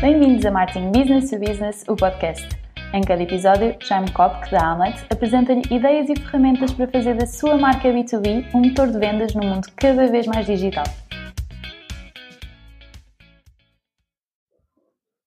Bem-vindos 0.00 0.46
a 0.46 0.52
Marketing 0.52 0.92
Business 0.92 1.28
to 1.28 1.40
Business, 1.40 1.84
o 1.88 1.96
podcast. 1.96 2.48
Em 2.94 3.00
cada 3.02 3.20
episódio, 3.20 3.76
Jaime 3.80 4.08
Kopk, 4.12 4.48
da 4.48 4.64
Hamlet, 4.64 5.04
apresenta-lhe 5.10 5.62
ideias 5.74 6.08
e 6.08 6.14
ferramentas 6.14 6.72
para 6.72 6.86
fazer 6.86 7.16
da 7.16 7.26
sua 7.26 7.58
marca 7.58 7.88
B2B 7.88 8.54
um 8.54 8.60
motor 8.60 8.92
de 8.92 8.96
vendas 8.96 9.34
num 9.34 9.42
mundo 9.42 9.66
cada 9.74 10.06
vez 10.06 10.24
mais 10.28 10.46
digital. 10.46 10.84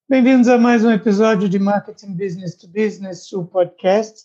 Bem-vindos 0.08 0.48
a 0.48 0.58
mais 0.58 0.86
um 0.86 0.92
episódio 0.92 1.50
de 1.50 1.60
Marketing 1.60 2.14
Business 2.14 2.56
to 2.56 2.70
Business, 2.70 3.30
o 3.34 3.44
podcast. 3.44 4.22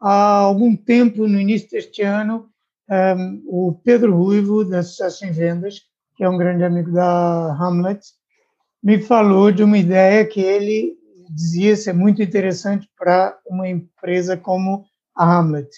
Há 0.00 0.38
algum 0.38 0.74
tempo, 0.74 1.28
no 1.28 1.38
início 1.38 1.68
deste 1.72 2.00
ano, 2.00 2.48
um, 2.88 3.42
o 3.46 3.78
Pedro 3.84 4.16
Ruivo, 4.16 4.64
da 4.64 4.82
Sucesso 4.82 5.26
em 5.26 5.32
Vendas, 5.32 5.82
que 6.16 6.24
é 6.24 6.28
um 6.28 6.38
grande 6.38 6.64
amigo 6.64 6.90
da 6.90 7.54
Hamlet, 7.60 8.00
me 8.82 9.00
falou 9.00 9.52
de 9.52 9.62
uma 9.62 9.78
ideia 9.78 10.24
que 10.24 10.40
ele 10.40 10.96
dizia 11.28 11.76
ser 11.76 11.92
muito 11.92 12.22
interessante 12.22 12.88
para 12.98 13.38
uma 13.46 13.68
empresa 13.68 14.36
como 14.36 14.84
a 15.14 15.38
Hamlet. 15.38 15.68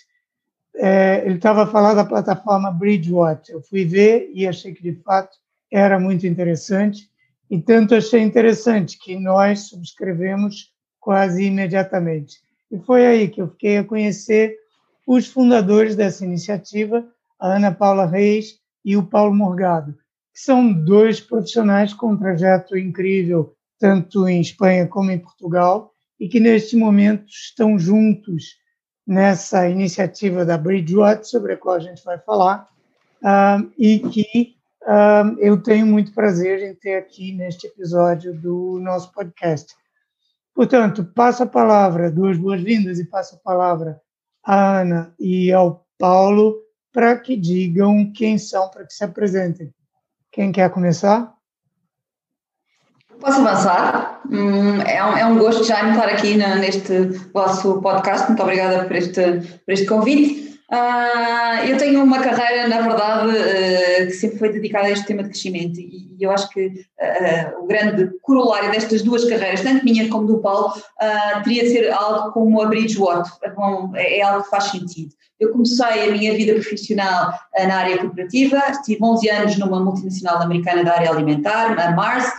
É, 0.77 1.23
ele 1.27 1.37
estava 1.37 1.66
falando 1.66 1.96
da 1.96 2.05
plataforma 2.05 2.70
Bridgewater. 2.70 3.55
Eu 3.55 3.62
fui 3.62 3.84
ver 3.84 4.30
e 4.33 4.46
achei 4.46 4.73
que, 4.73 4.83
de 4.83 4.95
fato, 5.02 5.37
era 5.70 5.98
muito 5.98 6.27
interessante. 6.27 7.10
E 7.51 7.60
tanto 7.60 7.95
achei 7.95 8.20
interessante 8.20 8.98
que 8.98 9.19
nós 9.19 9.69
subscrevemos 9.69 10.73
quase 10.98 11.45
imediatamente. 11.45 12.38
E 12.71 12.79
foi 12.79 13.07
aí 13.07 13.29
que 13.29 13.43
eu 13.43 13.48
fiquei 13.48 13.79
a 13.79 13.84
conhecer 13.84 14.57
os 15.07 15.27
fundadores 15.27 15.95
dessa 15.95 16.24
iniciativa, 16.24 17.07
a 17.38 17.57
Ana 17.57 17.73
Paula 17.73 18.07
Reis 18.07 18.59
e 18.84 18.96
o 18.96 19.02
Paulo 19.02 19.34
Morgado, 19.34 19.95
que 20.33 20.41
são 20.41 20.73
dois 20.73 21.21
profissionais 21.21 21.93
com 21.93 22.13
um 22.13 22.17
trajeto 22.17 22.77
incrível, 22.77 23.55
tanto 23.79 24.29
em 24.29 24.41
Espanha 24.41 24.87
como 24.87 25.11
em 25.11 25.19
Portugal, 25.19 25.93
e 26.19 26.29
que 26.29 26.41
neste 26.41 26.77
momento 26.77 27.27
estão 27.29 27.79
juntos 27.79 28.57
nessa 29.07 29.69
iniciativa 29.69 30.45
da 30.45 30.57
Bridgewater, 30.57 31.24
sobre 31.24 31.55
a 31.55 31.57
qual 31.57 31.77
a 31.77 31.80
gente 31.80 32.02
vai 32.05 32.19
falar, 32.19 32.69
uh, 33.23 33.71
e 33.77 33.99
que 33.99 34.55
uh, 34.85 35.37
eu 35.39 35.61
tenho 35.61 35.87
muito 35.87 36.15
prazer 36.15 36.63
em 36.63 36.74
ter 36.74 36.95
aqui 36.95 37.33
neste 37.33 37.67
episódio 37.67 38.33
do 38.33 38.79
nosso 38.80 39.13
podcast. 39.13 39.74
Portanto, 40.55 41.05
passo 41.05 41.43
a 41.43 41.46
palavra, 41.46 42.11
duas 42.11 42.39
boas-vindas, 42.39 42.99
e 42.99 43.05
passo 43.05 43.35
a 43.35 43.39
palavra 43.39 44.01
à 44.45 44.80
Ana 44.80 45.15
e 45.19 45.52
ao 45.52 45.85
Paulo 45.99 46.61
para 46.93 47.19
que 47.19 47.37
digam 47.37 48.13
quem 48.13 48.37
são, 48.39 48.69
para 48.69 48.85
que 48.87 48.93
se 48.93 49.02
apresentem. 49.02 49.73
Quem 50.33 50.51
quer 50.51 50.71
começar? 50.71 51.35
Posso 53.21 53.41
avançar? 53.41 54.23
Hum, 54.30 54.80
é, 54.80 55.05
um, 55.05 55.16
é 55.19 55.27
um 55.27 55.39
gosto 55.39 55.63
já 55.63 55.91
estar 55.91 56.09
aqui 56.09 56.37
neste 56.37 57.02
vosso 57.35 57.83
podcast. 57.83 58.29
Muito 58.29 58.43
obrigada 58.43 58.85
por 58.87 58.97
este, 58.97 59.23
por 59.65 59.73
este 59.73 59.87
convite. 59.87 60.52
Uh, 60.73 61.66
eu 61.68 61.76
tenho 61.76 62.02
uma 62.02 62.23
carreira, 62.23 62.66
na 62.66 62.80
verdade, 62.80 63.28
uh, 63.28 64.06
que 64.06 64.12
sempre 64.12 64.38
foi 64.38 64.48
dedicada 64.48 64.87
a 64.87 64.91
este 64.91 65.04
tema 65.04 65.22
de 65.22 65.28
crescimento 65.28 65.78
e, 65.78 66.16
eu 66.19 66.31
acho 66.31 66.48
que 66.48 66.66
uh, 66.66 67.62
o 67.62 67.66
grande 67.66 68.09
corolário 68.22 68.70
destas 68.70 69.03
duas 69.03 69.22
carreiras, 69.26 69.60
tanto 69.60 69.84
minha 69.84 70.09
como 70.09 70.26
do 70.26 70.38
Paulo, 70.38 70.72
teria 71.44 71.65
de 71.65 71.70
ser 71.70 71.93
algo 71.93 72.32
como 72.32 72.62
a 72.62 72.66
Bridgewater, 72.66 73.31
é, 73.97 74.19
é 74.19 74.22
algo 74.22 74.44
que 74.44 74.50
faz 74.50 74.65
sentido. 74.65 75.12
Eu 75.38 75.50
comecei 75.50 76.09
a 76.09 76.12
minha 76.12 76.32
vida 76.34 76.54
profissional 76.54 77.34
na 77.66 77.75
área 77.75 77.98
cooperativa, 77.98 78.62
estive 78.70 79.03
11 79.03 79.31
anos 79.31 79.59
numa 79.59 79.81
multinacional 79.81 80.41
americana 80.41 80.84
da 80.84 80.94
área 80.94 81.10
alimentar, 81.10 81.78
a 81.78 81.91
Mars, 81.91 82.32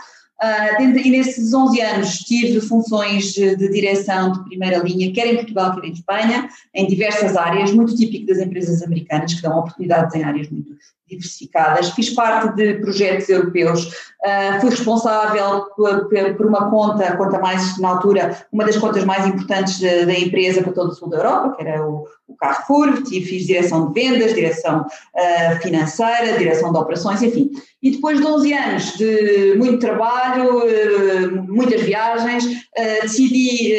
Uh, 0.44 0.98
e 0.98 1.10
nesses 1.10 1.54
11 1.54 1.80
anos 1.80 2.18
tive 2.18 2.60
funções 2.60 3.32
de 3.32 3.56
direção 3.56 4.34
de 4.34 4.44
primeira 4.44 4.80
linha, 4.80 5.14
quer 5.14 5.28
em 5.28 5.38
Portugal, 5.38 5.74
quer 5.74 5.88
em 5.88 5.94
Espanha, 5.94 6.50
em 6.74 6.86
diversas 6.86 7.38
áreas, 7.38 7.72
muito 7.72 7.96
típico 7.96 8.26
das 8.26 8.40
empresas 8.40 8.84
americanas, 8.84 9.34
que 9.34 9.42
dão 9.42 9.58
oportunidades 9.58 10.14
em 10.16 10.24
áreas 10.24 10.50
muito 10.50 10.76
diversificadas. 11.16 11.90
Fiz 11.92 12.10
parte 12.10 12.56
de 12.56 12.76
projetos 12.76 13.30
europeus, 13.30 13.86
uh, 13.86 14.62
fui 14.62 14.70
responsável 14.70 15.66
por, 15.76 16.08
por, 16.38 16.46
uma 16.46 16.70
conta, 16.70 17.16
conta 17.18 17.40
mais, 17.40 17.78
na 17.80 17.90
altura, 17.90 18.46
uma 18.52 18.66
das 18.66 18.78
contas 18.78 19.04
mais 19.04 19.26
importantes 19.28 19.80
da, 19.80 20.06
da 20.06 20.14
empresa 20.14 20.62
para 20.62 20.74
todo 20.74 20.90
o 20.90 20.96
sul 20.96 21.10
da 21.10 21.18
Europa, 21.18 21.56
que 21.56 21.64
era 21.64 21.88
o, 21.88 22.06
o 22.28 22.36
Carrefour, 22.36 23.04
e 23.12 23.22
fiz 23.24 23.46
direção 23.46 23.88
de 23.88 23.94
vendas, 23.94 24.34
direção 24.34 24.82
uh, 24.82 25.62
financeira, 25.62 26.38
direção 26.38 26.72
de 26.72 26.78
operações, 26.78 27.22
enfim. 27.22 27.52
E 27.82 27.92
depois 27.92 28.20
de 28.20 28.26
11 28.26 28.54
anos 28.54 28.84
de 28.98 29.56
muito 29.58 29.80
trabalho, 29.80 30.60
uh, 30.60 31.44
muitas 31.48 31.82
viagens, 31.82 32.64
decidi 33.02 33.76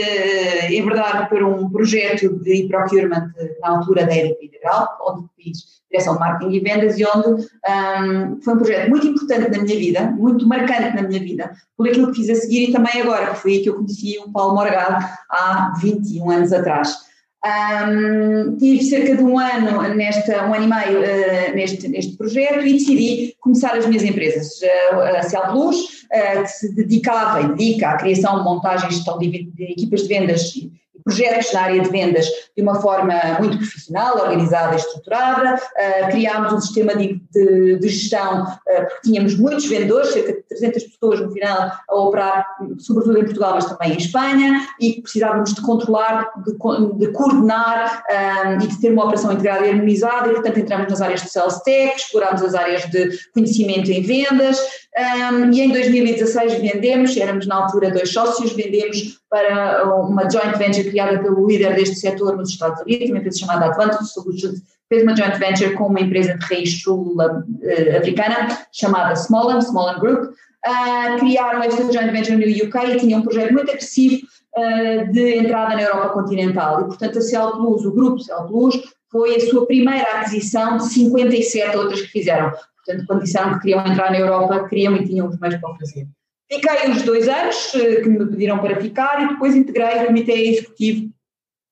enverdar 0.70 1.28
por 1.28 1.42
um 1.42 1.68
projeto 1.68 2.28
de 2.40 2.68
procurement 2.68 3.28
na 3.60 3.70
altura 3.70 4.06
da 4.06 4.16
EDP 4.16 4.48
Federal, 4.48 4.96
onde 5.00 5.26
fiz 5.36 5.83
direção 5.94 6.14
de 6.14 6.20
marketing 6.20 6.52
e 6.52 6.60
vendas, 6.60 6.98
e 6.98 7.04
onde 7.04 7.28
um, 7.28 8.40
foi 8.42 8.54
um 8.54 8.58
projeto 8.58 8.90
muito 8.90 9.06
importante 9.06 9.50
na 9.50 9.62
minha 9.62 9.78
vida, 9.78 10.10
muito 10.18 10.46
marcante 10.46 10.96
na 10.96 11.02
minha 11.02 11.20
vida, 11.20 11.52
por 11.76 11.88
aquilo 11.88 12.10
que 12.10 12.16
fiz 12.16 12.30
a 12.30 12.34
seguir 12.34 12.68
e 12.68 12.72
também 12.72 13.00
agora, 13.00 13.32
que 13.32 13.38
foi 13.38 13.52
aí 13.52 13.62
que 13.62 13.68
eu 13.68 13.76
conheci 13.76 14.18
o 14.18 14.30
Paulo 14.32 14.56
Morgado 14.56 15.04
há 15.30 15.72
21 15.80 16.30
anos 16.30 16.52
atrás. 16.52 16.96
Um, 17.44 18.56
tive 18.56 18.82
cerca 18.82 19.16
de 19.16 19.22
um 19.22 19.38
ano, 19.38 19.94
nesta, 19.94 20.46
um 20.48 20.54
ano 20.54 20.64
e 20.64 20.66
meio 20.66 21.00
uh, 21.00 21.54
neste, 21.54 21.88
neste 21.88 22.16
projeto 22.16 22.66
e 22.66 22.72
decidi 22.72 23.36
começar 23.38 23.76
as 23.76 23.86
minhas 23.86 24.02
empresas. 24.02 24.48
Uh, 24.62 25.00
a 25.18 25.22
Cell 25.22 25.48
Plus, 25.50 25.78
uh, 26.04 26.42
que 26.42 26.48
se 26.48 26.74
dedicava 26.74 27.42
e 27.42 27.48
dedica 27.48 27.90
à 27.90 27.96
criação, 27.98 28.42
montagem 28.42 28.88
e 28.88 28.94
gestão 28.94 29.18
de, 29.18 29.44
de 29.44 29.64
equipas 29.64 30.02
de 30.02 30.08
vendas 30.08 30.54
projetos 31.04 31.52
na 31.52 31.62
área 31.62 31.82
de 31.82 31.88
vendas 31.90 32.26
de 32.56 32.62
uma 32.62 32.80
forma 32.80 33.14
muito 33.38 33.58
profissional, 33.58 34.16
organizada 34.16 34.74
e 34.74 34.78
estruturada. 34.78 35.54
Uh, 35.54 36.10
criámos 36.10 36.52
um 36.52 36.60
sistema 36.60 36.96
de, 36.96 37.20
de, 37.30 37.78
de 37.78 37.88
gestão, 37.88 38.44
uh, 38.44 38.46
porque 38.64 39.00
tínhamos 39.04 39.38
muitos 39.38 39.66
vendedores, 39.66 40.12
cerca 40.12 40.32
de 40.32 40.42
300 40.42 40.82
pessoas 40.84 41.20
no 41.20 41.30
final 41.30 41.72
a 41.88 41.94
operar, 41.94 42.46
sobretudo 42.78 43.18
em 43.18 43.24
Portugal, 43.24 43.52
mas 43.54 43.66
também 43.66 43.92
em 43.92 43.98
Espanha, 43.98 44.66
e 44.80 45.00
precisávamos 45.02 45.52
de 45.52 45.60
controlar, 45.60 46.30
de, 46.44 46.52
de 46.98 47.12
coordenar 47.12 48.04
um, 48.10 48.14
ah, 48.14 48.58
e 48.62 48.66
de 48.66 48.80
ter 48.80 48.92
uma 48.92 49.04
operação 49.04 49.32
integrada 49.32 49.66
e 49.66 49.70
harmonizada, 49.70 50.28
e 50.28 50.32
portanto 50.32 50.58
entramos 50.58 50.88
nas 50.88 51.02
áreas 51.02 51.22
de 51.22 51.30
sales 51.30 51.58
tech, 51.60 51.96
explorámos 51.96 52.42
as 52.42 52.54
áreas 52.54 52.84
de 52.90 53.10
conhecimento 53.32 53.90
em 53.90 54.02
vendas, 54.02 54.58
um, 54.96 55.52
e 55.52 55.60
em 55.60 55.72
2016 55.72 56.54
vendemos, 56.54 57.16
éramos 57.16 57.48
na 57.48 57.56
altura 57.56 57.90
dois 57.90 58.12
sócios, 58.12 58.52
vendemos 58.52 59.18
para 59.28 59.84
uma 59.84 60.30
joint 60.30 60.56
venture 60.56 60.88
criada 60.88 61.18
pelo 61.18 61.46
líder 61.46 61.74
deste 61.74 61.96
setor 61.96 62.36
nos 62.36 62.50
Estados 62.50 62.80
Unidos, 62.82 63.10
uma 63.10 63.18
empresa 63.18 63.40
chamada 63.40 63.66
Advantage 63.66 64.10
Solutions, 64.10 64.62
fez 64.88 65.02
uma 65.02 65.16
joint 65.16 65.36
venture 65.36 65.74
com 65.74 65.88
uma 65.88 66.00
empresa 66.00 66.38
de 66.38 66.46
raiz 66.46 66.80
sul-africana 66.80 68.52
eh, 68.52 68.56
chamada 68.72 69.14
Smollan, 69.14 69.58
Smollan 69.58 69.98
Group, 69.98 70.30
uh, 70.30 71.18
criaram 71.18 71.62
esta 71.64 71.92
joint 71.92 72.12
venture 72.12 72.36
no 72.36 72.66
UK 72.66 72.92
e 72.92 72.96
tinham 72.98 73.18
um 73.18 73.24
projeto 73.24 73.52
muito 73.52 73.70
agressivo 73.72 74.24
uh, 74.56 75.12
de 75.12 75.38
entrada 75.38 75.74
na 75.74 75.82
Europa 75.82 76.10
continental. 76.10 76.82
E 76.82 76.84
portanto 76.84 77.18
a 77.18 77.22
Cell 77.22 77.50
Plus, 77.52 77.84
o 77.84 77.92
grupo 77.92 78.20
Cell 78.20 78.44
Plus, 78.44 78.80
foi 79.10 79.34
a 79.36 79.40
sua 79.40 79.66
primeira 79.66 80.20
aquisição 80.20 80.76
de 80.76 80.84
57 80.84 81.76
outras 81.76 82.00
que 82.00 82.08
fizeram. 82.08 82.52
Portanto, 82.84 83.06
quando 83.06 83.22
disseram 83.22 83.54
que 83.54 83.60
queriam 83.60 83.86
entrar 83.86 84.10
na 84.10 84.18
Europa, 84.18 84.68
queriam 84.68 84.96
e 84.96 85.06
tinham 85.06 85.28
os 85.28 85.38
meios 85.38 85.56
para 85.56 85.70
o 85.70 85.78
fazer. 85.78 86.06
Fiquei 86.52 86.90
os 86.90 87.02
dois 87.02 87.28
anos 87.28 87.74
eh, 87.74 88.02
que 88.02 88.08
me 88.08 88.26
pediram 88.26 88.58
para 88.58 88.80
ficar 88.80 89.22
e 89.22 89.28
depois 89.28 89.54
integrei 89.54 90.02
o 90.02 90.06
comitê 90.06 90.32
executivo 90.32 91.10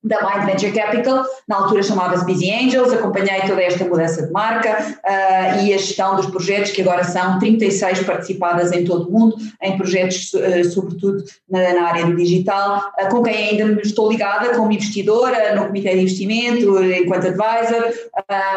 da 0.05 0.21
Mind 0.21 0.47
Venture 0.47 0.73
Capital, 0.73 1.25
na 1.47 1.57
altura 1.57 1.83
chamava-se 1.83 2.25
Busy 2.25 2.51
Angels, 2.51 2.93
acompanhei 2.93 3.43
toda 3.43 3.63
esta 3.63 3.85
mudança 3.85 4.27
de 4.27 4.33
marca 4.33 4.97
uh, 4.99 5.65
e 5.65 5.73
a 5.73 5.79
gestão 5.79 6.17
dos 6.17 6.27
projetos, 6.27 6.73
que 6.73 6.83
agora 6.83 7.05
são 7.05 7.39
36 7.39 8.03
participadas 8.03 8.73
em 8.73 8.85
todo 8.85 9.09
o 9.09 9.13
mundo, 9.13 9.37
em 9.63 9.77
projetos 9.77 10.33
uh, 10.35 10.65
sobretudo 10.69 11.23
na, 11.49 11.73
na, 11.75 11.83
área 11.83 12.07
do 12.07 12.17
digital, 12.17 12.83
uh, 13.01 13.09
com 13.11 13.23
quem 13.23 13.61
ainda 13.61 13.81
estou 13.81 14.11
ligada 14.11 14.57
como 14.57 14.73
investidora 14.73 15.55
no 15.55 15.67
Comitê 15.67 15.91
de 15.91 16.01
Investimento, 16.01 16.83
enquanto 16.83 17.29
advisor, 17.29 17.93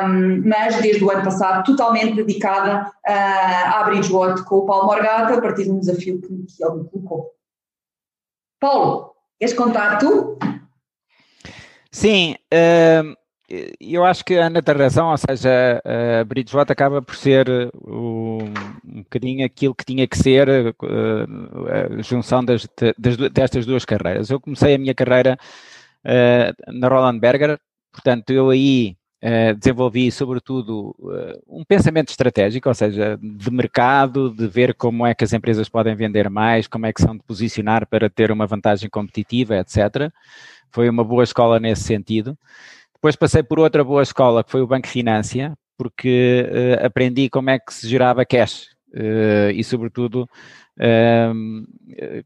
um, 0.03 0.41
mas 0.45 0.81
desde 0.81 1.03
o 1.03 1.11
ano 1.11 1.23
passado 1.23 1.63
totalmente 1.63 2.15
dedicada 2.15 2.91
à 3.05 3.83
Bridgewater 3.83 4.43
com 4.45 4.57
o 4.57 4.65
Paulo 4.65 4.87
Morgata, 4.87 5.35
a 5.35 5.41
partir 5.41 5.65
de 5.65 5.71
um 5.71 5.79
desafio 5.79 6.19
que, 6.19 6.27
que 6.27 6.63
ele 6.63 6.75
me 6.75 6.89
colocou. 6.89 7.31
Paulo, 8.59 9.11
queres 9.39 9.53
contar 9.53 9.99
tu? 9.99 10.37
Sim, 11.95 12.35
uh, 12.53 13.15
eu 13.79 14.03
acho 14.03 14.25
que 14.25 14.35
a 14.35 14.47
Ana 14.47 14.61
tem 14.61 14.75
razão, 14.75 15.11
ou 15.11 15.17
seja, 15.17 15.81
a 16.19 16.25
Bridgewater 16.25 16.73
acaba 16.73 17.01
por 17.01 17.15
ser 17.15 17.47
um, 17.87 18.39
um 18.85 19.03
bocadinho 19.03 19.45
aquilo 19.45 19.73
que 19.73 19.85
tinha 19.85 20.05
que 20.05 20.17
ser 20.17 20.49
uh, 20.49 21.97
a 21.97 22.01
junção 22.01 22.43
das, 22.43 22.67
destas 23.31 23.65
duas 23.65 23.85
carreiras. 23.85 24.29
Eu 24.29 24.41
comecei 24.41 24.75
a 24.75 24.77
minha 24.77 24.93
carreira 24.93 25.37
na 26.67 26.89
Roland 26.89 27.17
Berger, 27.17 27.57
portanto, 27.93 28.29
eu 28.31 28.49
aí 28.49 28.97
desenvolvi, 29.57 30.11
sobretudo, 30.11 30.95
uh, 30.99 31.41
um 31.59 31.63
pensamento 31.63 32.09
estratégico, 32.09 32.69
ou 32.69 32.75
seja, 32.75 33.17
de 33.21 33.51
mercado, 33.51 34.29
de 34.29 34.47
ver 34.47 34.75
como 34.75 35.05
é 35.05 35.15
que 35.15 35.23
as 35.23 35.33
empresas 35.33 35.69
podem 35.69 35.95
vender 35.95 36.29
mais, 36.29 36.67
como 36.67 36.85
é 36.85 36.93
que 36.93 37.01
são 37.01 37.15
de 37.15 37.23
posicionar 37.23 37.87
para 37.87 38.09
ter 38.09 38.31
uma 38.31 38.45
vantagem 38.45 38.89
competitiva, 38.89 39.57
etc. 39.57 40.11
Foi 40.69 40.89
uma 40.89 41.03
boa 41.03 41.23
escola 41.23 41.59
nesse 41.59 41.83
sentido. 41.83 42.37
Depois 42.93 43.15
passei 43.15 43.41
por 43.41 43.59
outra 43.59 43.83
boa 43.83 44.03
escola, 44.03 44.43
que 44.43 44.51
foi 44.51 44.61
o 44.61 44.67
Banco 44.67 44.87
Finância, 44.87 45.57
porque 45.77 46.45
uh, 46.47 46.85
aprendi 46.85 47.29
como 47.29 47.49
é 47.49 47.57
que 47.57 47.73
se 47.73 47.87
gerava 47.87 48.25
cash 48.25 48.75
e, 49.53 49.61
sobretudo, 49.61 50.25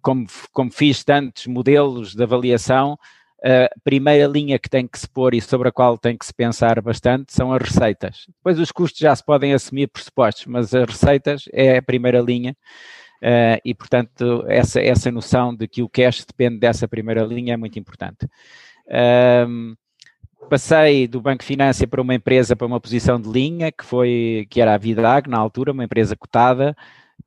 como, 0.04 0.28
como 0.54 0.72
fiz 0.72 1.04
tantos 1.04 1.48
modelos 1.48 2.14
de 2.14 2.22
avaliação, 2.22 2.96
a 3.44 3.70
primeira 3.84 4.28
linha 4.28 4.60
que 4.60 4.70
tem 4.70 4.88
que 4.88 5.00
se 5.00 5.08
pôr 5.08 5.34
e 5.34 5.42
sobre 5.42 5.70
a 5.70 5.72
qual 5.72 5.98
tem 5.98 6.18
que 6.18 6.26
se 6.26 6.34
pensar 6.34 6.82
bastante 6.82 7.34
são 7.34 7.54
as 7.54 7.62
receitas. 7.62 8.26
Depois 8.28 8.60
os 8.60 8.72
custos 8.72 9.00
já 9.00 9.16
se 9.16 9.24
podem 9.24 9.54
assumir 9.54 9.88
por 9.88 10.02
supostos, 10.02 10.46
mas 10.46 10.74
as 10.74 10.90
receitas 10.90 11.46
é 11.54 11.78
a 11.78 11.82
primeira 11.82 12.20
linha 12.20 12.56
uh, 13.24 13.60
e, 13.64 13.74
portanto, 13.74 14.44
essa, 14.48 14.82
essa 14.82 15.12
noção 15.12 15.56
de 15.56 15.68
que 15.68 15.82
o 15.82 15.90
cash 15.90 16.26
depende 16.26 16.60
dessa 16.60 16.88
primeira 16.88 17.24
linha 17.24 17.54
é 17.54 17.58
muito 17.58 17.80
importante. 17.80 18.28
Um, 19.48 19.76
passei 20.50 21.08
do 21.08 21.22
Banco 21.22 21.44
Finância 21.44 21.88
para 21.88 22.02
uma 22.02 22.16
empresa, 22.16 22.56
para 22.56 22.68
uma 22.68 22.80
posição 22.80 23.22
de 23.22 23.30
linha, 23.30 23.72
que 23.72 23.86
foi, 23.86 24.48
que 24.50 24.60
era 24.60 24.74
a 24.74 24.78
Vidag, 24.78 25.30
na 25.30 25.38
altura, 25.38 25.72
uma 25.72 25.84
empresa 25.84 26.16
cotada, 26.16 26.76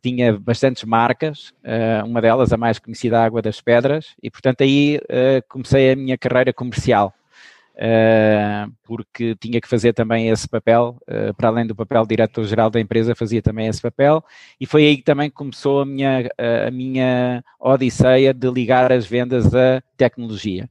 tinha 0.01 0.39
bastantes 0.39 0.85
marcas, 0.85 1.53
uh, 1.65 2.07
uma 2.07 2.21
delas 2.21 2.53
a 2.53 2.57
mais 2.57 2.79
conhecida, 2.79 3.23
Água 3.23 3.43
das 3.43 3.61
Pedras, 3.61 4.15
e 4.23 4.31
portanto 4.31 4.63
aí 4.63 4.99
uh, 5.05 5.43
comecei 5.49 5.93
a 5.93 5.97
minha 5.97 6.17
carreira 6.17 6.53
comercial, 6.53 7.13
uh, 7.75 8.73
porque 8.85 9.35
tinha 9.37 9.61
que 9.61 9.69
fazer 9.69 9.93
também 9.93 10.29
esse 10.29 10.49
papel, 10.49 10.97
para 11.37 11.49
além 11.49 11.67
do 11.67 11.75
papel 11.75 12.03
de 12.03 12.09
diretor-geral 12.09 12.71
da 12.71 12.81
empresa, 12.81 13.15
fazia 13.15 13.43
também 13.43 13.67
esse 13.67 13.83
papel, 13.83 14.25
e 14.61 14.67
foi 14.67 14.87
aí 14.87 14.97
que 14.97 15.05
também 15.05 15.31
começou 15.31 15.83
a 15.83 15.87
minha, 15.87 16.31
a 16.67 16.71
minha 16.71 17.45
odisseia 17.61 18.33
de 18.33 18.51
ligar 18.51 18.91
as 18.91 19.07
vendas 19.07 19.55
à 19.55 19.83
tecnologia. 19.97 20.69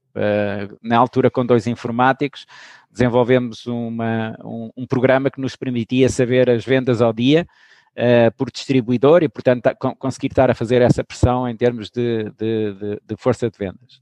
na 0.82 0.98
altura 0.98 1.30
com 1.30 1.46
dois 1.46 1.68
informáticos, 1.68 2.46
desenvolvemos 2.92 3.66
uma, 3.66 4.38
um, 4.44 4.70
um 4.76 4.86
programa 4.86 5.32
que 5.32 5.40
nos 5.40 5.56
permitia 5.56 6.10
saber 6.10 6.50
as 6.50 6.66
vendas 6.66 7.02
ao 7.02 7.14
dia, 7.14 7.48
uh, 7.98 8.32
por 8.38 8.52
distribuidor 8.52 9.24
e, 9.24 9.30
portanto, 9.30 9.64
tá, 9.64 9.76
conseguir 9.76 10.28
estar 10.28 10.50
a 10.50 10.56
fazer 10.56 10.82
essa 10.82 11.04
pressão 11.04 11.48
em 11.48 11.56
termos 11.56 11.90
de, 11.90 12.26
de, 12.38 12.74
de, 12.74 13.02
de 13.06 13.16
força 13.18 13.50
de 13.50 13.58
vendas. 13.58 14.02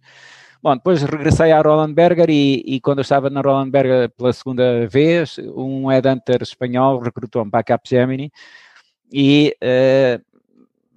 Bom, 0.62 0.76
depois 0.76 1.02
regressei 1.02 1.54
à 1.54 1.62
Roland 1.62 1.94
Berger 1.94 2.30
e, 2.30 2.62
e, 2.66 2.82
quando 2.82 2.98
eu 2.98 3.04
estava 3.04 3.30
na 3.30 3.40
Roland 3.40 3.70
Berger 3.70 4.10
pela 4.10 4.34
segunda 4.34 4.86
vez, 4.88 5.38
um 5.56 5.88
headhunter 5.88 6.42
espanhol 6.42 7.00
recrutou-me 7.00 7.50
para 7.50 7.62
a 7.62 7.64
Capgemini 7.64 8.30
e 9.12 9.56
uh, 9.64 10.22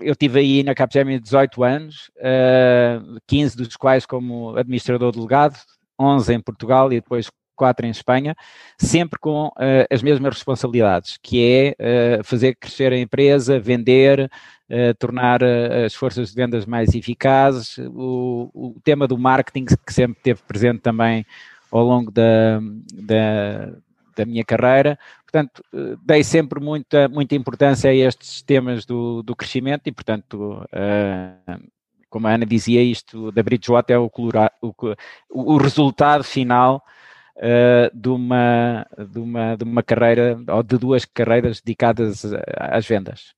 eu 0.01 0.17
tive 0.17 0.41
aí 0.41 0.63
na 0.65 0.75
Capgemini 0.75 1.21
18 1.21 1.63
anos, 1.63 2.11
uh, 2.17 3.21
15 3.29 3.57
dos 3.57 3.77
quais 3.77 4.05
como 4.05 4.57
administrador 4.57 5.13
delegado, 5.13 5.57
11 5.99 6.35
em 6.35 6.41
Portugal 6.41 6.93
e 6.93 6.97
depois 6.97 7.31
quatro 7.63 7.87
em 7.87 7.91
Espanha, 7.91 8.35
sempre 8.77 9.21
com 9.21 9.47
uh, 9.47 9.87
as 9.89 10.03
mesmas 10.03 10.35
responsabilidades, 10.35 11.17
que 11.23 11.41
é 11.79 12.19
uh, 12.19 12.25
fazer 12.25 12.57
crescer 12.57 12.93
a 12.93 12.99
empresa, 12.99 13.61
vender, 13.61 14.29
uh, 14.69 14.95
tornar 14.99 15.45
as 15.45 15.95
forças 15.95 16.31
de 16.31 16.35
vendas 16.35 16.67
mais 16.67 16.93
eficazes, 16.93 17.79
o, 17.79 18.51
o, 18.53 18.81
tema 18.83 19.07
do 19.07 19.17
marketing 19.17 19.67
que 19.67 19.93
sempre 19.93 20.21
teve 20.21 20.43
presente 20.43 20.81
também 20.81 21.25
ao 21.71 21.85
longo 21.85 22.11
da, 22.11 22.59
da, 22.95 23.73
da 24.17 24.27
minha 24.27 24.45
carreira. 24.45 24.99
Portanto, 25.23 25.63
dei 26.05 26.25
sempre 26.25 26.59
muita, 26.59 27.09
muita 27.09 27.37
importância 27.37 27.91
a 27.91 27.95
estes 27.95 28.43
temas 28.43 28.85
do, 28.85 29.23
do 29.23 29.37
crescimento 29.37 29.87
e, 29.87 29.93
portanto, 29.93 30.67
como 32.11 32.27
a 32.27 32.35
Ana 32.35 32.45
dizia, 32.45 32.83
isto 32.83 33.31
da 33.31 33.43
Bridgewater 33.43 33.97
é 33.97 33.99
o, 33.99 34.11
o, 34.61 34.75
o 35.31 35.57
resultado 35.57 36.25
final 36.25 36.83
uh, 37.37 37.97
de, 37.97 38.09
uma, 38.09 38.87
de, 39.11 39.19
uma, 39.19 39.57
de 39.57 39.65
uma 39.65 39.83
carreira 39.83 40.39
ou 40.49 40.63
de 40.63 40.79
duas 40.79 41.05
carreiras 41.05 41.61
dedicadas 41.61 42.25
às 42.57 42.87
vendas. 42.87 43.35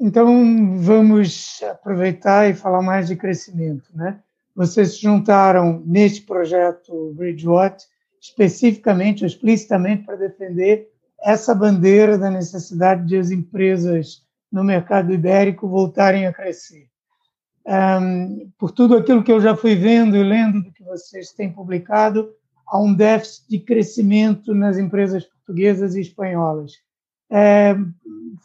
Então 0.00 0.78
vamos 0.78 1.62
aproveitar 1.62 2.50
e 2.50 2.54
falar 2.54 2.82
mais 2.82 3.08
de 3.08 3.16
crescimento, 3.16 3.90
né? 3.94 4.20
Vocês 4.54 4.94
se 4.94 5.02
juntaram 5.02 5.82
neste 5.84 6.22
projeto 6.22 7.12
Bridgewater 7.16 7.86
especificamente 8.24 9.26
explicitamente 9.26 10.04
para 10.04 10.16
defender 10.16 10.88
essa 11.22 11.54
bandeira 11.54 12.16
da 12.16 12.30
necessidade 12.30 13.06
de 13.06 13.18
as 13.18 13.30
empresas 13.30 14.22
no 14.50 14.64
mercado 14.64 15.12
ibérico 15.12 15.68
voltarem 15.68 16.26
a 16.26 16.32
crescer. 16.32 16.88
Um, 17.66 18.50
por 18.58 18.70
tudo 18.70 18.96
aquilo 18.96 19.22
que 19.22 19.32
eu 19.32 19.40
já 19.40 19.54
fui 19.54 19.74
vendo 19.74 20.16
e 20.16 20.22
lendo 20.22 20.62
do 20.62 20.72
que 20.72 20.82
vocês 20.82 21.32
têm 21.32 21.52
publicado, 21.52 22.30
há 22.66 22.78
um 22.78 22.94
déficit 22.94 23.48
de 23.48 23.58
crescimento 23.60 24.54
nas 24.54 24.78
empresas 24.78 25.24
portuguesas 25.24 25.94
e 25.94 26.00
espanholas. 26.00 26.72
É, 27.30 27.74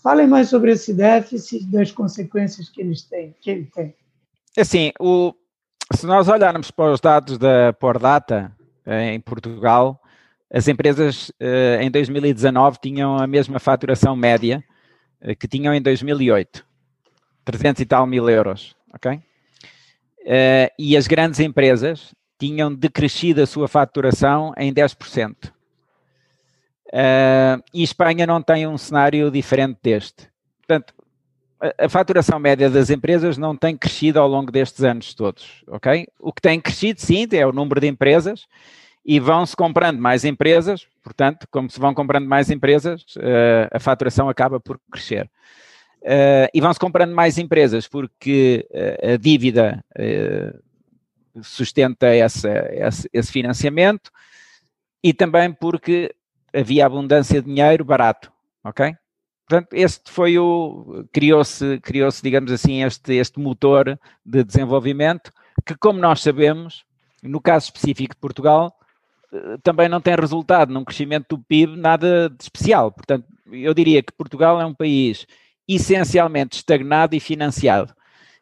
falem 0.02 0.28
mais 0.28 0.50
sobre 0.50 0.72
esse 0.72 0.94
déficit 0.94 1.66
das 1.68 1.92
consequências 1.92 2.70
que, 2.70 2.82
eles 2.82 3.04
têm, 3.04 3.36
que 3.40 3.50
ele 3.50 3.66
tem. 3.66 3.94
Assim, 4.58 4.92
o, 5.00 5.34
se 5.94 6.06
nós 6.06 6.28
olharmos 6.28 6.72
para 6.72 6.92
os 6.92 7.00
dados 7.00 7.38
da 7.38 7.74
Pordata 7.74 8.56
eh, 8.86 9.14
em 9.14 9.20
Portugal, 9.20 10.02
as 10.52 10.68
empresas 10.68 11.32
eh, 11.40 11.80
em 11.82 11.92
2019 11.92 12.80
tinham 12.82 13.18
a 13.18 13.28
mesma 13.28 13.60
faturação 13.60 14.16
média 14.16 14.64
que 15.38 15.50
tinham 15.50 15.74
em 15.74 15.82
2008, 15.82 16.66
300 17.44 17.82
e 17.82 17.86
tal 17.86 18.08
mil 18.08 18.30
euros, 18.30 18.74
ok? 18.94 19.20
e 20.78 20.96
as 20.96 21.08
grandes 21.08 21.40
empresas 21.40 22.14
tinham 22.40 22.74
decrescido 22.74 23.42
a 23.42 23.46
sua 23.46 23.68
faturação 23.68 24.54
em 24.58 24.74
10%. 24.74 25.50
Uh, 25.50 25.52
ah, 26.94 27.60
e 27.72 27.84
Espanha 27.84 28.26
não 28.26 28.42
tem 28.42 28.66
um 28.66 28.78
cenário 28.78 29.30
diferente 29.30 29.78
deste. 29.84 30.28
Portanto, 30.58 30.94
a, 31.60 31.86
a, 31.86 31.90
faturação 31.90 32.40
média 32.40 32.70
das 32.70 32.90
empresas 32.90 33.38
não 33.38 33.56
tem 33.56 33.78
crescido 33.78 34.20
ao 34.20 34.28
longo 34.28 34.52
destes 34.52 34.84
anos 34.84 35.14
todos, 35.14 35.64
ok? 35.68 36.08
O 36.20 36.32
que 36.32 36.42
tem 36.42 36.60
crescido, 36.60 37.02
sim, 37.02 37.28
é 37.34 37.46
o 37.46 37.52
número 37.52 37.82
de 37.82 37.88
empresas 37.88 38.48
e 39.06 39.20
vão-se 39.20 39.56
comprando 39.56 40.00
mais 40.00 40.24
empresas, 40.26 40.88
portanto, 41.04 41.48
como 41.52 41.70
se 41.70 41.80
vão 41.80 41.94
comprando 41.94 42.28
mais 42.28 42.50
empresas, 42.50 43.02
uh, 43.18 43.70
a 43.72 43.80
faturação 43.80 44.30
acaba 44.30 44.60
por 44.60 44.80
crescer. 44.92 45.30
Uh, 46.02 46.48
e 46.54 46.62
vão-se 46.62 46.80
comprando 46.80 47.14
mais 47.14 47.38
empresas 47.38 47.88
porque 47.88 48.66
a 49.04 49.18
dívida 49.18 49.84
sustenta 51.44 52.08
essa, 52.08 52.50
esse, 52.72 53.10
esse 53.12 53.32
financiamento 53.32 54.12
e 55.04 55.14
também 55.14 55.52
porque 55.52 56.14
havia 56.54 56.86
abundância 56.86 57.42
de 57.42 57.48
dinheiro 57.48 57.86
barato, 57.86 58.32
ok? 58.64 58.96
Portanto, 59.48 59.74
este 59.74 60.12
foi 60.12 60.38
o, 60.38 61.06
criou-se, 61.12 61.80
criou-se, 61.80 62.22
digamos 62.22 62.52
assim, 62.52 62.84
este, 62.84 63.16
este 63.16 63.40
motor 63.40 64.00
de 64.24 64.44
desenvolvimento 64.44 65.32
que, 65.66 65.76
como 65.76 66.00
nós 66.00 66.22
sabemos, 66.22 66.86
no 67.24 67.42
caso 67.42 67.66
específico 67.66 68.14
de 68.14 68.22
Portugal, 68.22 68.78
eh, 69.34 69.58
também 69.64 69.90
não 69.90 70.00
tem 70.00 70.16
resultado 70.16 70.72
num 70.72 70.84
crescimento 70.84 71.36
do 71.36 71.44
PIB 71.44 71.76
nada 71.78 72.30
de 72.30 72.44
especial. 72.44 72.92
Portanto, 72.92 73.26
eu 73.52 73.74
diria 73.74 74.04
que 74.04 74.14
Portugal 74.14 74.62
é 74.62 74.66
um 74.66 74.74
país 74.74 75.26
essencialmente 75.68 76.58
estagnado 76.58 77.16
e 77.16 77.20
financiado. 77.20 77.94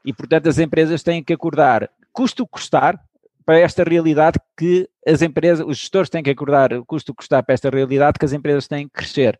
E, 0.03 0.13
portanto, 0.13 0.47
as 0.47 0.59
empresas 0.59 1.03
têm 1.03 1.23
que 1.23 1.33
acordar 1.33 1.89
custo 2.17 2.47
custar 2.47 2.99
para 3.45 3.59
esta 3.59 3.83
realidade 3.83 4.39
que 4.57 4.89
as 5.05 5.21
empresas, 5.21 5.63
os 5.63 5.77
gestores 5.77 6.09
têm 6.09 6.23
que 6.23 6.31
acordar 6.31 6.73
o 6.73 6.83
custo 6.83 7.13
custar 7.13 7.43
para 7.43 7.53
esta 7.53 7.69
realidade 7.69 8.17
que 8.17 8.25
as 8.25 8.33
empresas 8.33 8.67
têm 8.67 8.87
que 8.87 8.93
crescer. 8.93 9.39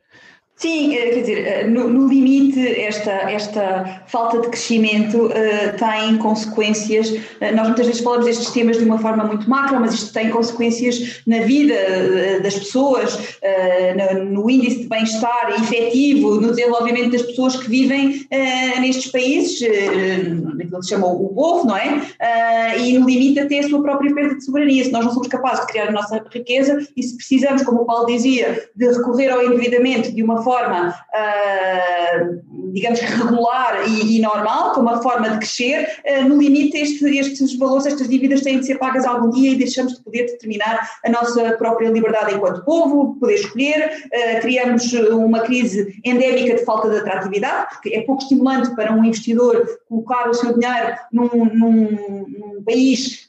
Sim, 0.57 0.95
eh, 0.95 1.11
quer 1.11 1.19
dizer, 1.19 1.47
eh, 1.47 1.67
no, 1.67 2.07
limite, 2.07 2.81
esta, 2.81 3.11
esta 3.11 4.03
falta 4.07 4.41
de 4.41 4.47
crescimento 4.47 5.27
uh, 5.27 5.29
tem 5.77 6.17
consequências. 6.17 7.13
Nós 7.53 7.67
muitas 7.67 7.85
vezes 7.85 8.01
falamos 8.01 8.25
destes 8.25 8.49
temas 8.49 8.79
de 8.79 8.83
uma 8.83 8.97
forma 8.97 9.23
muito 9.23 9.47
macro, 9.47 9.79
mas 9.79 9.93
isto 9.93 10.11
tem 10.11 10.31
consequências 10.31 11.21
na 11.27 11.41
vida 11.41 11.75
das 12.41 12.55
pessoas, 12.55 13.37
no, 14.15 14.25
no, 14.25 14.49
índice 14.49 14.79
de 14.79 14.87
bem-estar 14.87 15.53
efetivo, 15.61 16.41
no 16.41 16.49
desenvolvimento 16.49 17.11
das 17.11 17.21
pessoas 17.21 17.57
que 17.57 17.69
vivem 17.69 18.25
nestes 18.79 19.11
países, 19.11 19.59
naquilo 20.55 20.79
que 20.79 20.83
se 20.83 20.89
chama 20.89 21.07
o 21.07 21.29
povo, 21.29 21.67
não 21.67 21.77
é? 21.77 22.01
e 22.79 22.97
no 22.97 23.05
limite 23.07 23.39
até 23.39 23.59
a 23.59 23.69
sua 23.69 23.81
própria 23.81 24.13
perda 24.13 24.35
de 24.35 24.45
soberania. 24.45 24.83
Se 24.83 24.91
nós 24.91 25.05
não 25.05 25.11
somos 25.11 25.27
capazes 25.27 25.61
de 25.61 25.67
criar 25.67 25.89
a 25.89 25.91
nossa 25.91 26.23
riqueza 26.31 26.87
e 26.95 27.03
se 27.03 27.15
precisamos, 27.15 27.63
como 27.63 27.81
o 27.81 27.85
Paulo 27.85 28.07
dizia, 28.07 28.69
de 28.75 28.87
recorrer 28.87 29.29
ao 29.29 29.43
endividamento 29.43 30.11
de 30.11 30.23
uma 30.23 30.41
forma, 30.41 30.46
uh, 30.49 32.71
digamos 32.73 32.99
que 32.99 33.05
regular 33.05 33.83
e, 33.87 34.17
e, 34.17 34.21
normal, 34.21 34.71
como 34.71 34.89
uma 34.89 35.01
forma 35.01 35.29
de 35.29 35.37
crescer, 35.37 36.01
uh, 36.05 36.27
no 36.27 36.37
limite 36.37 36.77
este, 36.77 37.05
estes 37.17 37.57
valores, 37.57 37.85
estas 37.85 38.07
dívidas 38.07 38.41
têm 38.41 38.59
de 38.59 38.65
ser 38.65 38.77
pagas 38.77 39.05
algum 39.05 39.29
dia 39.29 39.51
e 39.51 39.55
deixamos 39.55 39.97
de 39.97 40.03
poder 40.03 40.25
determinar 40.25 40.89
a 41.05 41.09
nossa 41.09 41.51
própria 41.53 41.89
liberdade 41.89 42.35
enquanto 42.35 42.63
povo, 42.63 43.17
poder 43.19 43.35
escolher, 43.35 44.05
uh, 44.05 44.41
criamos 44.41 44.91
uma 44.93 45.41
crise 45.41 45.99
endémica 46.03 46.55
de 46.55 46.65
falta 46.65 46.89
de 46.89 46.97
atratividade, 46.97 47.67
porque 47.73 47.89
é 47.89 48.01
pouco 48.01 48.21
estimulante 48.21 48.73
para 48.75 48.93
um 48.93 49.03
investidor 49.03 49.65
colocar 49.89 50.29
o 50.29 50.33
seu 50.33 50.57
dinheiro 50.57 50.95
num, 51.11 51.45
num, 51.45 52.25
num 52.27 52.63
país 52.65 53.27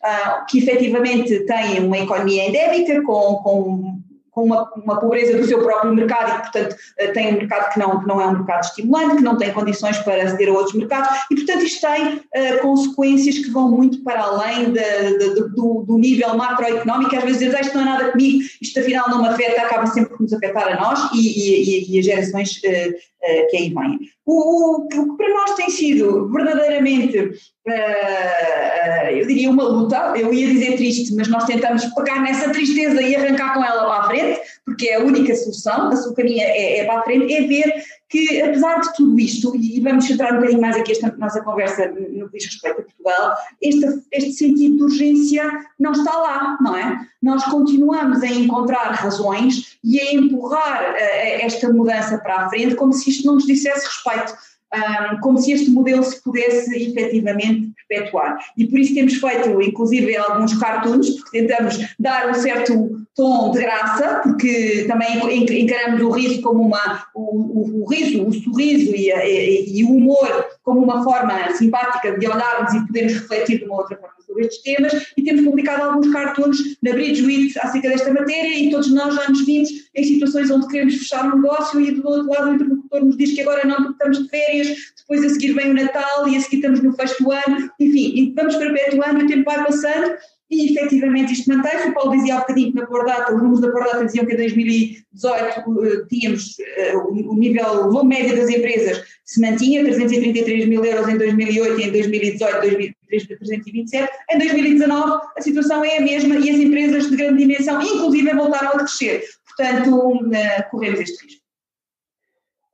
que 0.48 0.58
efetivamente 0.58 1.40
tem 1.40 1.84
uma 1.84 1.98
economia 1.98 2.48
endémica, 2.48 3.02
com, 3.02 3.36
com 3.36 3.98
com 4.38 4.44
uma, 4.44 4.70
uma, 4.76 5.00
pobreza 5.00 5.36
do 5.36 5.44
seu 5.44 5.60
próprio 5.60 5.92
mercado 5.92 6.30
e 6.30 6.42
portanto, 6.42 6.76
eh, 6.98 7.08
tem 7.08 7.34
um 7.34 7.38
mercado 7.38 7.72
que 7.72 7.78
não, 7.80 8.00
que 8.00 8.06
não 8.06 8.20
é 8.20 8.26
um 8.28 8.32
mercado 8.34 8.64
estimulante, 8.64 9.16
que 9.16 9.22
não 9.22 9.36
tem 9.36 9.52
condições 9.52 9.98
para 9.98 10.22
aceder 10.22 10.48
a 10.48 10.52
outros 10.52 10.76
mercados 10.76 11.08
e, 11.30 11.34
portanto, 11.34 11.64
isto 11.64 11.80
tem 11.80 12.16
uh, 12.16 12.62
consequências 12.62 13.38
que 13.38 13.50
vão 13.50 13.68
muito 13.68 14.02
para 14.04 14.22
além 14.22 14.72
de, 14.72 15.18
de, 15.18 15.34
de, 15.34 15.48
do, 15.54 15.84
do, 15.84 15.98
nível 15.98 16.36
macroeconómico. 16.36 17.16
Às 17.16 17.24
vezes 17.24 17.38
dizemos, 17.40 17.66
isto 17.66 17.74
não 17.76 17.82
é 17.82 17.84
nada 17.86 18.12
comigo, 18.12 18.44
isto 18.62 18.78
afinal 18.78 19.10
não 19.10 19.22
me 19.22 19.28
afeta, 19.28 19.62
acaba 19.62 19.86
sempre 19.86 20.10
por 20.10 20.20
nos 20.20 20.32
afetar 20.32 20.68
a 20.68 20.80
nós 20.80 21.10
e, 21.14 21.18
e, 21.18 21.96
e 21.96 21.98
as 21.98 22.04
gerações 22.04 22.58
uh, 22.58 23.17
que 23.20 23.56
aí 23.56 23.74
vêm. 23.74 23.98
O, 24.24 24.82
o, 24.82 24.88
que 24.88 25.16
para 25.16 25.28
nós 25.34 25.54
tem 25.54 25.70
sido 25.70 26.30
verdadeiramente 26.30 27.18
uh, 27.18 28.88
eu 29.10 29.26
diria 29.26 29.50
uma 29.50 29.64
luta, 29.64 30.14
eu 30.16 30.32
ia 30.32 30.46
dizer 30.48 30.76
triste, 30.76 31.14
mas 31.14 31.28
nós 31.28 31.44
tentamos 31.44 31.84
pegar 31.86 32.22
nessa 32.22 32.50
tristeza 32.50 33.00
e 33.02 33.16
arrancar 33.16 33.54
com 33.54 33.64
ela 33.64 33.84
para 33.86 34.00
a 34.00 34.06
frente, 34.06 34.40
porque 34.68 34.88
é 34.88 34.96
a 34.96 35.04
única 35.04 35.34
solução, 35.34 35.88
a 35.88 35.96
sua 35.96 36.14
caminha 36.14 36.44
é, 36.44 36.80
é 36.80 36.84
para 36.84 37.00
a 37.00 37.02
frente, 37.02 37.32
é 37.32 37.42
ver 37.42 37.72
que 38.08 38.40
apesar 38.42 38.80
de 38.80 38.94
tudo 38.94 39.18
isto, 39.18 39.54
e 39.54 39.80
vamos 39.80 40.06
centrar 40.06 40.32
um 40.32 40.36
bocadinho 40.36 40.60
mais 40.60 40.76
aqui 40.76 40.92
esta 40.92 41.14
nossa 41.16 41.42
conversa 41.42 41.88
no 41.88 42.28
que 42.28 42.38
diz 42.38 42.46
respeito 42.46 42.80
a 42.80 42.84
Portugal, 42.84 43.34
este, 43.60 44.02
este 44.12 44.32
sentido 44.32 44.76
de 44.76 44.82
urgência 44.84 45.50
não 45.78 45.92
está 45.92 46.16
lá, 46.16 46.58
não 46.60 46.76
é? 46.76 47.06
Nós 47.22 47.44
continuamos 47.44 48.22
a 48.22 48.26
encontrar 48.26 48.92
razões 48.92 49.78
e 49.84 50.00
a 50.00 50.12
empurrar 50.14 50.92
uh, 50.92 51.44
esta 51.44 51.70
mudança 51.72 52.18
para 52.18 52.46
a 52.46 52.48
frente 52.48 52.76
como 52.76 52.92
se 52.92 53.10
isto 53.10 53.26
não 53.26 53.34
nos 53.34 53.46
dissesse 53.46 53.86
respeito 53.86 54.34
um, 54.74 55.20
como 55.20 55.38
se 55.38 55.52
este 55.52 55.70
modelo 55.70 56.02
se 56.02 56.22
pudesse 56.22 56.90
efetivamente 56.90 57.72
perpetuar. 57.88 58.38
E 58.56 58.66
por 58.66 58.78
isso 58.78 58.94
temos 58.94 59.14
feito, 59.14 59.62
inclusive, 59.62 60.16
alguns 60.16 60.58
cartoons, 60.58 61.10
porque 61.10 61.40
tentamos 61.40 61.78
dar 61.98 62.28
um 62.28 62.34
certo 62.34 63.06
tom 63.18 63.50
de 63.50 63.58
graça, 63.58 64.20
porque 64.22 64.84
também 64.86 65.18
encaramos 65.60 66.00
o 66.00 66.10
riso 66.10 66.40
como 66.40 66.62
uma, 66.62 67.04
o, 67.12 67.20
o, 67.20 67.82
o 67.82 67.90
riso, 67.90 68.24
o 68.24 68.32
sorriso 68.32 68.94
e, 68.94 69.10
e, 69.10 69.80
e, 69.80 69.84
o 69.84 69.90
humor 69.90 70.46
como 70.62 70.84
uma 70.84 71.02
forma 71.02 71.52
simpática 71.54 72.16
de 72.16 72.28
olharmos 72.28 72.72
e 72.74 72.86
podermos 72.86 73.14
refletir 73.14 73.58
de 73.58 73.64
uma 73.64 73.78
outra 73.78 73.96
forma 73.96 74.14
sobre 74.24 74.44
estes 74.44 74.62
temas. 74.62 74.92
E 75.16 75.22
temos 75.24 75.42
publicado 75.42 75.82
alguns 75.82 76.12
cartoons 76.12 76.58
na 76.80 76.92
Bridgewit 76.92 77.58
acerca 77.58 77.88
desta 77.88 78.12
matéria 78.12 78.56
e 78.56 78.70
todos 78.70 78.92
nós 78.92 79.12
já 79.12 79.28
nos 79.28 79.44
vimos 79.44 79.68
em 79.96 80.04
situações 80.04 80.48
onde 80.52 80.68
queremos 80.68 80.94
fechar 80.94 81.26
um 81.26 81.40
negócio 81.40 81.80
e 81.80 81.90
do 81.90 82.06
outro 82.06 82.28
lado 82.28 82.50
o 82.50 82.54
interlocutor 82.54 83.04
nos 83.04 83.16
diz 83.16 83.34
que 83.34 83.40
agora 83.40 83.66
não 83.66 83.76
porque 83.76 83.92
estamos 83.92 84.22
de 84.22 84.28
férias, 84.28 84.68
depois 84.96 85.24
a 85.24 85.28
seguir 85.28 85.54
vem 85.54 85.72
o 85.72 85.74
Natal 85.74 86.28
e 86.28 86.36
a 86.36 86.40
seguir 86.40 86.58
estamos 86.58 86.80
no 86.82 86.92
fecho 86.92 87.20
do 87.20 87.32
ano, 87.32 87.68
enfim, 87.80 88.12
e 88.14 88.32
vamos 88.36 88.54
perpetuando 88.54 89.22
e 89.22 89.24
o 89.24 89.26
tempo 89.26 89.44
vai 89.44 89.64
passando 89.64 90.14
e 90.50 90.72
efetivamente 90.72 91.32
isto 91.32 91.48
mantém-se. 91.48 91.88
O 91.88 91.94
Paulo 91.94 92.12
dizia 92.12 92.36
há 92.36 92.40
bocadinho 92.40 92.72
que 92.72 92.80
na 92.80 92.86
Pordata, 92.86 93.34
os 93.34 93.42
números 93.42 93.60
da 93.60 93.70
Pordata 93.70 94.06
diziam 94.06 94.24
que 94.24 94.32
em 94.32 94.36
2018 94.36 95.70
uh, 95.70 96.06
tínhamos 96.08 96.56
uh, 96.94 97.30
o 97.30 97.34
nível, 97.36 98.04
médio 98.04 98.36
das 98.36 98.48
empresas 98.48 99.02
se 99.24 99.40
mantinha, 99.40 99.84
333 99.84 100.66
mil 100.66 100.82
euros 100.84 101.08
em 101.08 101.18
2008 101.18 101.80
e 101.80 101.84
em 101.84 101.92
2018 101.92 102.94
327. 103.08 104.12
Em 104.30 104.38
2019 104.38 105.26
a 105.36 105.40
situação 105.42 105.84
é 105.84 105.98
a 105.98 106.00
mesma 106.00 106.36
e 106.36 106.50
as 106.50 106.56
empresas 106.56 107.10
de 107.10 107.16
grande 107.16 107.38
dimensão, 107.38 107.82
inclusive, 107.82 108.32
voltaram 108.34 108.70
a 108.70 108.78
crescer. 108.78 109.22
Portanto, 109.44 109.90
uh, 109.96 110.70
corremos 110.70 111.00
este 111.00 111.24
risco. 111.24 111.48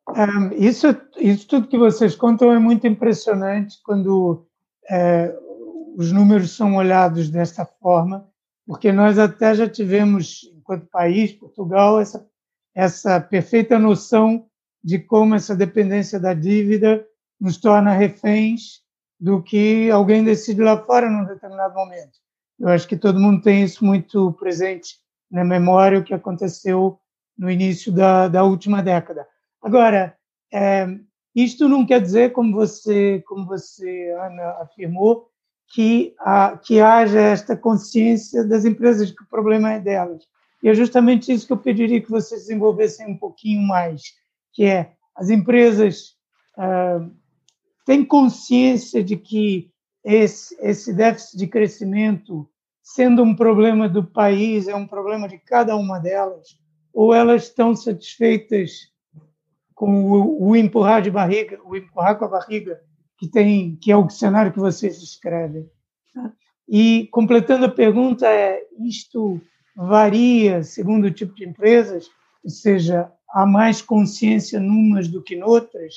Um, 0.07 0.53
isso, 0.53 0.97
isso 1.19 1.49
tudo 1.49 1.67
que 1.67 1.79
vocês 1.79 2.15
contam 2.15 2.53
é 2.53 2.59
muito 2.59 2.87
impressionante 2.87 3.79
quando 3.83 4.47
os 5.97 6.13
números 6.13 6.51
são 6.57 6.77
olhados 6.77 7.31
desta 7.31 7.65
forma, 7.65 8.29
porque 8.67 8.93
nós 8.93 9.19
até 9.19 9.55
já 9.55 9.69
tivemos, 9.69 10.51
enquanto 10.55 10.87
país, 10.87 11.33
Portugal, 11.33 12.01
essa, 12.01 12.27
essa 12.75 13.21
perfeita 13.21 13.79
noção 13.79 14.47
de 14.83 14.99
como 14.99 15.35
essa 15.35 15.55
dependência 15.55 16.19
da 16.19 16.35
dívida 16.35 17.07
nos 17.41 17.59
torna 17.59 17.93
reféns 17.93 18.83
do 19.19 19.43
que 19.43 19.91
alguém 19.91 20.25
decide 20.25 20.63
lá 20.63 20.79
fora 20.79 21.09
num 21.09 21.25
determinado 21.25 21.75
momento. 21.75 22.19
Eu 22.59 22.69
acho 22.69 22.87
que 22.87 22.97
todo 22.97 23.21
mundo 23.21 23.43
tem 23.43 23.63
isso 23.63 23.85
muito 23.85 24.33
presente 24.33 24.99
na 25.31 25.45
memória, 25.45 25.99
o 25.99 26.05
que 26.05 26.15
aconteceu 26.15 26.99
no 27.37 27.51
início 27.51 27.93
da, 27.93 28.29
da 28.29 28.45
última 28.45 28.83
década. 28.83 29.27
Agora, 29.63 30.17
é, 30.53 30.87
isto 31.35 31.69
não 31.69 31.87
quer 31.87 32.01
dizer, 32.01 32.33
como 32.33 32.55
você, 32.55 33.23
como 33.27 33.47
você, 33.47 34.15
Ana, 34.21 34.51
afirmou, 34.63 35.29
que, 35.75 36.15
que 36.63 36.81
haja 36.81 37.21
esta 37.21 37.57
consciência 37.57 38.45
das 38.45 38.65
empresas 38.65 39.11
que 39.11 39.25
o 39.25 39.29
problema 39.29 39.73
é 39.73 39.81
delas. 39.81 40.23
E 40.63 40.69
é 40.69 40.75
justamente 40.75 41.33
isso 41.33 41.49
que 41.49 41.53
eu 41.53 41.57
pediria 41.57 42.01
que 42.01 42.11
vocês 42.11 42.43
desenvolvessem 42.43 43.09
um 43.09 43.19
pouquinho 43.19 43.67
mais, 43.67 44.03
que 44.53 44.65
é 44.65 44.93
as 45.17 45.31
empresas 45.31 46.15
ah, 46.57 47.05
têm 47.85 48.05
consciência 48.05 49.03
de 49.03 49.17
que 49.17 49.69
esse, 50.05 50.57
esse 50.61 50.93
déficit 50.93 51.39
de 51.39 51.49
crescimento, 51.49 52.49
sendo 52.81 53.25
um 53.25 53.35
problema 53.35 53.89
do 53.89 54.05
país, 54.05 54.69
é 54.69 54.77
um 54.77 54.87
problema 54.87 55.29
de 55.29 55.39
cada 55.39 55.75
uma 55.75 55.99
delas, 55.99 56.57
ou 56.93 57.13
elas 57.13 57.45
estão 57.45 57.75
satisfeitas 57.75 58.93
com 59.75 60.05
o, 60.05 60.51
o 60.51 60.57
empurrar 60.57 61.03
de 61.03 61.11
barriga, 61.11 61.59
o 61.65 61.75
empurrar 61.75 62.17
com 62.17 62.27
a 62.27 62.29
barriga 62.29 62.81
que 63.19 63.29
tem 63.29 63.77
que 63.77 63.91
é 63.91 63.97
o 63.97 64.09
cenário 64.09 64.53
que 64.53 64.59
vocês 64.59 65.01
descrevem. 65.01 65.69
E 66.69 67.09
completando 67.11 67.67
a 67.67 67.71
pergunta 67.71 68.27
é 68.27 68.63
isto 68.81 69.41
varia 69.77 70.63
segundo 70.63 71.07
o 71.07 71.11
tipo 71.11 71.35
de 71.35 71.45
empresas, 71.45 72.09
ou 72.43 72.51
seja, 72.51 73.11
há 73.31 73.45
mais 73.45 73.83
consciência 73.83 74.61
numas 74.61 75.09
do 75.09 75.23
que 75.23 75.37
noutras. 75.37 75.95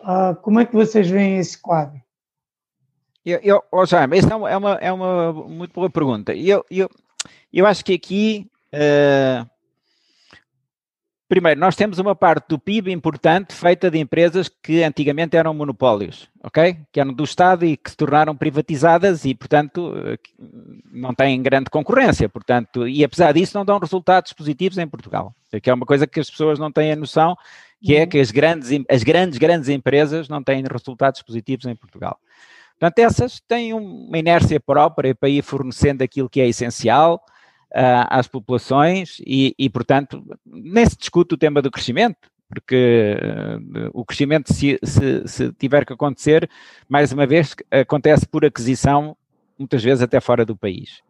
Uh, 0.00 0.34
como 0.42 0.58
é 0.58 0.66
que 0.66 0.74
vocês 0.74 1.08
veem 1.08 1.38
esse 1.38 1.60
quadro? 1.60 2.00
Eu, 3.24 3.38
eu, 3.42 3.62
oh 3.70 3.86
Jaime, 3.86 4.18
essa 4.18 4.32
é 4.32 4.56
uma, 4.56 4.74
é 4.74 4.92
uma 4.92 5.32
muito 5.32 5.72
boa 5.72 5.88
pergunta. 5.88 6.34
Eu, 6.34 6.64
eu, 6.68 6.90
eu 7.52 7.66
acho 7.66 7.84
que 7.84 7.94
aqui 7.94 8.50
uh, 8.74 9.48
Primeiro, 11.32 11.58
nós 11.58 11.74
temos 11.74 11.98
uma 11.98 12.14
parte 12.14 12.46
do 12.50 12.58
PIB 12.58 12.92
importante 12.92 13.54
feita 13.54 13.90
de 13.90 13.98
empresas 13.98 14.50
que 14.50 14.82
antigamente 14.82 15.34
eram 15.34 15.54
monopólios, 15.54 16.28
ok? 16.44 16.76
Que 16.92 17.00
eram 17.00 17.10
do 17.14 17.24
Estado 17.24 17.64
e 17.64 17.74
que 17.74 17.90
se 17.90 17.96
tornaram 17.96 18.36
privatizadas 18.36 19.24
e, 19.24 19.34
portanto, 19.34 19.94
eh, 19.96 20.18
não 20.92 21.14
têm 21.14 21.42
grande 21.42 21.70
concorrência, 21.70 22.28
portanto, 22.28 22.86
e 22.86 23.02
apesar 23.02 23.32
disso 23.32 23.56
não 23.56 23.64
dão 23.64 23.78
resultados 23.78 24.34
positivos 24.34 24.76
em 24.76 24.86
Portugal. 24.86 25.34
Que 25.62 25.70
é 25.70 25.72
uma 25.72 25.86
coisa 25.86 26.06
que 26.06 26.20
as 26.20 26.28
pessoas 26.28 26.58
não 26.58 26.70
têm 26.70 26.92
a 26.92 26.96
noção, 26.96 27.34
que 27.82 27.96
é 27.96 28.06
que 28.06 28.20
as 28.20 28.30
grandes, 28.30 28.68
as 28.86 29.02
grandes, 29.02 29.38
grandes 29.38 29.70
empresas 29.70 30.28
não 30.28 30.42
têm 30.42 30.62
resultados 30.70 31.22
positivos 31.22 31.64
em 31.64 31.74
Portugal. 31.74 32.18
Portanto, 32.78 32.98
essas 32.98 33.40
têm 33.40 33.72
uma 33.72 34.18
inércia 34.18 34.60
própria 34.60 35.14
para 35.14 35.30
ir 35.30 35.42
fornecendo 35.42 36.04
aquilo 36.04 36.28
que 36.28 36.42
é 36.42 36.46
essencial, 36.46 37.24
uh, 37.74 38.06
às 38.08 38.26
populações 38.26 39.20
e, 39.26 39.54
e, 39.58 39.68
portanto, 39.68 40.24
nem 40.46 40.86
se 40.86 40.96
discute 40.96 41.34
o 41.34 41.38
tema 41.38 41.62
do 41.62 41.70
crescimento, 41.70 42.30
porque 42.48 43.16
uh, 43.20 43.90
o 43.92 44.04
crescimento, 44.04 44.52
se, 44.52 44.78
se, 44.82 45.26
se, 45.26 45.52
tiver 45.54 45.84
que 45.86 45.92
acontecer, 45.92 46.48
mais 46.88 47.12
uma 47.12 47.26
vez, 47.26 47.54
acontece 47.70 48.26
por 48.26 48.44
aquisição, 48.44 49.16
muitas 49.58 49.82
vezes 49.82 50.02
até 50.02 50.20
fora 50.20 50.44
do 50.44 50.56
país. 50.56 51.00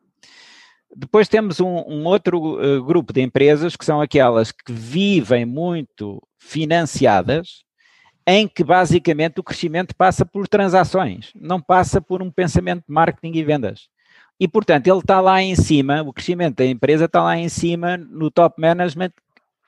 Depois 0.95 1.27
temos 1.27 1.59
um, 1.59 1.83
um 1.89 2.05
outro 2.05 2.61
uh, 2.61 2.85
grupo 2.85 3.13
de 3.13 3.23
empresas 3.23 3.77
que 3.77 3.85
são 3.85 4.01
aquelas 4.01 4.53
que 4.53 4.73
vivem 4.73 5.45
muito 5.45 6.23
financiadas, 6.39 7.65
em 8.27 8.47
que 8.47 8.63
basicamente 8.63 9.41
o 9.41 9.43
crescimento 9.43 9.97
passa 9.97 10.25
por 10.25 10.47
transações, 10.47 11.33
não 11.35 11.61
passa 11.61 12.01
por 12.01 12.23
um 12.23 12.31
pensamento 12.31 12.85
de 12.87 12.93
marketing 12.93 13.37
e 13.37 13.43
vendas. 13.43 13.89
E, 14.43 14.49
portanto, 14.49 14.89
ele 14.89 14.99
está 14.99 15.21
lá 15.21 15.41
em 15.41 15.55
cima, 15.55 16.03
o 16.03 16.13
crescimento 16.13 16.57
da 16.57 16.67
empresa 16.67 17.05
está 17.05 17.23
lá 17.23 17.39
em 17.39 17.49
cima 17.49 17.97
no 17.97 18.29
top 18.29 18.61
management, 18.61 19.13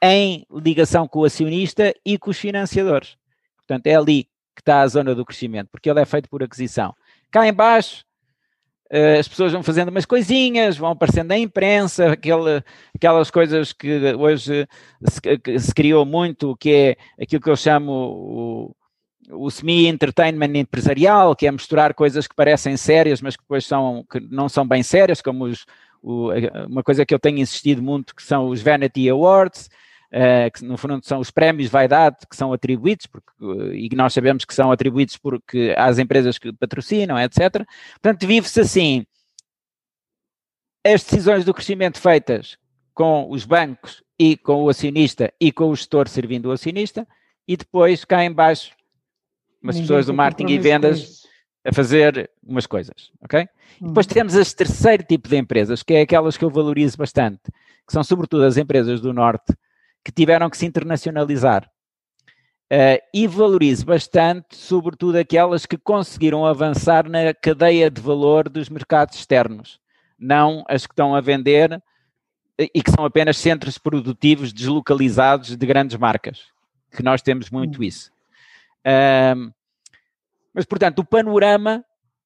em 0.02 0.44
ligação 0.50 1.06
com 1.06 1.20
o 1.20 1.24
acionista 1.24 1.94
e 2.04 2.18
com 2.18 2.32
os 2.32 2.38
financiadores. 2.40 3.16
Portanto, 3.56 3.86
é 3.86 3.94
ali 3.94 4.24
que 4.52 4.62
está 4.62 4.80
a 4.80 4.86
zona 4.88 5.14
do 5.14 5.24
crescimento, 5.24 5.68
porque 5.70 5.88
ele 5.88 6.00
é 6.00 6.04
feito 6.04 6.28
por 6.28 6.42
aquisição. 6.42 6.92
Cá 7.30 7.46
embaixo, 7.46 8.04
eh, 8.90 9.20
as 9.20 9.28
pessoas 9.28 9.52
vão 9.52 9.62
fazendo 9.62 9.90
umas 9.90 10.04
coisinhas, 10.04 10.76
vão 10.76 10.90
aparecendo 10.90 11.28
na 11.28 11.38
imprensa, 11.38 12.10
aquele, 12.10 12.60
aquelas 12.92 13.30
coisas 13.30 13.72
que 13.72 14.12
hoje 14.16 14.66
se, 15.08 15.38
que 15.38 15.56
se 15.56 15.72
criou 15.72 16.04
muito, 16.04 16.56
que 16.56 16.72
é 16.72 17.22
aquilo 17.22 17.40
que 17.40 17.50
eu 17.50 17.56
chamo 17.56 17.92
o, 17.92 18.76
o 19.30 19.50
semi-entertainment 19.50 20.54
empresarial, 20.54 21.34
que 21.34 21.46
é 21.46 21.50
misturar 21.50 21.94
coisas 21.94 22.26
que 22.26 22.34
parecem 22.34 22.76
sérias, 22.76 23.20
mas 23.20 23.36
que 23.36 23.42
depois 23.42 23.66
são, 23.66 24.04
que 24.10 24.20
não 24.20 24.48
são 24.48 24.66
bem 24.66 24.82
sérias, 24.82 25.20
como 25.20 25.44
os, 25.44 25.64
o, 26.02 26.30
uma 26.68 26.82
coisa 26.82 27.06
que 27.06 27.14
eu 27.14 27.18
tenho 27.18 27.38
insistido 27.38 27.82
muito, 27.82 28.14
que 28.14 28.22
são 28.22 28.48
os 28.48 28.60
Vanity 28.60 29.08
Awards, 29.08 29.70
uh, 30.12 30.50
que 30.52 30.64
no 30.64 30.76
fundo 30.76 31.00
são 31.02 31.20
os 31.20 31.30
prémios 31.30 31.70
vaidade 31.70 32.18
que 32.28 32.36
são 32.36 32.52
atribuídos, 32.52 33.06
porque, 33.06 33.30
uh, 33.40 33.72
e 33.72 33.88
que 33.88 33.96
nós 33.96 34.12
sabemos 34.12 34.44
que 34.44 34.54
são 34.54 34.70
atribuídos 34.70 35.16
porque 35.16 35.74
às 35.76 35.98
empresas 35.98 36.38
que 36.38 36.52
patrocinam, 36.52 37.18
etc. 37.18 37.64
Portanto, 38.00 38.26
vive-se 38.26 38.60
assim. 38.60 39.06
As 40.86 41.02
decisões 41.02 41.46
do 41.46 41.54
crescimento 41.54 41.98
feitas 41.98 42.58
com 42.92 43.30
os 43.30 43.46
bancos 43.46 44.02
e 44.18 44.36
com 44.36 44.64
o 44.64 44.68
acionista 44.68 45.32
e 45.40 45.50
com 45.50 45.70
o 45.70 45.74
gestor 45.74 46.08
servindo 46.08 46.46
o 46.46 46.52
acionista, 46.52 47.08
e 47.48 47.56
depois 47.56 48.04
cá 48.04 48.22
em 48.22 48.30
baixo 48.30 48.72
umas 49.64 49.76
Ninguém 49.76 49.88
pessoas 49.88 50.06
do 50.06 50.14
marketing 50.14 50.52
e 50.52 50.58
vendas 50.58 51.24
a 51.64 51.72
fazer 51.72 52.30
umas 52.46 52.66
coisas, 52.66 53.10
ok? 53.22 53.48
Hum. 53.80 53.88
Depois 53.88 54.06
temos 54.06 54.34
este 54.34 54.54
terceiro 54.54 55.02
tipo 55.02 55.28
de 55.28 55.36
empresas, 55.36 55.82
que 55.82 55.94
é 55.94 56.02
aquelas 56.02 56.36
que 56.36 56.44
eu 56.44 56.50
valorizo 56.50 56.98
bastante, 56.98 57.40
que 57.86 57.92
são 57.92 58.04
sobretudo 58.04 58.44
as 58.44 58.58
empresas 58.58 59.00
do 59.00 59.12
Norte, 59.12 59.54
que 60.04 60.12
tiveram 60.12 60.50
que 60.50 60.58
se 60.58 60.66
internacionalizar. 60.66 61.68
Uh, 62.70 63.00
e 63.12 63.26
valorizo 63.26 63.86
bastante, 63.86 64.56
sobretudo, 64.56 65.16
aquelas 65.16 65.64
que 65.64 65.76
conseguiram 65.76 66.44
avançar 66.44 67.08
na 67.08 67.32
cadeia 67.32 67.90
de 67.90 68.00
valor 68.00 68.48
dos 68.48 68.68
mercados 68.68 69.16
externos, 69.16 69.80
não 70.18 70.64
as 70.68 70.86
que 70.86 70.92
estão 70.92 71.14
a 71.14 71.20
vender 71.20 71.82
e 72.58 72.82
que 72.82 72.90
são 72.90 73.04
apenas 73.04 73.36
centros 73.36 73.78
produtivos 73.78 74.52
deslocalizados 74.52 75.56
de 75.56 75.66
grandes 75.66 75.96
marcas, 75.96 76.40
que 76.90 77.02
nós 77.02 77.22
temos 77.22 77.50
muito 77.50 77.80
hum. 77.80 77.84
isso. 77.84 78.13
Uh, 78.86 79.52
mas, 80.52 80.64
portanto, 80.64 81.00
o 81.00 81.04
panorama 81.04 81.84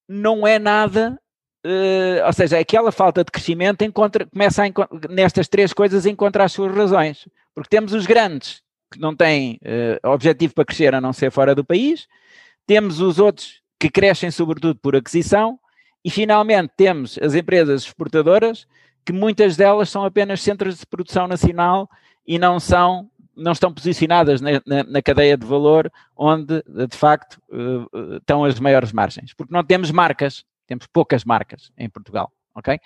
não 0.08 0.46
é 0.46 0.58
nada, 0.58 1.18
uh, 1.64 2.26
ou 2.26 2.32
seja, 2.32 2.58
aquela 2.58 2.92
falta 2.92 3.24
de 3.24 3.30
crescimento 3.30 3.82
encontra, 3.82 4.26
começa 4.26 4.64
a, 4.64 4.68
nestas 5.08 5.48
três 5.48 5.72
coisas 5.72 6.04
a 6.04 6.10
encontrar 6.10 6.44
as 6.44 6.52
suas 6.52 6.74
razões. 6.74 7.28
Porque 7.54 7.70
temos 7.70 7.92
os 7.92 8.06
grandes, 8.06 8.62
que 8.90 8.98
não 8.98 9.14
têm 9.14 9.58
uh, 9.62 10.08
objetivo 10.08 10.54
para 10.54 10.64
crescer 10.64 10.94
a 10.94 11.00
não 11.00 11.12
ser 11.12 11.30
fora 11.30 11.54
do 11.54 11.64
país, 11.64 12.06
temos 12.66 13.00
os 13.00 13.18
outros 13.18 13.62
que 13.78 13.88
crescem 13.88 14.30
sobretudo 14.30 14.78
por 14.78 14.96
aquisição, 14.96 15.58
e 16.04 16.10
finalmente 16.10 16.72
temos 16.76 17.18
as 17.18 17.34
empresas 17.34 17.82
exportadoras, 17.82 18.66
que 19.04 19.12
muitas 19.12 19.56
delas 19.56 19.88
são 19.88 20.04
apenas 20.04 20.40
centros 20.40 20.78
de 20.78 20.86
produção 20.86 21.26
nacional 21.26 21.88
e 22.26 22.38
não 22.38 22.60
são 22.60 23.10
não 23.38 23.52
estão 23.52 23.72
posicionadas 23.72 24.40
na, 24.40 24.50
na, 24.66 24.84
na, 24.84 25.02
cadeia 25.02 25.36
de 25.36 25.46
valor 25.46 25.90
onde, 26.16 26.62
de 26.62 26.96
facto, 26.96 27.40
uh, 27.50 28.16
estão 28.16 28.44
as 28.44 28.58
maiores 28.58 28.92
margens. 28.92 29.32
Porque 29.32 29.52
não 29.52 29.64
temos 29.64 29.90
marcas, 29.90 30.44
temos 30.66 30.86
poucas 30.86 31.24
marcas 31.24 31.72
em 31.78 31.88
Portugal, 31.88 32.30
ok? 32.54 32.78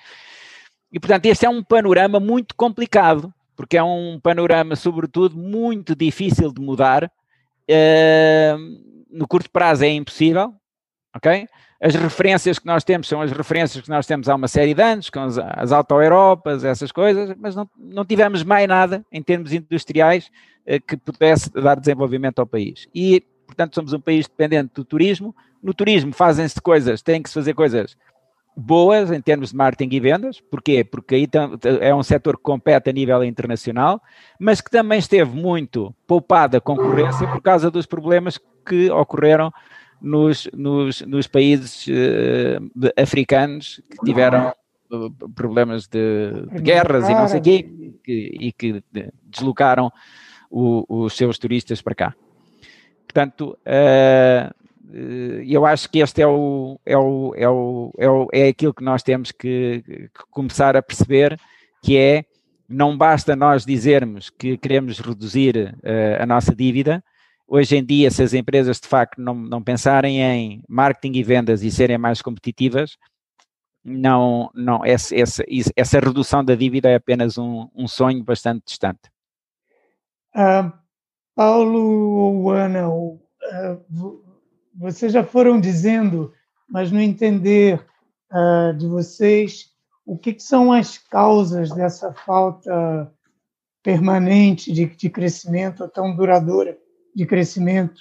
E, 0.93 1.01
portanto, 1.01 1.27
este 1.27 1.47
é 1.47 1.49
um 1.49 1.63
panorama 1.63 2.21
muito 2.21 2.55
complicado, 2.55 3.33
porque 3.57 3.79
é 3.79 3.83
um 3.83 4.21
panorama, 4.21 4.77
sobretudo, 4.77 5.37
muito 5.37 5.97
difícil 5.97 6.53
de 6.53 6.61
mudar. 6.61 7.11
Uh, 7.69 8.93
no 9.11 9.27
curto 9.27 9.51
prazo 9.51 9.85
é 9.85 9.89
impossível, 9.89 10.55
ok? 11.17 11.49
As 11.83 11.97
referências 11.97 12.61
que 12.61 12.67
nós 12.67 12.85
temos 12.85 13.09
são 13.09 13.21
as 13.21 13.33
referências 13.33 13.83
que 13.83 13.91
nós 13.91 14.07
temos 14.07 14.29
há 14.29 14.37
uma 14.37 14.47
série 14.47 14.73
de 14.73 14.81
anos, 14.81 15.11
com 15.11 15.19
as, 15.19 15.37
as 15.37 15.73
auto-europas, 15.73 16.63
essas 16.63 16.93
coisas, 16.93 17.35
mas 17.37 17.57
não, 17.57 17.69
não 17.77 18.05
tivemos 18.05 18.45
mais 18.45 18.69
nada 18.69 19.05
em 19.11 19.21
termos 19.21 19.53
industriais 19.53 20.31
eh, 20.65 20.79
que 20.79 20.97
pudesse 20.97 21.51
dar 21.51 21.75
desenvolvimento 21.75 22.39
ao 22.39 22.47
país. 22.47 22.87
E, 22.95 23.25
portanto, 23.49 23.75
somos 23.75 23.93
um 23.93 23.99
país 23.99 24.29
dependente 24.29 24.71
do 24.77 24.85
turismo. 24.85 25.35
No 25.61 25.75
turismo 25.75 26.13
fazem-se 26.13 26.61
coisas, 26.61 27.03
têm 27.03 27.21
que 27.21 27.29
se 27.29 27.35
fazer 27.35 27.53
coisas 27.53 27.97
boas 28.57 29.11
em 29.11 29.21
termos 29.21 29.51
de 29.51 29.57
marketing 29.57 29.97
e 29.97 29.99
vendas. 29.99 30.41
Porquê? 30.41 30.85
Porque 30.85 31.17
aí 31.17 31.29
é 31.81 31.93
um 31.93 32.03
setor 32.05 32.37
que 32.37 32.45
compete 32.45 32.91
a 32.91 32.93
nível 32.93 33.25
internacional, 33.25 34.01
mas 34.39 34.61
que 34.61 34.71
também 34.71 35.01
esteve 35.01 35.35
muito 35.35 35.93
poupado 36.07 36.57
a 36.57 36.61
concorrência 36.61 37.27
por 37.27 37.43
causa 37.43 37.73
dos 37.73 37.87
problemas 37.87 38.39
que 38.65 38.89
ocorreram 38.89 39.53
nos, 40.03 40.49
nos, 40.53 41.01
nos 41.03 41.27
países 41.27 41.87
uh, 41.87 43.01
africanos 43.01 43.81
que 43.91 44.05
tiveram 44.05 44.53
uh, 44.91 45.11
problemas 45.35 45.87
de, 45.87 46.33
de, 46.53 46.61
guerras 46.61 47.09
e 47.09 47.15
não 47.15 47.29
sei 47.29 47.41
o 47.41 47.43
quê, 47.43 47.71
que, 48.03 48.37
e 48.41 48.53
que 48.53 48.83
deslocaram 49.25 49.93
o, 50.51 50.85
os 50.89 51.17
seus 51.17 51.39
turistas 51.39 51.81
para 51.81 51.95
cá. 51.95 52.15
Portanto, 53.07 53.57
uh, 53.67 54.63
eu 55.47 55.65
acho 55.65 55.89
que 55.89 56.01
este 56.01 56.21
é 56.21 56.27
o, 56.27 56.79
é, 56.85 56.97
o, 56.97 57.35
é, 57.37 57.49
o, 57.49 57.93
é, 57.97 58.11
o, 58.11 58.29
é 58.33 58.49
aquilo 58.49 58.75
que 58.75 58.85
nós 58.85 59.03
temos 59.03 59.33
que, 59.33 59.83
que 59.87 60.11
começar 60.31 60.77
a 60.77 60.83
perceber, 60.83 61.39
que 61.83 61.97
é 61.97 62.25
não 62.69 62.97
basta 62.97 63.37
nós 63.37 63.65
dizermos 63.65 64.31
que 64.31 64.57
queremos 64.57 64.99
reduzir 64.99 65.75
uh, 65.79 66.23
a 66.23 66.27
nossa 66.27 66.55
dívida, 66.55 67.03
Hoje 67.55 67.77
em 67.77 67.85
dia, 67.85 68.11
se 68.11 68.23
as 68.23 68.33
empresas 68.33 68.81
de 68.81 68.89
facto 68.89 69.21
não, 69.21 69.35
não 69.35 69.63
pensarem 69.63 70.23
em 70.23 70.65
marketing 70.67 71.19
e 71.19 71.23
vendas 71.23 71.63
e 71.63 71.71
serem 71.71 71.99
mais 71.99 72.23
competitivas, 72.23 72.97
não, 73.85 74.51
não, 74.55 74.83
essa, 74.83 75.15
essa, 75.15 75.45
essa 75.77 76.01
redução 76.01 76.43
da 76.43 76.55
dívida 76.55 76.89
é 76.89 76.95
apenas 76.95 77.37
um, 77.37 77.69
um 77.75 77.87
sonho 77.87 78.25
bastante 78.25 78.65
distante. 78.65 79.03
Uh, 80.35 80.73
Paulo 81.35 81.79
ou 81.79 82.51
Ana, 82.51 82.89
uh, 82.89 83.21
vocês 84.75 85.13
já 85.13 85.23
foram 85.23 85.61
dizendo, 85.61 86.33
mas 86.67 86.91
no 86.91 87.03
entender 87.03 87.87
uh, 88.33 88.75
de 88.79 88.87
vocês, 88.87 89.67
o 90.07 90.17
que, 90.17 90.33
que, 90.33 90.43
são 90.43 90.73
as 90.73 90.97
causas 90.97 91.71
dessa 91.75 92.15
falta 92.15 93.13
permanente 93.83 94.73
de, 94.73 94.87
de 94.87 95.11
crescimento 95.11 95.87
tão 95.91 96.17
duradoura? 96.17 96.81
De 97.15 97.27
crescimento 97.27 98.01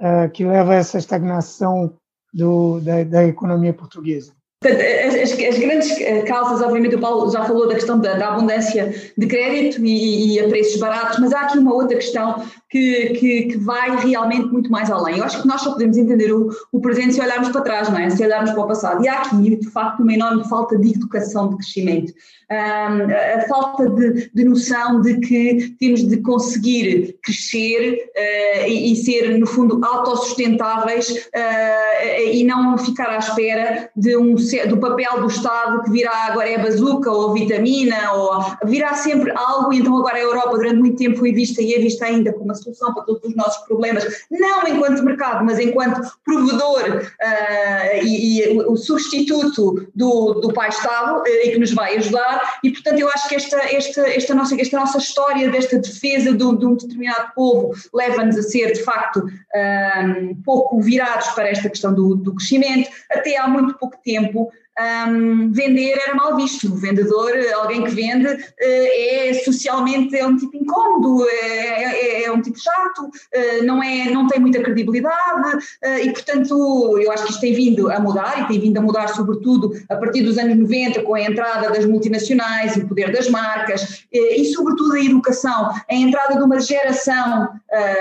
uh, 0.00 0.30
que 0.30 0.44
leva 0.44 0.72
a 0.72 0.76
essa 0.76 0.98
estagnação 0.98 1.94
do, 2.32 2.80
da, 2.80 3.04
da 3.04 3.24
economia 3.24 3.72
portuguesa? 3.72 4.32
As, 4.64 5.32
as, 5.32 5.58
grandes 5.58 5.90
eh, 6.00 6.22
causas, 6.22 6.62
obviamente, 6.62 6.94
o 6.94 7.00
Paulo 7.00 7.30
já 7.30 7.44
falou 7.44 7.68
da 7.68 7.74
questão 7.74 7.98
da, 7.98 8.14
da 8.14 8.28
abundância 8.28 8.94
de 9.16 9.26
crédito 9.26 9.84
e, 9.84 10.36
e, 10.36 10.40
a 10.40 10.48
preços 10.48 10.80
baratos, 10.80 11.18
mas 11.18 11.34
há 11.34 11.42
aqui 11.42 11.58
uma 11.58 11.74
outra 11.74 11.96
questão 11.96 12.42
que, 12.74 13.10
que, 13.10 13.42
que, 13.44 13.58
vai 13.58 14.04
realmente 14.04 14.48
muito 14.48 14.68
mais 14.68 14.90
além. 14.90 15.18
Eu 15.18 15.24
acho 15.24 15.40
que 15.40 15.46
nós 15.46 15.60
só 15.60 15.70
podemos 15.70 15.96
entender 15.96 16.32
o, 16.32 16.50
o, 16.72 16.80
presente 16.80 17.14
se 17.14 17.20
olharmos 17.20 17.50
para 17.50 17.60
trás, 17.60 17.88
não 17.88 17.96
é? 17.96 18.10
Se 18.10 18.24
olharmos 18.24 18.50
para 18.50 18.64
o 18.64 18.66
passado. 18.66 19.04
E 19.04 19.06
há 19.06 19.20
aqui, 19.20 19.54
de 19.54 19.70
facto, 19.70 20.02
uma 20.02 20.12
enorme 20.12 20.42
falta 20.48 20.76
de 20.76 20.90
educação 20.90 21.50
de 21.50 21.56
crescimento 21.58 22.12
a 22.54 23.46
falta 23.48 23.88
de, 23.88 24.30
de, 24.32 24.44
noção 24.44 25.00
de 25.00 25.18
que 25.20 25.74
temos 25.78 26.06
de 26.06 26.18
conseguir 26.18 27.16
crescer 27.22 28.10
uh, 28.14 28.68
e, 28.68 28.92
e, 28.92 28.96
ser, 28.96 29.38
no 29.38 29.46
fundo, 29.46 29.84
autossustentáveis 29.84 31.08
uh, 31.08 32.32
e 32.32 32.44
não 32.44 32.76
ficar 32.76 33.08
à 33.10 33.18
espera 33.18 33.90
de 33.96 34.16
um, 34.16 34.34
do 34.68 34.78
papel 34.78 35.20
do 35.20 35.26
Estado 35.26 35.82
que 35.84 35.90
virá 35.90 36.26
agora 36.28 36.48
é 36.48 36.58
bazuca 36.58 37.10
ou 37.10 37.32
vitamina, 37.32 38.12
ou 38.12 38.44
virá 38.64 38.94
sempre 38.94 39.32
algo, 39.34 39.72
e 39.72 39.78
então 39.78 39.96
agora 39.96 40.16
a 40.16 40.20
Europa 40.20 40.56
durante 40.56 40.78
muito 40.78 40.96
tempo 40.96 41.18
foi 41.18 41.32
vista 41.32 41.62
e 41.62 41.74
é 41.74 41.78
vista 41.78 42.04
ainda 42.06 42.32
como 42.32 42.44
uma 42.44 42.54
solução 42.64 42.94
para 42.94 43.04
todos 43.04 43.22
os 43.24 43.36
nossos 43.36 43.64
problemas, 43.66 44.24
não 44.30 44.66
enquanto 44.66 45.02
mercado, 45.02 45.44
mas 45.44 45.58
enquanto 45.58 46.00
provedor 46.24 47.02
uh, 47.02 48.04
e, 48.04 48.42
e, 48.42 48.58
o 48.62 48.76
substituto 48.76 49.86
do, 49.94 50.34
do 50.34 50.52
pai 50.52 50.68
Estado 50.68 51.22
e 51.26 51.50
que 51.50 51.58
nos 51.58 51.72
vai 51.72 51.96
ajudar. 51.96 52.58
E 52.62 52.70
portanto 52.70 52.98
eu 52.98 53.08
acho 53.08 53.28
que 53.28 53.34
esta, 53.34 53.58
esta, 53.58 54.08
esta, 54.08 54.34
nossa, 54.34 54.60
esta 54.60 54.78
nossa 54.78 54.98
história 54.98 55.50
desta 55.50 55.78
defesa 55.78 56.32
de, 56.32 56.38
de 56.38 56.66
um 56.66 56.74
determinado 56.74 57.32
povo 57.34 57.74
leva-nos 57.92 58.36
a 58.36 58.42
ser 58.42 58.72
de 58.72 58.82
facto 58.82 59.24
um, 59.24 60.34
pouco 60.42 60.80
virados 60.80 61.28
para 61.28 61.48
esta 61.48 61.68
questão 61.68 61.94
do, 61.94 62.14
do 62.14 62.34
crescimento, 62.34 62.90
até 63.10 63.36
há 63.36 63.46
muito 63.46 63.74
pouco 63.74 63.96
tempo 64.04 64.50
um, 64.78 65.52
vender 65.52 65.98
era 66.04 66.14
mal 66.14 66.36
visto. 66.36 66.72
O 66.72 66.76
vendedor, 66.76 67.32
alguém 67.54 67.84
que 67.84 67.90
vende, 67.90 68.26
eh, 68.58 69.28
é 69.28 69.34
socialmente 69.34 70.16
é 70.16 70.26
um 70.26 70.36
tipo 70.36 70.56
incómodo, 70.56 71.26
é, 71.28 72.22
é, 72.22 72.24
é 72.24 72.32
um 72.32 72.40
tipo 72.40 72.58
chato, 72.58 73.10
eh, 73.32 73.62
não, 73.62 73.82
é, 73.82 74.10
não 74.10 74.26
tem 74.26 74.40
muita 74.40 74.60
credibilidade 74.62 75.64
eh, 75.82 76.04
e, 76.04 76.12
portanto, 76.12 76.98
eu 76.98 77.12
acho 77.12 77.24
que 77.24 77.30
isto 77.30 77.40
tem 77.40 77.54
vindo 77.54 77.90
a 77.90 78.00
mudar 78.00 78.42
e 78.42 78.48
tem 78.48 78.60
vindo 78.60 78.78
a 78.78 78.82
mudar, 78.82 79.08
sobretudo, 79.08 79.72
a 79.88 79.96
partir 79.96 80.22
dos 80.22 80.38
anos 80.38 80.56
90, 80.56 81.02
com 81.02 81.14
a 81.14 81.20
entrada 81.20 81.70
das 81.70 81.84
multinacionais, 81.84 82.76
o 82.76 82.86
poder 82.88 83.12
das 83.12 83.28
marcas 83.28 84.04
e, 84.12 84.44
sobretudo, 84.46 84.94
a 84.94 85.00
educação, 85.00 85.70
a 85.88 85.94
entrada 85.94 86.36
de 86.36 86.42
uma 86.42 86.60
geração 86.60 87.48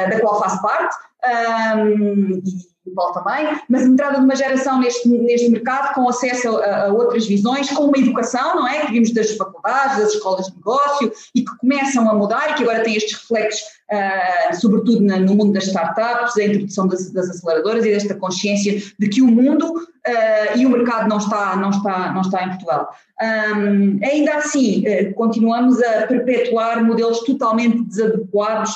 da 0.10 0.20
qual 0.20 0.40
faço 0.40 0.62
parte. 0.62 0.96
Um, 1.24 2.42
o 2.42 2.73
Paulo 2.92 3.14
também, 3.14 3.60
mas 3.70 3.84
a 3.84 3.86
entrada 3.86 4.18
de 4.20 4.26
uma 4.26 4.36
geração 4.36 4.80
neste, 4.80 5.08
neste 5.08 5.50
mercado 5.50 5.94
com 5.94 6.08
acesso 6.10 6.58
a, 6.58 6.86
a, 6.86 6.94
outras 6.94 7.26
visões, 7.26 7.70
com 7.70 7.86
uma 7.86 7.98
educação, 7.98 8.56
não 8.56 8.68
é? 8.68 8.86
Que 8.86 8.92
vimos 8.92 9.14
das 9.14 9.36
faculdades, 9.36 9.98
das 9.98 10.14
escolas 10.14 10.48
de 10.48 10.56
negócio 10.56 11.12
e 11.34 11.44
que 11.44 11.58
começam 11.58 12.10
a 12.10 12.14
mudar 12.14 12.52
e 12.52 12.54
que 12.56 12.64
agora 12.64 12.84
têm 12.84 12.96
estes 12.96 13.14
reflexos, 13.14 13.62
uh, 13.94 14.56
sobretudo 14.60 15.02
na, 15.02 15.20
no 15.20 15.36
mundo 15.36 15.54
das 15.54 15.68
startups, 15.68 16.38
a 16.38 16.46
introdução 16.46 16.88
das, 16.88 17.12
das, 17.12 17.30
aceleradoras 17.30 17.86
e 17.86 17.92
desta 17.92 18.16
consciência 18.16 18.82
de 18.98 19.08
que 19.08 19.22
o 19.22 19.28
mundo 19.28 19.66
uh, 19.68 20.58
e 20.58 20.66
o 20.66 20.70
mercado 20.70 21.08
não 21.08 21.18
está, 21.18 21.56
não 21.56 21.70
está, 21.70 22.12
não 22.12 22.22
está 22.22 22.44
em 22.44 22.50
Portugal. 22.50 22.90
Um, 23.22 24.00
ainda 24.04 24.36
assim, 24.36 24.84
uh, 24.88 25.14
continuamos 25.14 25.82
a 25.82 26.08
perpetuar 26.08 26.84
modelos 26.84 27.20
totalmente 27.22 27.84
desadequados 27.84 28.72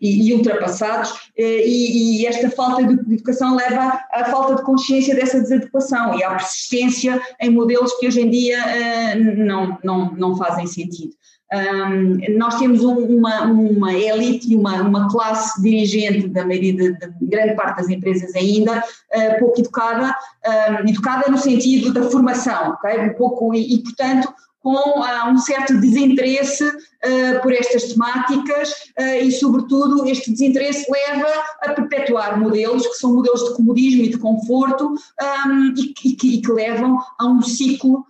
e, 0.00 0.28
e, 0.28 0.32
ultrapassados, 0.32 1.30
e, 1.36 2.22
e 2.22 2.26
esta 2.26 2.48
falta 2.50 2.84
de 2.84 3.14
educação 3.14 3.56
leva 3.56 4.00
à 4.12 4.24
falta 4.26 4.54
de 4.56 4.62
consciência 4.62 5.14
dessa 5.14 5.40
desadequação 5.40 6.18
e 6.18 6.22
à 6.22 6.30
persistência 6.30 7.20
em 7.40 7.50
modelos 7.50 7.92
que 7.98 8.06
hoje 8.06 8.20
em 8.20 8.30
dia 8.30 8.58
não, 9.36 9.76
não, 9.82 10.12
não 10.12 10.36
fazem 10.36 10.66
sentido. 10.66 11.14
Um, 11.52 12.38
nós 12.38 12.58
temos 12.58 12.82
um, 12.82 12.98
uma, 12.98 13.42
uma 13.42 13.92
elite 13.92 14.52
e 14.52 14.56
uma, 14.56 14.82
uma 14.82 15.08
classe 15.08 15.62
dirigente 15.62 16.28
da 16.28 16.44
maioria 16.44 16.74
de, 16.74 16.92
de 16.92 17.26
grande 17.26 17.54
parte 17.54 17.78
das 17.78 17.88
empresas 17.88 18.34
ainda 18.34 18.78
uh, 18.78 19.38
pouco 19.38 19.60
educada, 19.60 20.14
educada 20.86 21.30
no 21.30 21.38
sentido 21.38 21.92
da 21.92 22.10
formação, 22.10 22.70
okay? 22.70 22.98
um 22.98 23.14
pouco, 23.14 23.54
e, 23.54 23.74
e 23.74 23.82
portanto 23.82 24.32
com 24.66 24.98
uh, 24.98 25.30
um 25.30 25.38
certo 25.38 25.78
desinteresse 25.80 26.64
uh, 26.64 27.40
por 27.40 27.52
estas 27.52 27.84
temáticas 27.84 28.72
uh, 28.98 29.22
e, 29.22 29.30
sobretudo, 29.30 30.04
este 30.08 30.32
desinteresse 30.32 30.90
leva 30.90 31.28
a 31.62 31.72
perpetuar 31.72 32.36
modelos 32.36 32.84
que 32.84 32.94
são 32.94 33.14
modelos 33.14 33.44
de 33.44 33.54
comodismo 33.54 34.02
e 34.02 34.08
de 34.08 34.18
conforto 34.18 34.88
um, 34.88 35.72
e, 35.78 35.94
que, 35.94 36.08
e, 36.08 36.40
que, 36.40 36.52
levam 36.52 36.98
a 37.16 37.26
um 37.28 37.42
ciclo 37.42 38.04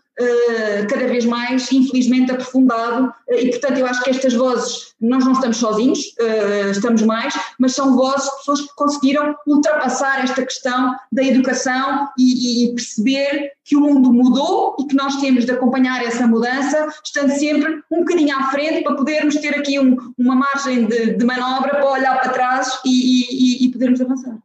cada 0.88 1.07
vez 1.07 1.24
mais, 1.26 1.70
infelizmente, 1.70 2.33
aprofundado, 2.33 3.12
uh, 3.29 3.35
e 3.35 3.50
portanto 3.50 3.79
eu 3.79 3.87
acho 3.87 4.02
que 4.02 4.11
estas 4.11 4.33
vozes, 4.33 4.94
nós 5.00 5.24
não 5.24 5.33
estamos 5.33 5.59
sozinhos, 5.59 6.14
uh, 6.20 6.70
estamos 6.70 7.02
mais, 7.02 7.35
mas 7.59 7.74
são 7.74 7.94
vozes 7.94 8.24
de 8.24 8.37
pessoas 8.38 8.61
que 8.62 8.74
conseguiram 8.74 9.37
ultrapassar 9.46 10.24
esta 10.24 10.42
questão 10.42 10.94
da 11.12 11.22
educação 11.22 12.09
e, 12.18 12.64
e, 12.64 12.74
perceber 12.74 13.52
que 13.64 13.76
o 13.76 13.81
mundo 13.81 14.12
mudou 14.12 14.76
e 14.81 14.87
que 14.87 14.94
nós 14.94 15.16
temos 15.16 15.44
de 15.44 15.52
acompanhar 15.52 16.02
essa 16.02 16.26
mudança, 16.26 16.88
estando 17.05 17.31
sempre 17.33 17.83
um 17.90 17.98
bocadinho 17.98 18.37
à 18.37 18.44
frente 18.50 18.83
para 18.83 18.94
podermos 18.94 19.37
ter 19.37 19.55
aqui 19.59 19.79
um, 19.79 19.96
uma 20.16 20.35
margem 20.35 20.87
de, 20.87 21.14
de, 21.14 21.24
manobra 21.24 21.70
para 21.70 21.90
olhar 21.90 22.20
para 22.20 22.33
trás 22.33 22.81
e, 22.85 23.64
e, 23.64 23.66
e 23.66 23.72
podermos 23.72 24.00
avançar. 24.00 24.37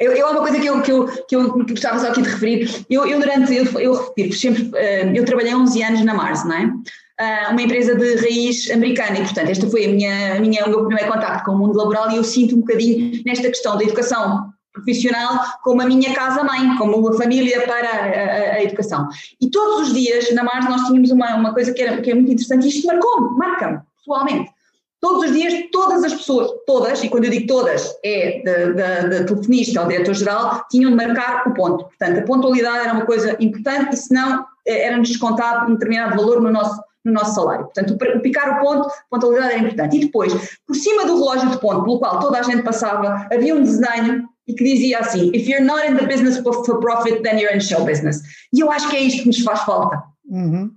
Eu, 0.00 0.12
eu, 0.12 0.26
uma 0.28 0.40
coisa 0.40 0.58
que 0.58 0.66
eu, 0.66 0.82
que 0.82 0.92
eu, 0.92 1.06
que 1.26 1.36
eu 1.36 1.66
gostava 1.66 1.98
só 1.98 2.08
aqui 2.08 2.22
de 2.22 2.28
referir. 2.28 2.84
Eu, 2.90 3.06
eu 3.06 3.18
durante, 3.20 3.54
eu, 3.54 3.64
eu 3.80 4.32
sempre, 4.32 4.62
uh, 4.64 5.14
eu 5.14 5.24
trabalhei 5.24 5.54
11 5.54 5.82
anos 5.82 6.04
na 6.04 6.14
Mars, 6.14 6.44
não 6.44 6.54
é? 6.54 6.64
Uh, 6.64 7.52
uma 7.52 7.62
empresa 7.62 7.94
de 7.94 8.16
raiz 8.16 8.70
americana 8.70 9.18
e, 9.18 9.22
portanto, 9.22 9.48
esta 9.48 9.68
foi 9.68 9.86
a 9.86 9.88
minha, 9.88 10.36
a 10.36 10.40
minha, 10.40 10.64
o 10.66 10.70
meu 10.70 10.86
primeiro 10.86 11.12
contacto 11.12 11.44
com 11.44 11.52
o 11.52 11.58
mundo 11.58 11.76
laboral 11.76 12.10
e 12.10 12.16
eu 12.16 12.24
sinto 12.24 12.56
um 12.56 12.60
bocadinho 12.60 13.22
nesta 13.24 13.48
questão 13.48 13.76
da 13.76 13.84
educação 13.84 14.52
profissional 14.72 15.44
como 15.62 15.82
a 15.82 15.86
minha 15.86 16.14
casa-mãe, 16.14 16.76
como 16.76 17.08
a 17.08 17.16
família 17.16 17.62
para 17.62 17.88
a, 17.88 17.96
a, 17.96 18.52
a, 18.54 18.62
educação. 18.62 19.08
E 19.40 19.50
todos 19.50 19.88
os 19.88 19.94
dias 19.94 20.32
na 20.32 20.44
Mars 20.44 20.68
nós 20.68 20.86
tínhamos 20.86 21.10
uma, 21.10 21.34
uma 21.34 21.52
coisa 21.52 21.72
que, 21.72 21.82
era, 21.82 22.00
que 22.00 22.10
é 22.10 22.14
muito 22.14 22.30
interessante 22.30 22.66
e 22.66 22.68
isto 22.68 22.86
marcou-me, 22.86 23.36
marca-me, 23.36 23.80
pessoalmente 23.96 24.50
Todos 25.00 25.30
os 25.30 25.32
dias, 25.32 25.54
todas 25.70 26.02
as 26.02 26.12
pessoas, 26.12 26.50
todas, 26.66 27.02
e 27.04 27.08
quando 27.08 27.24
eu 27.24 27.30
digo 27.30 27.46
todas, 27.46 27.94
é 28.04 28.42
da 28.42 29.24
telefonista 29.24 29.80
ao 29.80 29.86
diretor-geral, 29.86 30.64
tinham 30.68 30.90
de 30.90 30.96
marcar 30.96 31.46
o 31.46 31.54
ponto. 31.54 31.84
Portanto, 31.84 32.18
a 32.18 32.22
pontualidade 32.22 32.78
era 32.78 32.92
uma 32.92 33.06
coisa 33.06 33.36
importante 33.38 33.94
e 33.94 33.96
senão 33.96 34.44
eh, 34.66 34.86
era-nos 34.86 35.08
descontado 35.08 35.70
um 35.70 35.74
determinado 35.74 36.16
valor 36.16 36.40
no 36.40 36.50
nosso, 36.50 36.82
no 37.04 37.12
nosso 37.12 37.36
salário. 37.36 37.66
Portanto, 37.66 37.94
o 37.94 38.20
picar 38.20 38.58
o 38.58 38.60
ponto, 38.60 38.88
a 38.88 38.92
pontualidade 39.08 39.52
era 39.52 39.62
importante. 39.62 39.96
E 39.96 40.00
depois, 40.00 40.32
por 40.66 40.74
cima 40.74 41.06
do 41.06 41.14
relógio 41.14 41.50
de 41.50 41.58
ponto, 41.58 41.84
pelo 41.84 42.00
qual 42.00 42.18
toda 42.18 42.40
a 42.40 42.42
gente 42.42 42.62
passava, 42.62 43.28
havia 43.32 43.54
um 43.54 43.62
desenho 43.62 44.28
e 44.48 44.54
que 44.54 44.64
dizia 44.64 44.98
assim: 44.98 45.30
If 45.32 45.46
you're 45.46 45.64
not 45.64 45.86
in 45.86 45.96
the 45.96 46.06
business 46.06 46.38
for 46.38 46.80
profit, 46.80 47.22
then 47.22 47.38
you're 47.38 47.54
in 47.54 47.60
show 47.60 47.84
business. 47.84 48.20
E 48.52 48.60
eu 48.60 48.72
acho 48.72 48.88
que 48.90 48.96
é 48.96 49.00
isto 49.00 49.22
que 49.22 49.28
nos 49.28 49.40
faz 49.40 49.60
falta. 49.60 50.02
Uhum. 50.28 50.72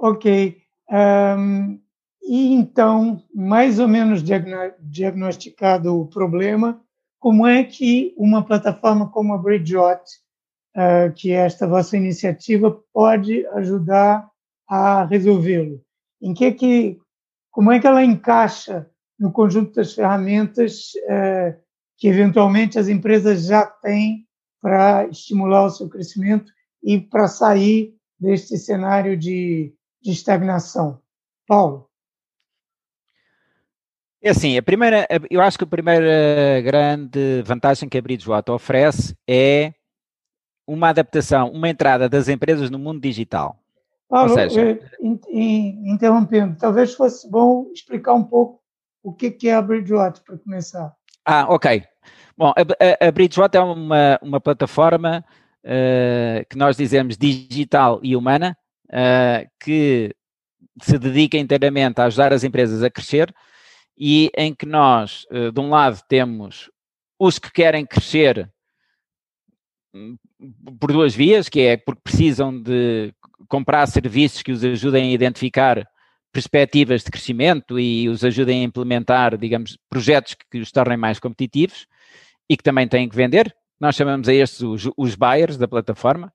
Ok. 0.00 0.56
Um, 0.90 1.80
e 2.28 2.52
então, 2.52 3.24
mais 3.34 3.78
ou 3.78 3.88
menos 3.88 4.22
diagnosticado 4.22 5.98
o 5.98 6.06
problema, 6.06 6.78
como 7.18 7.46
é 7.46 7.64
que 7.64 8.14
uma 8.18 8.44
plataforma 8.44 9.08
como 9.08 9.32
a 9.32 9.38
Bridgeot, 9.38 10.02
uh, 10.76 11.10
que 11.14 11.32
é 11.32 11.46
esta 11.46 11.66
vossa 11.66 11.96
iniciativa, 11.96 12.70
pode 12.92 13.46
ajudar 13.48 14.30
a 14.68 15.06
resolvê-lo? 15.06 15.80
Em 16.20 16.34
que 16.34 16.52
que, 16.52 17.00
como 17.50 17.72
é 17.72 17.80
que 17.80 17.86
ela 17.86 18.04
encaixa 18.04 18.90
no 19.18 19.32
conjunto 19.32 19.72
das 19.72 19.94
ferramentas 19.94 20.92
uh, 21.04 21.58
que 21.96 22.08
eventualmente 22.08 22.78
as 22.78 22.88
empresas 22.88 23.46
já 23.46 23.64
têm 23.64 24.26
para 24.60 25.08
estimular 25.08 25.64
o 25.64 25.70
seu 25.70 25.88
crescimento 25.88 26.52
e 26.82 27.00
para 27.00 27.26
sair 27.26 27.96
deste 28.20 28.58
cenário 28.58 29.16
de, 29.16 29.74
de 30.02 30.10
estagnação? 30.10 31.00
Paulo? 31.46 31.87
É 34.20 34.30
assim, 34.30 34.58
a 34.58 34.62
primeira, 34.62 35.06
eu 35.30 35.40
acho 35.40 35.56
que 35.56 35.64
a 35.64 35.68
primeira 35.68 36.60
grande 36.62 37.42
vantagem 37.42 37.88
que 37.88 37.96
a 37.96 38.02
Bridgewater 38.02 38.54
oferece 38.54 39.16
é 39.28 39.72
uma 40.66 40.88
adaptação, 40.88 41.50
uma 41.50 41.68
entrada 41.68 42.08
das 42.08 42.28
empresas 42.28 42.68
no 42.68 42.78
mundo 42.78 43.00
digital. 43.00 43.56
Paulo, 44.08 44.30
Ou 44.30 44.36
seja, 44.36 44.70
eh, 44.70 44.78
interrompendo, 45.00 46.56
talvez 46.58 46.94
fosse 46.94 47.30
bom 47.30 47.70
explicar 47.72 48.14
um 48.14 48.24
pouco 48.24 48.60
o 49.02 49.12
que 49.12 49.48
é 49.48 49.54
a 49.54 49.62
Bridgewater 49.62 50.22
para 50.24 50.38
começar. 50.38 50.92
Ah, 51.24 51.46
ok. 51.48 51.84
Bom, 52.36 52.52
a, 52.56 53.04
a, 53.04 53.08
a 53.08 53.12
Bridgewater 53.12 53.60
é 53.60 53.64
uma, 53.64 54.18
uma 54.22 54.40
plataforma 54.40 55.24
uh, 55.64 56.46
que 56.48 56.56
nós 56.56 56.76
dizemos 56.76 57.16
digital 57.16 58.00
e 58.02 58.16
humana, 58.16 58.56
uh, 58.86 59.48
que 59.60 60.14
se 60.82 60.98
dedica 60.98 61.36
inteiramente 61.36 62.00
a 62.00 62.04
ajudar 62.04 62.32
as 62.32 62.44
empresas 62.44 62.82
a 62.82 62.90
crescer, 62.90 63.34
e 63.98 64.30
em 64.36 64.54
que 64.54 64.64
nós, 64.64 65.26
eh, 65.30 65.50
de 65.50 65.60
um 65.60 65.70
lado, 65.70 66.00
temos 66.08 66.70
os 67.18 67.38
que 67.38 67.50
querem 67.50 67.84
crescer 67.84 68.48
hum, 69.92 70.16
por 70.78 70.92
duas 70.92 71.14
vias, 71.14 71.48
que 71.48 71.60
é 71.60 71.76
porque 71.76 72.02
precisam 72.02 72.62
de 72.62 73.12
comprar 73.48 73.86
serviços 73.86 74.42
que 74.42 74.52
os 74.52 74.62
ajudem 74.62 75.10
a 75.10 75.12
identificar 75.12 75.84
perspectivas 76.32 77.02
de 77.02 77.10
crescimento 77.10 77.78
e 77.80 78.08
os 78.08 78.22
ajudem 78.22 78.60
a 78.60 78.64
implementar, 78.64 79.36
digamos, 79.36 79.76
projetos 79.90 80.36
que 80.50 80.58
os 80.58 80.70
tornem 80.70 80.96
mais 80.96 81.18
competitivos 81.18 81.86
e 82.48 82.56
que 82.56 82.62
também 82.62 82.86
têm 82.86 83.08
que 83.08 83.16
vender. 83.16 83.54
Nós 83.80 83.96
chamamos 83.96 84.28
a 84.28 84.34
estes 84.34 84.60
os, 84.60 84.88
os 84.96 85.16
buyers 85.16 85.56
da 85.56 85.66
plataforma. 85.66 86.32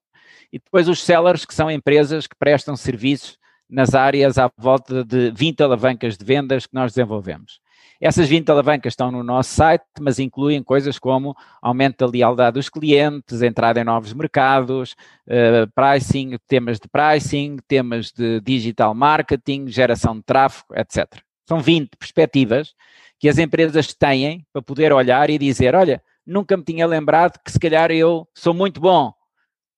E 0.51 0.59
depois 0.59 0.89
os 0.89 1.01
sellers, 1.01 1.45
que 1.45 1.53
são 1.53 1.71
empresas 1.71 2.27
que 2.27 2.35
prestam 2.37 2.75
serviços 2.75 3.37
nas 3.69 3.95
áreas 3.95 4.37
à 4.37 4.51
volta 4.57 5.03
de 5.03 5.31
20 5.31 5.61
alavancas 5.61 6.17
de 6.17 6.25
vendas 6.25 6.65
que 6.65 6.73
nós 6.73 6.93
desenvolvemos. 6.93 7.61
Essas 7.99 8.27
20 8.27 8.49
alavancas 8.49 8.91
estão 8.91 9.09
no 9.09 9.23
nosso 9.23 9.51
site, 9.51 9.85
mas 10.01 10.19
incluem 10.19 10.61
coisas 10.61 10.99
como 10.99 11.35
aumento 11.61 11.99
da 11.99 12.11
lealdade 12.11 12.55
dos 12.55 12.67
clientes, 12.67 13.41
entrada 13.41 13.79
em 13.79 13.83
novos 13.85 14.13
mercados, 14.13 14.93
uh, 15.25 15.71
pricing, 15.73 16.37
temas 16.45 16.79
de 16.79 16.89
pricing, 16.89 17.57
temas 17.65 18.11
de 18.11 18.41
digital 18.41 18.93
marketing, 18.93 19.69
geração 19.69 20.17
de 20.17 20.23
tráfego, 20.23 20.75
etc. 20.75 21.07
São 21.47 21.61
20 21.61 21.95
perspectivas 21.97 22.73
que 23.17 23.29
as 23.29 23.37
empresas 23.37 23.93
têm 23.93 24.45
para 24.51 24.61
poder 24.61 24.91
olhar 24.91 25.29
e 25.29 25.37
dizer: 25.37 25.73
olha, 25.73 26.03
nunca 26.25 26.57
me 26.57 26.63
tinha 26.63 26.85
lembrado 26.85 27.39
que 27.41 27.51
se 27.51 27.59
calhar 27.59 27.89
eu 27.89 28.27
sou 28.33 28.53
muito 28.53 28.81
bom 28.81 29.13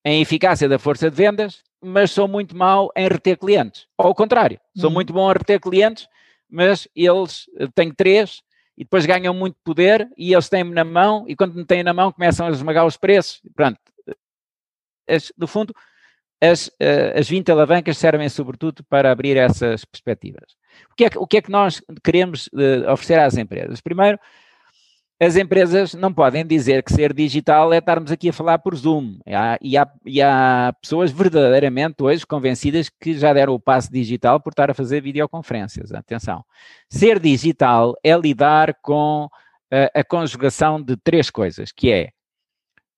em 0.03 0.21
eficácia 0.21 0.67
da 0.67 0.79
força 0.79 1.11
de 1.11 1.15
vendas, 1.15 1.61
mas 1.81 2.11
sou 2.11 2.27
muito 2.27 2.55
mau 2.55 2.91
em 2.95 3.07
reter 3.07 3.37
clientes. 3.37 3.87
Ou 3.97 4.07
ao 4.07 4.15
contrário, 4.15 4.59
sou 4.75 4.89
uhum. 4.89 4.93
muito 4.93 5.13
bom 5.13 5.29
a 5.29 5.33
reter 5.33 5.59
clientes, 5.59 6.07
mas 6.49 6.87
eles 6.95 7.49
eh, 7.57 7.67
têm 7.73 7.91
três 7.91 8.41
e 8.77 8.83
depois 8.83 9.05
ganham 9.05 9.33
muito 9.33 9.57
poder 9.63 10.07
e 10.17 10.33
eles 10.33 10.49
têm-me 10.49 10.71
na 10.71 10.83
mão 10.83 11.25
e 11.27 11.35
quando 11.35 11.55
me 11.55 11.65
têm 11.65 11.83
na 11.83 11.93
mão 11.93 12.11
começam 12.11 12.47
a 12.47 12.49
esmagar 12.49 12.85
os 12.85 12.97
preços. 12.97 13.41
Pronto. 13.55 13.79
As, 15.07 15.31
no 15.37 15.47
fundo, 15.47 15.73
as, 16.41 16.69
eh, 16.79 17.17
as 17.17 17.29
20 17.29 17.51
alavancas 17.51 17.97
servem 17.97 18.27
sobretudo 18.29 18.83
para 18.85 19.11
abrir 19.11 19.37
essas 19.37 19.85
perspectivas. 19.85 20.55
O 20.91 20.95
que 20.95 21.05
é 21.05 21.09
que, 21.09 21.17
o 21.17 21.27
que, 21.27 21.37
é 21.37 21.41
que 21.41 21.51
nós 21.51 21.81
queremos 22.03 22.47
uh, 22.47 22.91
oferecer 22.91 23.19
às 23.19 23.37
empresas? 23.37 23.79
Primeiro, 23.79 24.19
as 25.19 25.37
empresas 25.37 25.93
não 25.93 26.13
podem 26.13 26.45
dizer 26.45 26.83
que 26.83 26.91
ser 26.91 27.13
digital 27.13 27.71
é 27.71 27.77
estarmos 27.77 28.11
aqui 28.11 28.29
a 28.29 28.33
falar 28.33 28.59
por 28.59 28.75
Zoom. 28.75 29.17
Há, 29.25 29.57
e, 29.61 29.77
há, 29.77 29.89
e, 30.05 30.21
há, 30.21 30.73
pessoas 30.81 31.11
verdadeiramente 31.11 32.03
hoje 32.03 32.25
convencidas 32.25 32.89
que 32.89 33.17
já 33.17 33.31
deram 33.31 33.53
o 33.53 33.59
passo 33.59 33.91
digital 33.91 34.41
por 34.41 34.49
estar 34.49 34.69
a 34.69 34.73
fazer 34.73 35.01
videoconferências. 35.01 35.93
Atenção. 35.93 36.43
Ser 36.89 37.19
digital 37.19 37.95
é 38.03 38.15
lidar 38.17 38.75
com 38.81 39.29
a, 39.71 39.99
a 39.99 40.03
conjugação 40.03 40.81
de 40.81 40.97
três 40.97 41.29
coisas, 41.29 41.71
que 41.71 41.91
é 41.91 42.09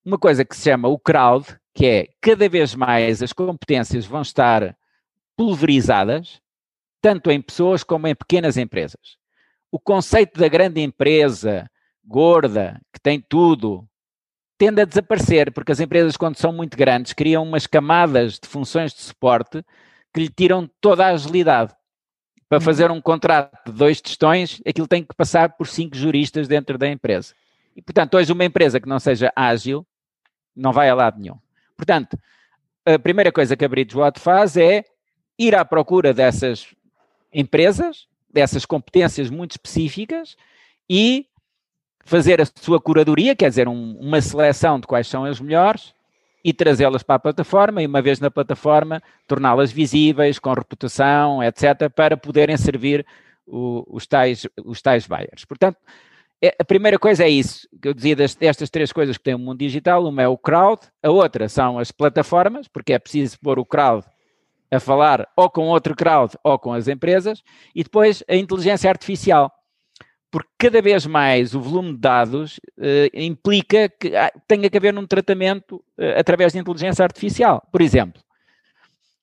uma 0.04 0.18
coisa 0.18 0.44
que 0.44 0.56
se 0.56 0.64
chama 0.64 0.88
o 0.88 0.98
crowd, 0.98 1.46
que 1.74 1.86
é 1.86 2.08
cada 2.20 2.50
vez 2.50 2.74
mais 2.74 3.22
as 3.22 3.32
competências 3.32 4.08
vão 4.08 4.22
estar 4.22 4.76
pulverizadas, 5.36 6.42
tanto 7.00 7.30
em 7.30 7.40
pessoas 7.40 7.84
como 7.84 8.08
em 8.08 8.16
pequenas 8.16 8.58
empresas. 8.58 9.18
O 9.72 9.80
conceito 9.80 10.40
da 10.40 10.48
grande 10.48 10.82
empresa, 10.82 11.70
gorda, 12.08 12.82
que 12.94 13.00
tem 13.00 13.20
tudo, 13.20 13.88
tende 14.58 14.82
a 14.82 14.86
desaparecer, 14.86 15.52
porque 15.52 15.72
as 15.72 15.80
empresas, 15.80 16.18
quando 16.18 16.38
são 16.38 16.52
muito 16.52 16.78
grandes, 16.78 17.14
criam 17.14 17.44
umas 17.44 17.68
camadas 17.68 18.40
de 18.40 18.48
funções 18.48 18.94
de 18.94 19.02
suporte 19.02 19.64
que 20.14 20.22
lhe 20.22 20.30
tiram 20.30 20.70
toda 20.82 21.06
a 21.06 21.10
agilidade. 21.10 21.76
Para 22.50 22.60
uhum. 22.60 22.64
fazer 22.64 22.90
um 22.90 23.02
contrato 23.02 23.72
de 23.72 23.78
dois 23.78 24.00
testões, 24.00 24.62
aquilo 24.66 24.88
tem 24.88 25.04
que 25.04 25.14
passar 25.14 25.58
por 25.58 25.68
cinco 25.68 25.96
juristas 25.96 26.48
dentro 26.48 26.78
da 26.78 26.88
empresa. 26.88 27.36
E, 27.76 27.82
portanto, 27.82 28.16
hoje 28.16 28.32
uma 28.32 28.46
empresa 28.46 28.80
que 28.80 28.88
não 28.88 29.00
seja 29.00 29.32
ágil 29.36 29.86
não 30.56 30.74
vai 30.74 30.90
a 30.90 30.96
lado 30.96 31.20
nenhum. 31.20 31.38
Portanto, 31.76 32.18
a 32.86 32.98
primeira 32.98 33.32
coisa 33.32 33.56
que 33.56 33.66
a 33.66 33.70
Bridgewater 33.70 34.22
faz 34.22 34.58
é 34.58 34.84
ir 35.38 35.54
à 35.54 35.64
procura 35.64 36.14
dessas 36.14 36.74
empresas, 37.32 38.08
dessas 38.34 38.66
competências 38.66 39.30
muito 39.30 39.52
específicas 39.52 40.36
e 40.90 41.28
fazer 42.08 42.42
a 42.42 42.46
sua 42.46 42.80
curadoria, 42.80 43.36
quer 43.36 43.50
dizer, 43.50 43.68
um, 43.68 43.98
uma 44.00 44.22
seleção 44.22 44.80
de 44.80 44.88
quais 44.88 45.08
são 45.08 45.26
as 45.26 45.42
melhores 45.42 45.94
e 46.44 46.54
trazê-las 46.54 47.04
para 47.04 47.16
a 47.16 47.20
plataforma 47.20 47.84
e, 47.84 47.86
uma 47.86 48.02
vez 48.02 48.22
na 48.22 48.32
plataforma, 48.32 49.04
torná-las 49.28 49.72
visíveis, 49.72 50.40
com 50.40 50.54
reputação, 50.54 51.44
etc., 51.44 51.90
para 51.94 52.16
poderem 52.16 52.56
servir 52.56 53.06
o, 53.46 53.86
os, 53.90 54.08
tais, 54.08 54.48
os 54.64 54.82
tais 54.82 55.06
buyers. 55.06 55.44
Portanto, 55.44 55.78
é, 56.42 56.56
a 56.58 56.64
primeira 56.64 56.98
coisa 56.98 57.26
é 57.26 57.30
isso, 57.30 57.68
que 57.82 57.90
eu 57.90 57.94
dizia 57.94 58.16
destas 58.16 58.70
três 58.70 58.94
coisas 58.94 59.18
que 59.18 59.24
tem 59.24 59.36
o 59.36 59.40
mundo 59.40 59.60
digital, 59.60 60.06
uma 60.06 60.22
é 60.22 60.28
o 60.28 60.38
crowd, 60.38 60.82
a 61.04 61.10
outra 61.10 61.50
são 61.50 61.78
as 61.78 61.92
plataformas, 61.92 62.70
porque 62.70 62.94
é 62.94 63.00
preciso 63.00 63.38
pôr 63.42 63.60
o 63.60 63.66
crowd 63.66 64.06
a 64.72 64.80
falar 64.80 65.28
ou 65.36 65.50
com 65.50 65.68
outro 65.68 65.96
crowd 65.96 66.34
ou 66.42 66.58
com 66.58 66.72
as 66.72 66.88
empresas, 66.88 67.44
e 67.76 67.84
depois 67.84 68.24
a 68.30 68.36
inteligência 68.36 68.90
artificial, 68.90 69.52
porque 70.30 70.50
cada 70.58 70.82
vez 70.82 71.06
mais 71.06 71.56
o 71.56 71.62
volume 71.62 71.94
de 71.94 72.00
dados 72.00 72.58
uh, 72.78 73.10
implica 73.14 73.90
que 73.90 74.16
ah, 74.16 74.32
tenha 74.48 74.70
que 74.70 74.78
haver 74.78 74.98
um 74.98 75.08
tratamento 75.08 75.78
uh, 75.98 76.20
através 76.20 76.54
de 76.54 76.60
inteligência 76.60 77.04
artificial. 77.04 77.66
Por 77.72 77.82
exemplo, 77.82 78.22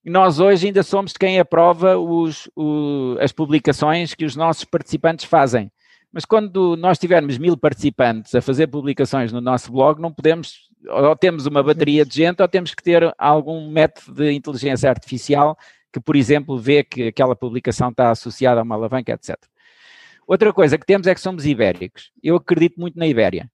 nós 0.05 0.39
hoje 0.39 0.67
ainda 0.67 0.83
somos 0.83 1.13
quem 1.15 1.39
aprova 1.39 1.99
os, 1.99 2.49
o, 2.57 3.17
as 3.21 3.33
publicações 3.33 4.15
que 4.15 4.25
os 4.25 4.37
nossos 4.37 4.65
participantes 4.65 5.25
fazem. 5.25 5.71
Mas 6.13 6.25
quando 6.25 6.77
nós 6.77 6.99
tivermos 6.99 7.39
mil 7.39 7.57
participantes 7.57 8.35
a 8.35 8.41
fazer 8.41 8.69
publicações 8.69 9.33
no 9.33 9.41
nosso 9.41 9.73
blog, 9.73 10.01
não 10.01 10.13
podemos, 10.13 10.69
ou 10.89 11.17
temos 11.17 11.45
uma 11.47 11.63
bateria 11.63 12.05
de 12.05 12.15
gente, 12.15 12.41
ou 12.41 12.47
temos 12.47 12.73
que 12.73 12.83
ter 12.83 13.13
algum 13.19 13.69
método 13.71 14.15
de 14.15 14.33
inteligência 14.33 14.89
artificial 14.89 15.59
que, 15.93 15.99
por 15.99 16.15
exemplo, 16.15 16.59
vê 16.59 16.85
que 16.85 17.09
aquela 17.09 17.35
publicação 17.35 17.89
está 17.89 18.11
associada 18.11 18.61
a 18.61 18.63
uma 18.63 18.75
alavanca, 18.75 19.13
etc. 19.13 19.37
Outra 20.27 20.53
coisa 20.53 20.79
que 20.79 20.87
temos 20.87 21.07
é 21.07 21.15
que 21.15 21.21
somos 21.21 21.45
ibéricos. 21.47 22.11
Eu 22.23 22.37
acredito 22.37 22.81
muito 22.81 22.99
na 22.99 23.07
Ibéria. 23.07 23.51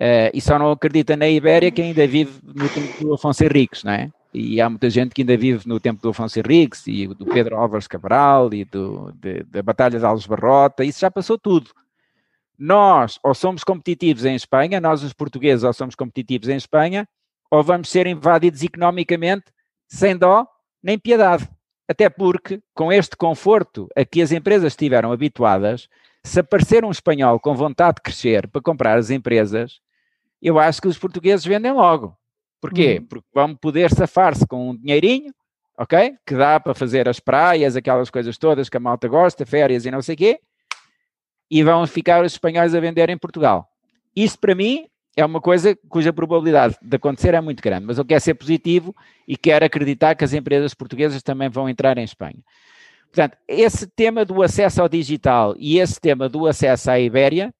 Uh, 0.00 0.28
e 0.34 0.40
só 0.40 0.58
não 0.58 0.70
acredita 0.70 1.16
na 1.16 1.28
Ibéria 1.28 1.70
quem 1.70 1.86
ainda 1.86 2.06
vive 2.06 2.38
no 2.42 2.68
tempo 2.68 3.04
do 3.04 3.14
Afonso 3.14 3.44
Henriques, 3.44 3.82
não 3.82 3.92
é? 3.92 4.10
E 4.32 4.60
há 4.60 4.68
muita 4.68 4.90
gente 4.90 5.14
que 5.14 5.22
ainda 5.22 5.36
vive 5.36 5.66
no 5.66 5.80
tempo 5.80 6.02
do 6.02 6.10
Afonso 6.10 6.38
Henriques 6.38 6.86
e 6.86 7.06
do 7.06 7.24
Pedro 7.24 7.56
Álvares 7.56 7.86
Cabral 7.86 8.52
e 8.52 8.66
do, 8.66 9.10
de, 9.12 9.42
da 9.44 9.62
Batalha 9.62 9.98
de 9.98 10.04
Alves 10.04 10.26
Barrota, 10.26 10.84
isso 10.84 11.00
já 11.00 11.10
passou 11.10 11.38
tudo. 11.38 11.70
Nós 12.58 13.18
ou 13.22 13.34
somos 13.34 13.64
competitivos 13.64 14.26
em 14.26 14.34
Espanha, 14.34 14.80
nós 14.80 15.02
os 15.02 15.14
portugueses 15.14 15.64
ou 15.64 15.72
somos 15.72 15.94
competitivos 15.94 16.48
em 16.48 16.56
Espanha, 16.56 17.08
ou 17.50 17.62
vamos 17.62 17.88
ser 17.88 18.06
invadidos 18.06 18.62
economicamente 18.62 19.46
sem 19.88 20.16
dó 20.16 20.46
nem 20.82 20.98
piedade. 20.98 21.48
Até 21.88 22.10
porque, 22.10 22.60
com 22.74 22.92
este 22.92 23.16
conforto 23.16 23.88
a 23.96 24.04
que 24.04 24.20
as 24.20 24.32
empresas 24.32 24.72
estiveram 24.72 25.12
habituadas, 25.12 25.88
se 26.26 26.40
aparecer 26.40 26.84
um 26.84 26.90
espanhol 26.90 27.38
com 27.38 27.54
vontade 27.54 27.96
de 27.96 28.02
crescer 28.02 28.48
para 28.48 28.60
comprar 28.60 28.98
as 28.98 29.10
empresas, 29.10 29.80
eu 30.42 30.58
acho 30.58 30.82
que 30.82 30.88
os 30.88 30.98
portugueses 30.98 31.46
vendem 31.46 31.72
logo. 31.72 32.16
Porquê? 32.60 32.98
Uhum. 32.98 33.06
Porque 33.06 33.26
vão 33.32 33.54
poder 33.54 33.92
safar-se 33.92 34.46
com 34.46 34.70
um 34.70 34.76
dinheirinho, 34.76 35.32
ok? 35.78 36.14
Que 36.26 36.34
dá 36.34 36.58
para 36.58 36.74
fazer 36.74 37.08
as 37.08 37.20
praias, 37.20 37.76
aquelas 37.76 38.10
coisas 38.10 38.36
todas 38.36 38.68
que 38.68 38.76
a 38.76 38.80
malta 38.80 39.06
gosta, 39.06 39.46
férias 39.46 39.86
e 39.86 39.90
não 39.90 40.02
sei 40.02 40.14
o 40.14 40.18
quê, 40.18 40.40
e 41.48 41.62
vão 41.62 41.86
ficar 41.86 42.24
os 42.24 42.32
espanhóis 42.32 42.74
a 42.74 42.80
vender 42.80 43.08
em 43.08 43.16
Portugal. 43.16 43.68
Isso, 44.14 44.38
para 44.38 44.54
mim, 44.54 44.86
é 45.16 45.24
uma 45.24 45.40
coisa 45.40 45.78
cuja 45.88 46.12
probabilidade 46.12 46.76
de 46.82 46.96
acontecer 46.96 47.34
é 47.34 47.40
muito 47.40 47.62
grande, 47.62 47.86
mas 47.86 47.98
eu 47.98 48.04
quero 48.04 48.20
ser 48.20 48.34
positivo 48.34 48.94
e 49.28 49.36
quero 49.36 49.64
acreditar 49.64 50.14
que 50.16 50.24
as 50.24 50.32
empresas 50.32 50.74
portuguesas 50.74 51.22
também 51.22 51.48
vão 51.48 51.68
entrar 51.68 51.96
em 51.98 52.04
Espanha. 52.04 52.42
Portanto, 53.10 53.36
esse 53.48 53.86
tema 53.86 54.24
do 54.24 54.42
acesso 54.42 54.82
ao 54.82 54.88
digital 54.88 55.54
e 55.58 55.78
esse 55.78 56.00
tema 56.00 56.28
do 56.28 56.46
acesso 56.46 56.90
à 56.90 57.00
Ibéria, 57.00 57.52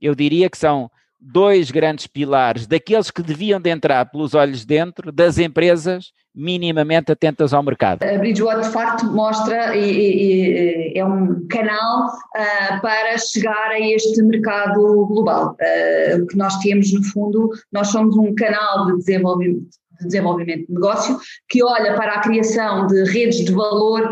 eu 0.00 0.14
diria 0.14 0.48
que 0.48 0.58
são 0.58 0.90
dois 1.20 1.70
grandes 1.70 2.06
pilares 2.06 2.66
daqueles 2.66 3.10
que 3.10 3.22
deviam 3.22 3.60
de 3.60 3.68
entrar 3.68 4.06
pelos 4.06 4.34
olhos 4.34 4.64
dentro 4.64 5.12
das 5.12 5.36
empresas 5.36 6.12
minimamente 6.34 7.10
atentas 7.10 7.52
ao 7.52 7.62
mercado. 7.62 8.02
A 8.04 8.18
Bridgewater, 8.18 8.62
de 8.62 8.70
facto, 8.70 9.04
mostra 9.06 9.76
e, 9.76 10.92
e, 10.94 10.98
é 10.98 11.04
um 11.04 11.46
canal 11.48 12.06
uh, 12.06 12.80
para 12.80 13.18
chegar 13.18 13.70
a 13.70 13.80
este 13.80 14.22
mercado 14.22 15.06
global. 15.06 15.56
Uh, 15.60 16.22
o 16.22 16.26
que 16.26 16.36
nós 16.36 16.56
temos, 16.58 16.92
no 16.92 17.02
fundo, 17.02 17.50
nós 17.72 17.88
somos 17.88 18.16
um 18.16 18.32
canal 18.34 18.86
de 18.86 18.98
desenvolvimento, 18.98 19.76
de 20.00 20.06
desenvolvimento 20.06 20.66
de 20.66 20.74
negócio, 20.74 21.18
que 21.48 21.62
olha 21.62 21.94
para 21.94 22.14
a 22.14 22.20
criação 22.20 22.86
de 22.86 23.04
redes 23.04 23.44
de 23.44 23.52
valor 23.52 24.10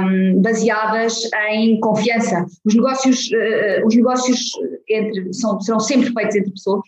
um, 0.00 0.40
baseadas 0.40 1.28
em 1.50 1.78
confiança. 1.80 2.44
Os 2.64 2.74
negócios, 2.74 3.30
uh, 3.30 3.86
os 3.86 3.94
negócios 3.94 4.50
entre, 4.88 5.32
são, 5.32 5.60
serão 5.60 5.80
sempre 5.80 6.12
feitos 6.12 6.36
entre 6.36 6.50
pessoas, 6.52 6.82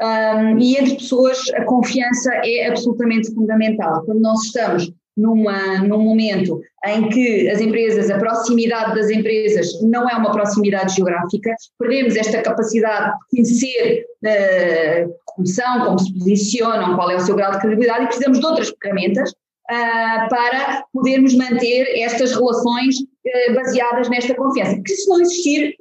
um, 0.00 0.58
e 0.58 0.76
entre 0.76 0.94
pessoas 0.94 1.38
a 1.54 1.64
confiança 1.64 2.32
é 2.44 2.68
absolutamente 2.68 3.32
fundamental. 3.32 4.04
Quando 4.04 4.20
nós 4.20 4.42
estamos 4.44 4.92
numa, 5.16 5.78
num 5.78 6.02
momento 6.02 6.60
em 6.84 7.08
que 7.08 7.48
as 7.48 7.60
empresas, 7.60 8.10
a 8.10 8.18
proximidade 8.18 8.94
das 8.94 9.10
empresas 9.10 9.80
não 9.82 10.08
é 10.08 10.14
uma 10.14 10.32
proximidade 10.32 10.94
geográfica, 10.94 11.54
perdemos 11.78 12.16
esta 12.16 12.42
capacidade 12.42 13.12
de 13.12 13.42
conhecer 13.42 14.04
uh, 14.24 15.14
como 15.26 15.46
são, 15.46 15.84
como 15.84 15.98
se 15.98 16.12
posicionam, 16.14 16.96
qual 16.96 17.10
é 17.10 17.16
o 17.16 17.20
seu 17.20 17.36
grau 17.36 17.52
de 17.52 17.58
credibilidade 17.58 18.04
e 18.04 18.06
precisamos 18.06 18.40
de 18.40 18.46
outras 18.46 18.72
ferramentas 18.82 19.30
uh, 19.30 20.28
para 20.28 20.84
podermos 20.92 21.34
manter 21.34 21.86
estas 22.02 22.32
relações 22.32 22.96
uh, 22.98 23.54
baseadas 23.54 24.08
nesta 24.08 24.34
confiança. 24.34 24.74
Porque 24.76 24.94
se 24.94 25.08
não 25.08 25.20
existir, 25.20 25.76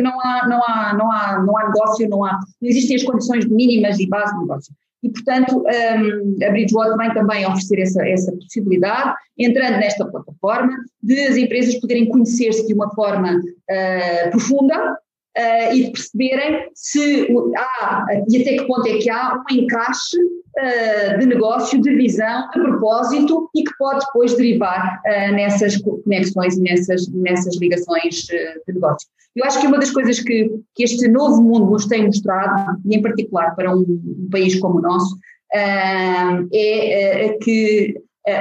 não, 0.00 0.20
há, 0.20 0.46
não, 0.48 0.62
há, 0.62 0.94
não, 0.94 1.10
há, 1.10 1.42
não 1.42 1.58
há 1.58 1.66
negócio, 1.68 2.08
não, 2.08 2.24
há, 2.24 2.38
não 2.60 2.68
existem 2.68 2.96
as 2.96 3.02
condições 3.02 3.46
mínimas 3.46 3.98
e 3.98 4.06
base 4.06 4.32
de 4.34 4.40
negócio. 4.40 4.74
E, 5.02 5.10
portanto, 5.10 5.58
um, 5.58 6.46
a 6.46 6.50
Bridgewater 6.50 6.96
vem 6.96 7.12
também 7.12 7.46
oferecer 7.46 7.80
essa, 7.80 8.06
essa 8.06 8.32
possibilidade, 8.32 9.14
entrando 9.36 9.78
nesta 9.78 10.06
plataforma, 10.06 10.76
de 11.02 11.20
as 11.20 11.36
empresas 11.36 11.80
poderem 11.80 12.08
conhecer-se 12.08 12.66
de 12.66 12.74
uma 12.74 12.88
forma 12.94 13.34
uh, 13.34 14.30
profunda 14.30 14.96
uh, 15.36 15.74
e 15.74 15.84
de 15.84 15.92
perceberem 15.92 16.68
se 16.74 17.28
há, 17.56 18.06
e 18.28 18.42
até 18.42 18.56
que 18.56 18.66
ponto 18.66 18.86
é 18.86 18.98
que 18.98 19.10
há 19.10 19.34
um 19.34 19.54
encaixe 19.54 20.16
uh, 20.18 21.18
de 21.18 21.26
negócio, 21.26 21.80
de 21.80 21.94
visão, 21.94 22.48
de 22.50 22.60
propósito 22.60 23.50
e 23.54 23.62
que 23.62 23.72
pode 23.78 24.04
depois 24.06 24.34
derivar 24.34 25.00
uh, 25.06 25.32
nessas 25.32 25.76
conexões 25.78 26.56
e 26.56 26.62
nessas, 26.62 27.08
nessas 27.08 27.56
ligações 27.58 28.14
de 28.16 28.72
negócio. 28.72 29.08
Eu 29.34 29.44
acho 29.44 29.60
que 29.60 29.66
uma 29.66 29.78
das 29.78 29.90
coisas 29.90 30.20
que, 30.20 30.50
que 30.74 30.84
este 30.84 31.08
novo 31.08 31.42
mundo 31.42 31.70
nos 31.70 31.86
tem 31.86 32.04
mostrado, 32.04 32.78
e 32.84 32.96
em 32.96 33.02
particular 33.02 33.54
para 33.54 33.74
um, 33.74 33.80
um 33.80 34.28
país 34.30 34.58
como 34.60 34.78
o 34.78 34.82
nosso, 34.82 35.16
é, 35.54 37.36
que 37.40 37.94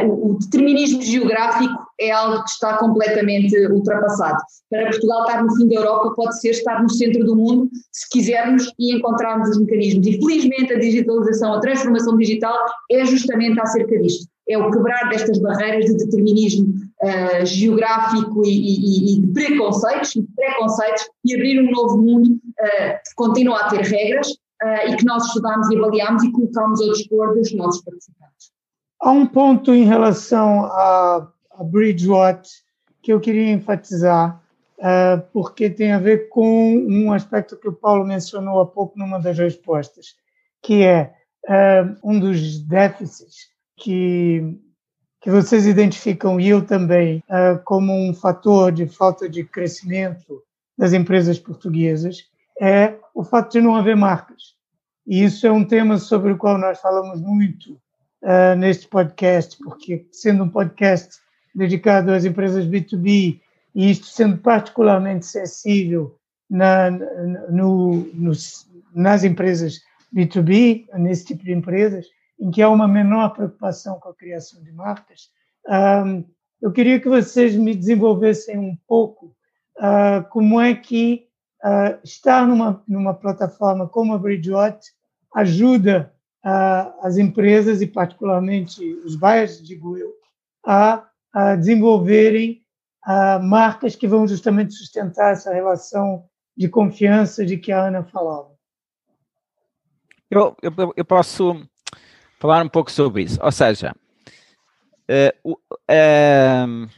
o 0.06 0.38
determinismo 0.40 1.02
geográfico 1.02 1.81
é 2.02 2.12
algo 2.12 2.44
que 2.44 2.50
está 2.50 2.78
completamente 2.78 3.56
ultrapassado. 3.68 4.38
Para 4.70 4.90
Portugal 4.90 5.26
estar 5.26 5.44
no 5.44 5.56
fim 5.56 5.68
da 5.68 5.76
Europa 5.76 6.14
pode 6.16 6.40
ser 6.40 6.50
estar 6.50 6.82
no 6.82 6.90
centro 6.90 7.24
do 7.24 7.36
mundo, 7.36 7.70
se 7.92 8.10
quisermos 8.10 8.72
e 8.80 8.96
encontrarmos 8.96 9.50
os 9.50 9.60
mecanismos. 9.60 10.08
E 10.08 10.14
felizmente 10.14 10.74
a 10.74 10.80
digitalização, 10.80 11.54
a 11.54 11.60
transformação 11.60 12.18
digital 12.18 12.56
é 12.90 13.06
justamente 13.06 13.60
acerca 13.60 14.00
disto. 14.00 14.28
É 14.50 14.58
o 14.58 14.72
quebrar 14.72 15.10
destas 15.10 15.38
barreiras 15.40 15.86
de 15.86 15.98
determinismo 15.98 16.74
uh, 17.04 17.46
geográfico 17.46 18.44
e, 18.44 18.50
e, 18.50 19.18
e, 19.18 19.22
de 19.22 19.28
preconceitos, 19.34 20.16
e 20.16 20.22
de 20.22 20.28
preconceitos 20.36 21.10
e 21.24 21.36
abrir 21.36 21.62
um 21.62 21.72
novo 21.72 21.98
mundo 21.98 22.32
uh, 22.32 22.94
que 23.06 23.16
continua 23.16 23.60
a 23.60 23.70
ter 23.70 23.82
regras 23.82 24.28
uh, 24.30 24.90
e 24.90 24.96
que 24.96 25.06
nós 25.06 25.26
estudamos 25.28 25.70
e 25.70 25.78
avaliamos 25.78 26.24
e 26.24 26.32
colocamos 26.32 26.82
ao 26.82 26.92
dispor 26.92 27.36
dos 27.36 27.54
nossos 27.54 27.84
participantes. 27.84 28.52
Há 29.02 29.12
um 29.12 29.26
ponto 29.26 29.74
em 29.74 29.84
relação 29.84 30.66
a, 30.66 31.31
a 31.62 31.64
Bridgewater 31.64 32.50
que 33.02 33.14
eu 33.14 33.20
queria 33.20 33.52
enfatizar. 33.52 34.42
uh, 34.82 35.22
porque 35.32 35.70
tem 35.70 35.92
a 35.92 36.00
ver 36.00 36.28
com 36.30 36.76
um 36.76 37.14
aspecto 37.14 37.56
que 37.56 37.68
o 37.68 37.74
Paulo 37.74 38.06
mencionou 38.06 38.60
há 38.60 38.66
pouco 38.66 38.98
numa 38.98 39.20
das 39.20 39.38
respostas, 39.38 40.16
que 40.62 40.84
é 40.84 41.14
uh, 41.48 41.98
um 42.04 42.20
dos 42.20 42.60
déficits 42.60 43.50
que, 43.78 44.58
que 45.22 45.30
vocês 45.30 45.66
identificam, 45.66 46.40
e 46.40 46.50
eu 46.50 46.66
também, 46.66 47.24
uh, 47.30 47.62
como 47.64 47.94
um 47.94 48.14
fator 48.14 48.72
de 48.72 48.88
falta 48.88 49.30
de 49.30 49.44
crescimento 49.44 50.42
das 50.78 50.94
empresas 50.94 51.40
portuguesas, 51.40 52.24
é 52.60 52.96
o 53.14 53.24
fato 53.24 53.52
de 53.52 53.62
não 53.62 53.76
haver 53.76 53.96
marcas. 53.96 54.56
E 55.06 55.24
isso 55.24 55.46
é 55.46 55.52
um 55.52 55.66
tema 55.66 55.98
sobre 55.98 56.32
o 56.32 56.38
qual 56.38 56.58
nós 56.58 56.80
falamos 56.80 57.20
muito 57.22 57.80
neste 58.60 58.88
podcast, 58.88 59.58
porque 59.64 60.06
sendo 60.12 60.44
um 60.44 60.50
podcast 60.50 61.18
dedicado 61.54 62.12
às 62.12 62.26
empresas 62.26 62.66
B2B 62.66 63.40
e 63.74 63.90
isto 63.90 64.06
sendo 64.08 64.38
particularmente 64.38 65.26
sensível 65.26 66.18
na, 66.50 66.92
no, 66.92 68.06
no, 68.14 68.32
nas 68.94 69.24
empresas 69.24 69.82
B2B, 70.14 70.88
nesse 70.96 71.26
tipo 71.26 71.44
de 71.44 71.54
empresas, 71.54 72.06
em 72.40 72.52
que 72.52 72.62
há 72.62 72.70
uma 72.70 72.88
menor 72.88 73.30
preocupação 73.30 74.00
com 74.00 74.10
a 74.10 74.16
criação 74.16 74.62
de 74.64 74.72
marcas, 74.72 75.30
um, 76.06 76.26
eu 76.62 76.72
queria 76.72 77.00
que 77.00 77.08
vocês 77.08 77.56
me 77.56 77.74
desenvolvessem 77.74 78.58
um 78.58 78.78
pouco 78.88 79.36
uh, 79.78 80.28
como 80.30 80.60
é 80.60 80.76
que 80.76 81.28
uh, 81.64 82.00
estar 82.04 82.48
numa, 82.48 82.84
numa 82.88 83.14
plataforma 83.14 83.88
como 83.88 84.14
a 84.14 84.18
Bridgewater 84.18 84.92
ajuda 85.36 86.14
uh, 86.46 86.94
as 87.02 87.18
empresas 87.18 87.82
e 87.82 87.88
particularmente 87.88 88.84
os 89.06 89.16
buyers, 89.16 89.66
digo 89.66 89.98
eu, 89.98 90.12
a, 90.66 91.08
a 91.34 91.56
desenvolverem 91.56 92.64
uh, 93.08 93.42
marcas 93.42 93.96
que 93.96 94.08
vão 94.08 94.28
justamente 94.28 94.74
sustentar 94.74 95.34
essa 95.34 95.54
relação 95.54 96.26
de 96.56 96.68
confiança 96.68 97.46
de 97.46 97.58
que 97.58 97.72
a 97.72 97.88
Ana 97.88 98.04
falava. 98.04 98.52
Eu, 100.30 100.56
eu, 100.62 100.94
eu 100.96 101.06
posso 101.06 101.62
falar 102.40 102.64
um 102.64 102.70
pouco 102.70 102.92
sobre 102.92 103.24
isso. 103.24 103.40
Ou 103.42 103.52
seja, 103.52 103.94
uh, 105.46 105.52
uh, 105.52 106.90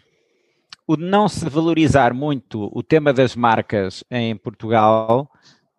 o 0.88 0.98
não 0.98 1.28
se 1.28 1.48
valorizar 1.50 2.14
muito 2.14 2.70
o 2.74 2.84
tema 2.84 3.14
das 3.14 3.36
marcas 3.36 4.04
em 4.12 4.36
Portugal, 4.36 5.30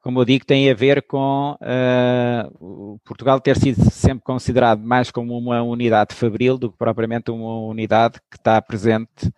como 0.04 0.20
eu 0.20 0.24
digo, 0.26 0.44
tem 0.44 0.70
a 0.70 0.74
ver 0.74 1.00
com 1.00 1.56
uh, 1.58 2.98
Portugal 3.06 3.40
ter 3.40 3.56
sido 3.56 3.90
sempre 3.90 4.22
considerado 4.22 4.82
mais 4.82 5.10
como 5.10 5.34
uma 5.34 5.62
unidade 5.62 6.14
fabril 6.14 6.58
do 6.58 6.70
que 6.70 6.76
propriamente 6.76 7.30
uma 7.30 7.60
unidade 7.60 8.20
que 8.30 8.36
está 8.36 8.60
presente 8.60 9.28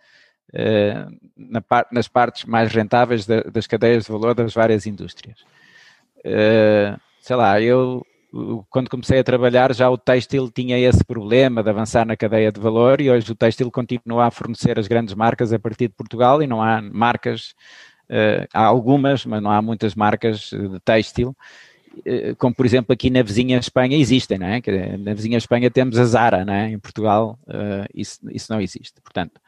uh, 0.53 1.09
na 1.37 1.61
par 1.61 1.87
nas 1.89 2.09
partes 2.09 2.43
mais 2.43 2.69
rentáveis 2.69 3.25
da, 3.25 3.43
das 3.43 3.65
cadeias 3.65 4.03
de 4.03 4.11
valor 4.11 4.35
das 4.35 4.53
várias 4.53 4.85
indústrias. 4.85 5.39
Uh, 6.19 6.99
sei 7.21 7.37
lá, 7.37 7.61
eu 7.61 8.05
quando 8.69 8.89
comecei 8.89 9.19
a 9.19 9.23
trabalhar, 9.23 9.73
já 9.73 9.89
o 9.89 9.97
têxtil 9.97 10.51
tinha 10.51 10.77
esse 10.77 11.03
problema 11.03 11.63
de 11.63 11.69
avançar 11.69 12.05
na 12.05 12.17
cadeia 12.17 12.51
de 12.51 12.59
valor 12.59 12.99
e 12.99 13.09
hoje 13.09 13.31
o 13.31 13.35
têxtil 13.35 13.71
continua 13.71 14.25
a 14.25 14.31
fornecer 14.31 14.77
as 14.77 14.85
grandes 14.85 15.15
marcas 15.15 15.53
a 15.53 15.59
partir 15.59 15.87
de 15.87 15.93
Portugal 15.93 16.43
e 16.43 16.47
não 16.47 16.61
há 16.61 16.81
marcas, 16.81 17.55
há 18.53 18.63
algumas, 18.63 19.25
mas 19.25 19.41
não 19.41 19.51
há 19.51 19.61
muitas 19.61 19.95
marcas 19.95 20.49
de 20.49 20.79
têxtil, 20.83 21.35
uh, 21.97 22.35
como 22.37 22.55
por 22.55 22.65
exemplo 22.65 22.93
aqui 22.93 23.09
na 23.09 23.21
vizinha 23.21 23.57
Espanha 23.57 23.97
existem, 23.97 24.37
não 24.37 24.47
é? 24.47 24.61
Na 24.97 25.13
vizinha 25.13 25.37
Espanha 25.37 25.69
temos 25.69 25.97
a 25.99 26.05
Zara, 26.05 26.45
não 26.45 26.53
é? 26.53 26.71
Em 26.71 26.79
Portugal 26.79 27.37
isso, 27.93 28.19
isso 28.31 28.51
não 28.51 28.61
existe. 28.61 29.01
Portanto, 29.01 29.39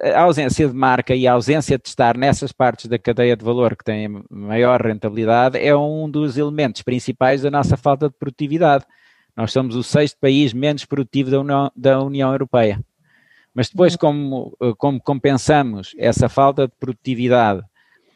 a 0.00 0.22
ausência 0.22 0.68
de 0.68 0.74
marca 0.74 1.14
e 1.14 1.26
a 1.26 1.32
ausência 1.32 1.78
de 1.78 1.88
estar 1.88 2.16
nessas 2.16 2.52
partes 2.52 2.86
da 2.86 2.98
cadeia 2.98 3.36
de 3.36 3.44
valor 3.44 3.76
que 3.76 3.84
têm 3.84 4.22
maior 4.30 4.80
rentabilidade 4.80 5.58
é 5.58 5.76
um 5.76 6.08
dos 6.08 6.36
elementos 6.38 6.82
principais 6.82 7.42
da 7.42 7.50
nossa 7.50 7.76
falta 7.76 8.08
de 8.08 8.14
produtividade. 8.14 8.84
Nós 9.36 9.52
somos 9.52 9.74
o 9.74 9.82
sexto 9.82 10.18
país 10.20 10.52
menos 10.52 10.84
produtivo 10.84 11.30
da 11.30 11.40
União, 11.40 11.72
da 11.76 12.00
União 12.00 12.32
Europeia. 12.32 12.80
Mas 13.54 13.68
depois, 13.68 13.94
como, 13.96 14.56
como 14.78 15.00
compensamos 15.00 15.94
essa 15.96 16.28
falta 16.28 16.66
de 16.66 16.72
produtividade 16.78 17.62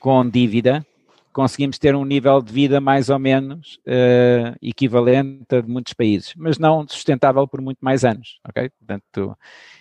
com 0.01 0.29
dívida, 0.29 0.85
conseguimos 1.33 1.79
ter 1.79 1.95
um 1.95 2.05
nível 2.05 2.43
de 2.43 2.53
vida 2.53 2.81
mais 2.81 3.09
ou 3.09 3.19
menos 3.19 3.79
uh, 3.87 4.57
equivalente 4.61 5.55
a 5.55 5.61
de 5.61 5.69
muitos 5.69 5.93
países, 5.93 6.33
mas 6.37 6.59
não 6.59 6.85
sustentável 6.89 7.47
por 7.47 7.61
muito 7.61 7.79
mais 7.81 8.05
anos, 8.05 8.41
ok? 8.49 8.69
Portanto, 8.71 9.39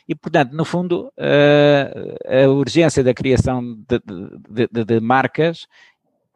e, 0.07 0.13
portanto, 0.13 0.53
no 0.53 0.63
fundo, 0.63 1.11
uh, 1.17 2.43
a 2.45 2.47
urgência 2.47 3.03
da 3.03 3.13
criação 3.13 3.63
de, 3.63 3.99
de, 4.49 4.67
de, 4.71 4.85
de 4.85 4.99
marcas 4.99 5.67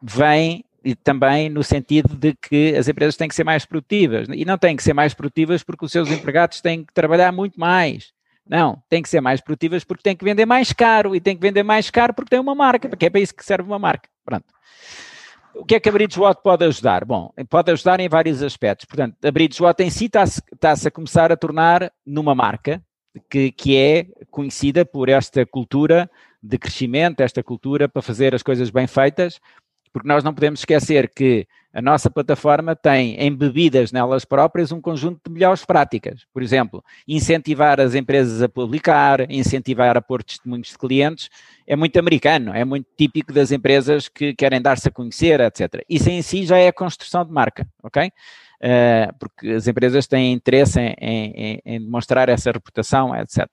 vem 0.02 0.64
e 0.84 0.96
também 0.96 1.48
no 1.48 1.62
sentido 1.62 2.16
de 2.16 2.34
que 2.34 2.74
as 2.76 2.88
empresas 2.88 3.16
têm 3.16 3.28
que 3.28 3.34
ser 3.34 3.44
mais 3.44 3.64
produtivas. 3.64 4.26
E 4.28 4.44
não 4.44 4.58
têm 4.58 4.74
que 4.74 4.82
ser 4.82 4.92
mais 4.92 5.14
produtivas 5.14 5.62
porque 5.62 5.84
os 5.84 5.92
seus 5.92 6.10
empregados 6.10 6.60
têm 6.60 6.84
que 6.84 6.92
trabalhar 6.92 7.30
muito 7.30 7.58
mais. 7.58 8.12
Não, 8.48 8.82
têm 8.88 9.02
que 9.02 9.08
ser 9.08 9.20
mais 9.20 9.40
produtivas 9.40 9.84
porque 9.84 10.02
têm 10.02 10.16
que 10.16 10.24
vender 10.24 10.46
mais 10.46 10.72
caro 10.72 11.14
e 11.14 11.20
têm 11.20 11.36
que 11.36 11.42
vender 11.42 11.62
mais 11.62 11.90
caro 11.90 12.12
porque 12.12 12.30
têm 12.30 12.40
uma 12.40 12.54
marca, 12.54 12.88
porque 12.88 13.06
é 13.06 13.10
para 13.10 13.20
isso 13.20 13.34
que 13.34 13.44
serve 13.44 13.68
uma 13.68 13.78
marca. 13.78 14.08
Pronto. 14.24 14.46
O 15.54 15.64
que 15.64 15.74
é 15.74 15.80
que 15.80 15.88
a 15.88 15.92
Bridgewater 15.92 16.42
pode 16.42 16.64
ajudar? 16.64 17.04
Bom, 17.04 17.32
pode 17.48 17.70
ajudar 17.70 18.00
em 18.00 18.08
vários 18.08 18.42
aspectos. 18.42 18.86
Portanto, 18.86 19.16
a 19.22 19.30
Bridgewater 19.30 19.86
em 19.86 19.90
si 19.90 20.06
está-se 20.06 20.42
está 20.52 20.72
a 20.72 20.90
começar 20.90 21.30
a 21.30 21.36
tornar 21.36 21.92
numa 22.06 22.34
marca 22.34 22.82
que, 23.28 23.52
que 23.52 23.76
é 23.76 24.06
conhecida 24.30 24.84
por 24.84 25.08
esta 25.08 25.44
cultura 25.44 26.10
de 26.42 26.58
crescimento, 26.58 27.20
esta 27.20 27.42
cultura 27.42 27.88
para 27.88 28.02
fazer 28.02 28.34
as 28.34 28.42
coisas 28.42 28.70
bem 28.70 28.86
feitas, 28.86 29.38
porque 29.92 30.08
nós 30.08 30.24
não 30.24 30.34
podemos 30.34 30.60
esquecer 30.60 31.10
que 31.14 31.46
a 31.72 31.80
nossa 31.82 32.10
plataforma 32.10 32.76
tem 32.76 33.22
embebidas 33.24 33.92
nelas 33.92 34.24
próprias 34.24 34.72
um 34.72 34.80
conjunto 34.80 35.20
de 35.26 35.32
melhores 35.32 35.64
práticas. 35.64 36.26
Por 36.32 36.42
exemplo, 36.42 36.84
incentivar 37.06 37.80
as 37.80 37.94
empresas 37.94 38.42
a 38.42 38.48
publicar, 38.48 39.30
incentivar 39.30 39.96
a 39.96 40.02
pôr 40.02 40.22
testemunhos 40.22 40.68
de 40.68 40.78
clientes, 40.78 41.30
é 41.66 41.74
muito 41.74 41.98
americano, 41.98 42.54
é 42.54 42.64
muito 42.64 42.86
típico 42.96 43.32
das 43.32 43.52
empresas 43.52 44.08
que 44.08 44.34
querem 44.34 44.60
dar-se 44.60 44.88
a 44.88 44.90
conhecer, 44.90 45.40
etc. 45.40 45.82
Isso 45.88 46.10
em 46.10 46.22
si 46.22 46.44
já 46.44 46.58
é 46.58 46.68
a 46.68 46.72
construção 46.72 47.24
de 47.24 47.32
marca, 47.32 47.66
ok? 47.82 48.10
uh, 48.62 49.12
porque 49.18 49.48
as 49.48 49.66
empresas 49.66 50.06
têm 50.06 50.32
interesse 50.32 50.80
em, 50.80 50.94
em, 51.00 51.62
em 51.64 51.80
demonstrar 51.80 52.28
essa 52.28 52.52
reputação, 52.52 53.14
etc. 53.16 53.46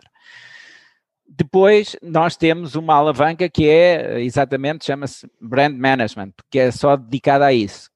Depois, 1.27 1.95
nós 2.01 2.35
temos 2.35 2.75
uma 2.75 2.95
alavanca 2.95 3.49
que 3.49 3.69
é 3.69 4.21
exatamente, 4.21 4.85
chama-se 4.85 5.29
Brand 5.39 5.75
Management, 5.75 6.33
que 6.49 6.59
é 6.59 6.71
só 6.71 6.95
dedicada 6.95 7.45
a 7.45 7.53
isso. 7.53 7.89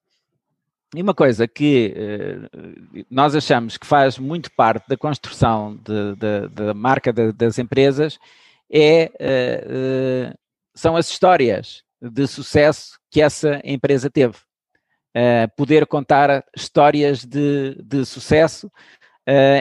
E 0.96 1.02
uma 1.02 1.14
coisa 1.14 1.48
que 1.48 1.94
uh, 1.96 3.06
nós 3.10 3.36
achamos 3.36 3.78
que 3.78 3.88
faz 3.88 4.20
muito 4.20 4.52
parte 4.52 4.88
da 4.88 4.96
construção 4.96 5.76
da 6.56 6.74
marca 6.74 7.12
de, 7.12 7.32
das 7.32 7.58
empresas 7.58 8.20
é, 8.72 9.12
uh, 9.20 10.32
uh, 10.32 10.38
são 10.76 10.96
as 10.96 11.10
histórias 11.10 11.84
de 12.00 12.28
sucesso 12.28 13.00
que 13.10 13.22
essa 13.22 13.60
empresa 13.64 14.10
teve. 14.10 14.36
Poder 15.56 15.86
contar 15.86 16.44
histórias 16.58 17.24
de, 17.24 17.78
de 17.84 18.04
sucesso 18.04 18.70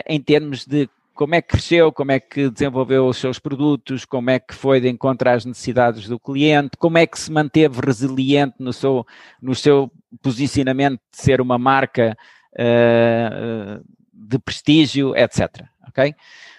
em 0.08 0.18
termos 0.18 0.64
de 0.64 0.88
como 1.14 1.34
é 1.34 1.42
que 1.42 1.48
cresceu, 1.48 1.92
como 1.92 2.10
é 2.10 2.18
que 2.18 2.48
desenvolveu 2.48 3.06
os 3.06 3.18
seus 3.18 3.38
produtos, 3.38 4.06
como 4.06 4.30
é 4.30 4.38
que 4.38 4.54
foi 4.54 4.80
de 4.80 4.88
encontrar 4.88 5.34
as 5.34 5.44
necessidades 5.44 6.08
do 6.08 6.18
cliente, 6.18 6.76
como 6.78 6.96
é 6.96 7.06
que 7.06 7.20
se 7.20 7.30
manteve 7.30 7.80
resiliente 7.84 8.54
no 8.58 8.72
seu, 8.72 9.06
no 9.42 9.54
seu 9.54 9.92
posicionamento 10.20 11.00
de 11.10 11.18
ser 11.18 11.40
uma 11.40 11.58
marca 11.58 12.16
uh, 12.54 13.84
de 14.12 14.38
prestígio, 14.38 15.16
etc. 15.16 15.64
Ok? 15.88 16.14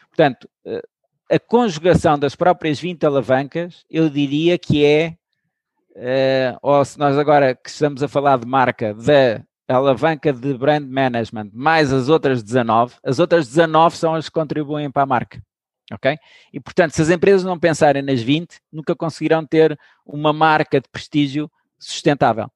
Portanto, 0.09 0.47
a 1.29 1.39
conjugação 1.39 2.19
das 2.19 2.35
próprias 2.35 2.79
20 2.79 3.03
alavancas, 3.05 3.83
eu 3.89 4.09
diria 4.09 4.57
que 4.57 4.85
é 4.85 5.17
uh, 5.95 6.57
ou 6.61 6.83
se 6.83 6.97
nós 6.99 7.17
agora 7.17 7.55
que 7.55 7.69
estamos 7.69 8.03
a 8.03 8.07
falar 8.07 8.37
de 8.37 8.47
marca 8.47 8.93
da 8.93 9.43
alavanca 9.67 10.31
de 10.33 10.53
brand 10.55 10.85
management 10.85 11.49
mais 11.53 11.91
as 11.91 12.09
outras 12.09 12.43
19, 12.43 12.95
as 13.03 13.19
outras 13.19 13.47
19 13.47 13.95
são 13.95 14.13
as 14.13 14.27
que 14.27 14.33
contribuem 14.33 14.91
para 14.91 15.03
a 15.03 15.07
marca. 15.07 15.41
Ok? 15.91 16.17
E 16.51 16.59
portanto, 16.59 16.91
se 16.91 17.01
as 17.01 17.09
empresas 17.09 17.43
não 17.43 17.59
pensarem 17.59 18.01
nas 18.01 18.21
20, 18.21 18.59
nunca 18.71 18.95
conseguirão 18.95 19.45
ter 19.45 19.77
uma 20.05 20.31
marca 20.31 20.79
de 20.79 20.87
prestígio 20.89 21.51
sustentável. 21.77 22.49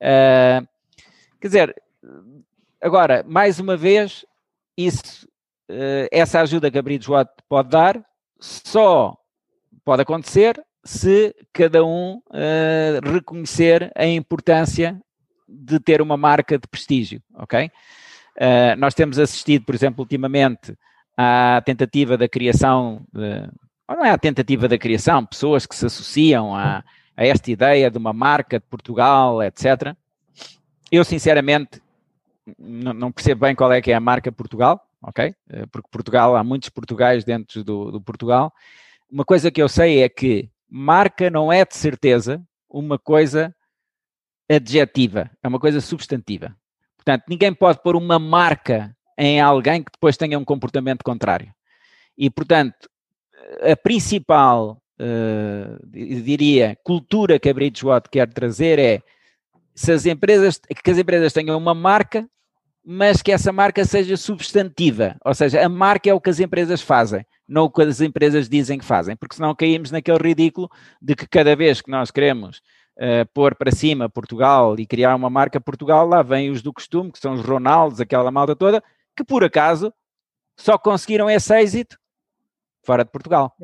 Uh, 0.00 0.66
quer 1.40 1.48
dizer, 1.48 1.82
agora, 2.80 3.24
mais 3.26 3.60
uma 3.60 3.76
vez, 3.76 4.24
isso, 4.76 5.26
uh, 5.70 6.08
essa 6.10 6.40
ajuda 6.40 6.70
que 6.70 6.78
a 6.78 6.82
Bridgewater 6.82 7.34
pode 7.48 7.68
dar 7.68 8.02
só 8.38 9.16
pode 9.84 10.02
acontecer 10.02 10.62
se 10.82 11.34
cada 11.52 11.84
um 11.84 12.22
uh, 12.30 13.12
reconhecer 13.12 13.92
a 13.94 14.06
importância 14.06 15.00
de 15.46 15.78
ter 15.78 16.00
uma 16.00 16.16
marca 16.16 16.58
de 16.58 16.66
prestígio, 16.68 17.22
ok? 17.34 17.70
Nós 18.78 18.94
temos 18.94 19.18
assistido, 19.18 19.66
por 19.66 19.74
exemplo, 19.74 20.00
ultimamente 20.00 20.74
à 21.14 21.60
tentativa 21.62 22.16
da 22.16 22.26
criação, 22.26 23.04
de, 23.12 23.50
ou 23.86 23.96
não 23.96 24.04
é 24.04 24.10
a 24.10 24.16
tentativa 24.16 24.66
da 24.66 24.78
criação, 24.78 25.26
pessoas 25.26 25.66
que 25.66 25.74
se 25.74 25.84
associam 25.84 26.54
a, 26.54 26.82
a 27.16 27.26
esta 27.26 27.50
ideia 27.50 27.90
de 27.90 27.98
uma 27.98 28.14
marca 28.14 28.58
de 28.58 28.64
Portugal, 28.64 29.42
etc. 29.42 29.94
Eu, 30.90 31.04
sinceramente, 31.04 31.80
não 32.58 33.12
percebo 33.12 33.42
bem 33.42 33.54
qual 33.54 33.72
é 33.72 33.80
que 33.80 33.92
é 33.92 33.94
a 33.94 34.00
marca 34.00 34.32
Portugal, 34.32 34.84
ok? 35.02 35.34
Eh, 35.50 35.66
porque 35.66 35.88
Portugal, 35.90 36.36
há 36.36 36.42
muitos 36.42 36.68
Portugais 36.68 37.24
dentro 37.24 37.62
do, 37.62 37.92
do 37.92 38.00
Portugal. 38.00 38.52
Uma 39.10 39.24
coisa 39.24 39.50
que 39.50 39.62
eu 39.62 39.68
sei 39.68 40.02
é 40.02 40.08
que 40.08 40.50
marca 40.68 41.30
não 41.30 41.52
é 41.52 41.64
de 41.64 41.76
certeza 41.76 42.42
uma 42.68 42.98
coisa 42.98 43.54
adjetiva, 44.48 45.30
é 45.42 45.48
uma 45.48 45.60
coisa 45.60 45.80
substantiva. 45.80 46.56
Portanto, 46.96 47.24
ninguém 47.28 47.54
pode 47.54 47.80
pôr 47.82 47.96
uma 47.96 48.18
marca 48.18 48.94
em 49.16 49.40
alguém 49.40 49.82
que 49.82 49.92
depois 49.92 50.16
tenha 50.16 50.38
um 50.38 50.44
comportamento 50.44 51.02
contrário. 51.04 51.52
E, 52.16 52.28
portanto, 52.28 52.88
a 53.62 53.76
principal, 53.76 54.80
uh, 55.00 55.86
diria, 55.86 56.76
cultura 56.82 57.38
que 57.38 57.48
a 57.48 57.54
Bridgewater 57.54 58.10
quer 58.10 58.32
trazer 58.32 58.78
é 58.78 59.02
se 59.74 59.92
as 59.92 60.06
empresas, 60.06 60.58
que 60.58 60.90
as 60.90 60.98
empresas 60.98 61.32
tenham 61.32 61.56
uma 61.56 61.74
marca, 61.74 62.28
mas 62.84 63.22
que 63.22 63.30
essa 63.30 63.52
marca 63.52 63.84
seja 63.84 64.16
substantiva, 64.16 65.16
ou 65.24 65.34
seja, 65.34 65.64
a 65.64 65.68
marca 65.68 66.08
é 66.08 66.14
o 66.14 66.20
que 66.20 66.30
as 66.30 66.40
empresas 66.40 66.80
fazem, 66.80 67.24
não 67.46 67.64
o 67.64 67.70
que 67.70 67.82
as 67.82 68.00
empresas 68.00 68.48
dizem 68.48 68.78
que 68.78 68.84
fazem, 68.84 69.16
porque 69.16 69.34
senão 69.34 69.54
caímos 69.54 69.90
naquele 69.90 70.18
ridículo 70.18 70.70
de 71.00 71.14
que 71.14 71.28
cada 71.28 71.54
vez 71.54 71.80
que 71.80 71.90
nós 71.90 72.10
queremos 72.10 72.62
uh, 72.96 73.26
pôr 73.34 73.54
para 73.54 73.70
cima 73.70 74.08
Portugal 74.08 74.78
e 74.78 74.86
criar 74.86 75.14
uma 75.14 75.28
marca 75.28 75.60
Portugal, 75.60 76.06
lá 76.06 76.22
vêm 76.22 76.50
os 76.50 76.62
do 76.62 76.72
costume, 76.72 77.12
que 77.12 77.18
são 77.18 77.34
os 77.34 77.42
Ronaldos, 77.42 78.00
aquela 78.00 78.30
malta 78.30 78.56
toda, 78.56 78.82
que 79.16 79.24
por 79.24 79.44
acaso 79.44 79.92
só 80.56 80.78
conseguiram 80.78 81.28
esse 81.28 81.54
êxito 81.54 81.98
fora 82.82 83.04
de 83.04 83.10
Portugal. 83.10 83.54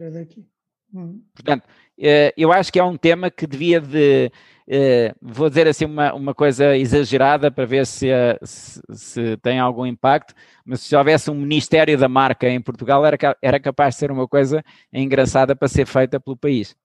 Hum. 0.95 1.23
Portanto, 1.35 1.65
uh, 1.65 2.33
eu 2.37 2.53
acho 2.53 2.73
que 2.73 2.79
é 2.79 2.85
um 2.85 2.97
tema 2.97 3.31
que 3.31 3.47
devia 3.47 3.81
de, 3.81 4.31
uh, 4.69 5.15
vou 5.21 5.49
dizer 5.49 5.67
assim 5.67 5.85
uma, 5.85 6.13
uma 6.15 6.35
coisa 6.35 6.77
exagerada 6.77 7.51
para 7.51 7.65
ver 7.65 7.87
se, 7.87 8.09
se, 8.43 8.81
se, 8.93 9.37
tem 9.39 9.59
algum 9.59 9.87
impacto, 9.87 10.35
mas 10.65 10.81
se 10.81 10.95
houvesse 10.97 11.31
um 11.31 11.35
Ministério 11.35 11.99
da 11.99 12.09
Marca 12.09 12.49
em 12.49 12.61
Portugal 12.61 13.05
era, 13.05 13.17
era 13.43 13.61
capaz 13.61 13.95
de 13.95 14.01
ser 14.01 14.11
uma 14.11 14.29
coisa 14.29 14.65
engraçada 14.93 15.55
para 15.55 15.69
ser 15.69 15.87
feita 15.87 16.21
pelo 16.21 16.37
país. 16.37 16.77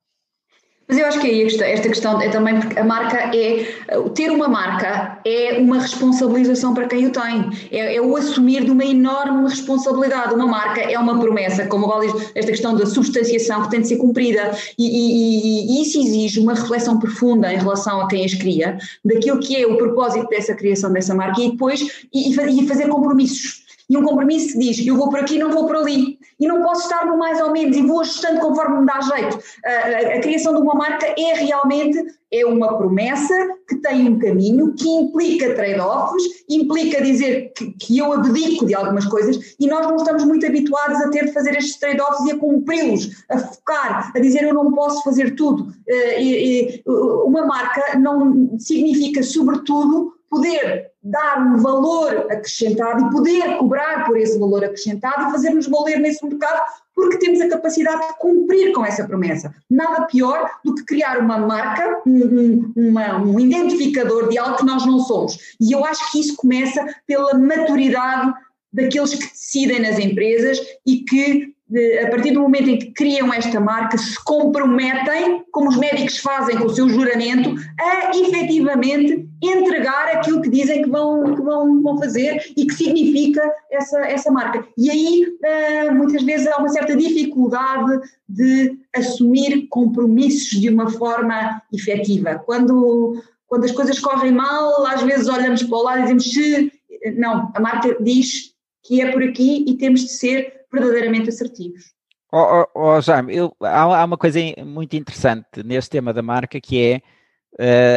Mas 0.87 0.97
eu 0.97 1.05
acho 1.05 1.21
que 1.21 1.27
aí 1.27 1.43
esta 1.43 1.87
questão 1.87 2.21
é 2.21 2.27
também 2.27 2.59
porque 2.59 2.77
a 2.77 2.83
marca 2.83 3.31
é. 3.33 3.65
Ter 4.13 4.29
uma 4.29 4.49
marca 4.49 5.19
é 5.25 5.57
uma 5.57 5.79
responsabilização 5.79 6.73
para 6.73 6.85
quem 6.85 7.07
o 7.07 7.11
tem. 7.11 7.49
É, 7.71 7.95
é 7.95 8.01
o 8.01 8.15
assumir 8.17 8.65
de 8.65 8.71
uma 8.71 8.83
enorme 8.83 9.47
responsabilidade. 9.49 10.33
Uma 10.33 10.47
marca 10.47 10.81
é 10.81 10.99
uma 10.99 11.17
promessa, 11.17 11.65
como 11.67 11.87
o 11.87 12.21
esta 12.35 12.51
questão 12.51 12.75
da 12.75 12.85
substanciação 12.85 13.63
que 13.63 13.69
tem 13.69 13.81
de 13.81 13.87
ser 13.87 13.97
cumprida. 13.97 14.51
E, 14.77 14.85
e, 14.85 15.79
e, 15.79 15.81
isso 15.81 15.97
exige 15.97 16.41
uma 16.41 16.55
reflexão 16.55 16.99
profunda 16.99 17.53
em 17.53 17.57
relação 17.57 18.01
a 18.01 18.07
quem 18.07 18.25
as 18.25 18.33
cria, 18.33 18.77
daquilo 19.05 19.39
que 19.39 19.55
é 19.55 19.65
o 19.65 19.77
propósito 19.77 20.27
dessa 20.27 20.53
criação 20.53 20.91
dessa 20.91 21.15
marca 21.15 21.41
e 21.41 21.51
depois 21.51 22.05
e, 22.13 22.33
e 22.33 22.67
fazer 22.67 22.87
compromissos 22.89 23.60
e 23.91 23.97
um 23.97 24.05
compromisso 24.05 24.53
que 24.53 24.59
diz 24.59 24.87
eu 24.87 24.95
vou 24.95 25.09
por 25.09 25.19
aqui, 25.19 25.37
não 25.37 25.51
vou 25.51 25.67
por 25.67 25.75
ali. 25.75 26.17
E 26.39 26.47
não 26.47 26.61
posso 26.63 26.83
estar 26.83 27.05
no 27.05 27.17
mais 27.17 27.41
ou 27.41 27.51
menos 27.51 27.75
e 27.75 27.81
vou 27.81 27.99
ajustando 27.99 28.39
conforme 28.39 28.79
me 28.79 28.85
dá 28.85 29.01
jeito. 29.01 29.37
A, 29.65 29.69
a, 29.69 30.15
a 30.15 30.21
criação 30.21 30.55
de 30.55 30.61
uma 30.61 30.73
marca 30.73 31.05
é 31.05 31.33
realmente 31.33 31.99
é 32.31 32.45
uma 32.45 32.77
promessa 32.77 33.33
que 33.67 33.75
tem 33.81 34.07
um 34.07 34.17
caminho, 34.17 34.73
que 34.73 34.87
implica 34.87 35.53
trade-offs, 35.53 36.23
implica 36.49 37.03
dizer 37.03 37.51
que, 37.53 37.73
que, 37.73 37.97
eu 37.97 38.13
abdico 38.13 38.65
de 38.65 38.73
algumas 38.73 39.05
coisas 39.05 39.53
e 39.59 39.67
nós 39.67 39.85
não 39.85 39.97
estamos 39.97 40.23
muito 40.23 40.45
habituados 40.45 41.01
a 41.01 41.09
ter 41.09 41.25
de 41.25 41.33
fazer 41.33 41.57
estes 41.57 41.77
trade-offs 41.77 42.25
e 42.25 42.31
a 42.31 42.37
cumpri-los, 42.37 43.09
a 43.29 43.37
focar, 43.37 44.13
a 44.15 44.19
dizer 44.19 44.43
eu 44.43 44.53
não 44.53 44.71
posso 44.71 45.03
fazer 45.03 45.35
tudo. 45.35 45.73
Eh, 45.85 46.81
uma 46.85 47.45
marca 47.45 47.99
não 47.99 48.57
significa, 48.57 49.21
sobretudo, 49.21 50.13
poder 50.29 50.90
dar 51.03 51.39
um 51.39 51.57
valor 51.57 52.27
acrescentado 52.29 53.05
e 53.05 53.09
poder 53.09 53.57
cobrar 53.57 54.05
por 54.05 54.17
esse 54.17 54.37
valor 54.37 54.63
acrescentado 54.63 55.27
e 55.27 55.31
fazer-nos 55.31 55.67
valer 55.67 55.99
nesse 55.99 56.23
mercado 56.25 56.61
porque 56.93 57.17
temos 57.17 57.41
a 57.41 57.49
capacidade 57.49 58.07
de 58.07 58.17
cumprir 58.19 58.73
com 58.73 58.85
essa 58.85 59.07
promessa. 59.07 59.53
Nada 59.69 60.05
pior 60.05 60.49
do 60.63 60.75
que 60.75 60.85
criar 60.85 61.17
uma 61.17 61.39
marca, 61.39 62.01
um, 62.05 62.71
uma, 62.75 63.17
um 63.17 63.39
identificador 63.39 64.29
de 64.29 64.37
algo 64.37 64.57
que 64.57 64.65
nós 64.65 64.85
não 64.85 64.99
somos. 64.99 65.55
E 65.59 65.71
eu 65.71 65.83
acho 65.83 66.11
que 66.11 66.19
isso 66.19 66.35
começa 66.35 66.85
pela 67.07 67.33
maturidade 67.33 68.33
daqueles 68.71 69.15
que 69.15 69.27
decidem 69.27 69.81
nas 69.81 69.97
empresas 69.97 70.59
e 70.85 70.97
que 70.97 71.55
a 72.03 72.09
partir 72.09 72.31
do 72.31 72.41
momento 72.41 72.69
em 72.69 72.77
que 72.77 72.91
criam 72.91 73.33
esta 73.33 73.59
marca, 73.59 73.97
se 73.97 74.21
comprometem, 74.25 75.45
como 75.51 75.69
os 75.69 75.77
médicos 75.77 76.17
fazem 76.17 76.57
com 76.57 76.65
o 76.65 76.75
seu 76.75 76.89
juramento, 76.89 77.55
a 77.79 78.11
efetivamente 78.13 79.25
entregar 79.41 80.15
aquilo 80.15 80.41
que 80.41 80.49
dizem 80.49 80.83
que 80.83 80.89
vão, 80.89 81.35
que 81.35 81.41
vão, 81.41 81.81
vão 81.81 81.97
fazer 81.97 82.51
e 82.55 82.65
que 82.65 82.73
significa 82.73 83.41
essa, 83.71 83.99
essa 84.01 84.31
marca. 84.31 84.65
E 84.77 84.89
aí, 84.89 85.25
uh, 85.25 85.95
muitas 85.95 86.21
vezes, 86.23 86.47
há 86.47 86.57
uma 86.57 86.69
certa 86.69 86.95
dificuldade 86.95 88.01
de 88.29 88.77
assumir 88.95 89.67
compromissos 89.69 90.59
de 90.59 90.69
uma 90.69 90.89
forma 90.91 91.61
efetiva. 91.73 92.35
Quando, 92.45 93.21
quando 93.47 93.65
as 93.65 93.71
coisas 93.71 93.99
correm 93.99 94.31
mal, 94.31 94.85
às 94.85 95.01
vezes 95.01 95.27
olhamos 95.27 95.63
para 95.63 95.77
o 95.77 95.83
lado 95.83 95.99
e 95.99 96.01
dizemos 96.03 96.31
se. 96.31 96.71
Não, 97.17 97.51
a 97.55 97.59
marca 97.59 97.97
diz 97.99 98.53
que 98.83 99.01
é 99.01 99.11
por 99.11 99.23
aqui 99.23 99.65
e 99.67 99.75
temos 99.75 100.01
de 100.01 100.09
ser 100.09 100.65
verdadeiramente 100.71 101.29
assertivos. 101.29 101.93
Oh, 102.31 102.63
oh, 102.75 102.95
oh 102.95 103.01
Jaime, 103.01 103.35
eu, 103.35 103.53
há, 103.61 103.81
há, 103.81 104.05
uma 104.05 104.17
coisa 104.17 104.39
muito 104.65 104.95
interessante 104.95 105.63
neste 105.65 105.89
tema 105.89 106.13
da 106.13 106.21
marca 106.21 106.61
que 106.61 106.81
é 106.81 107.01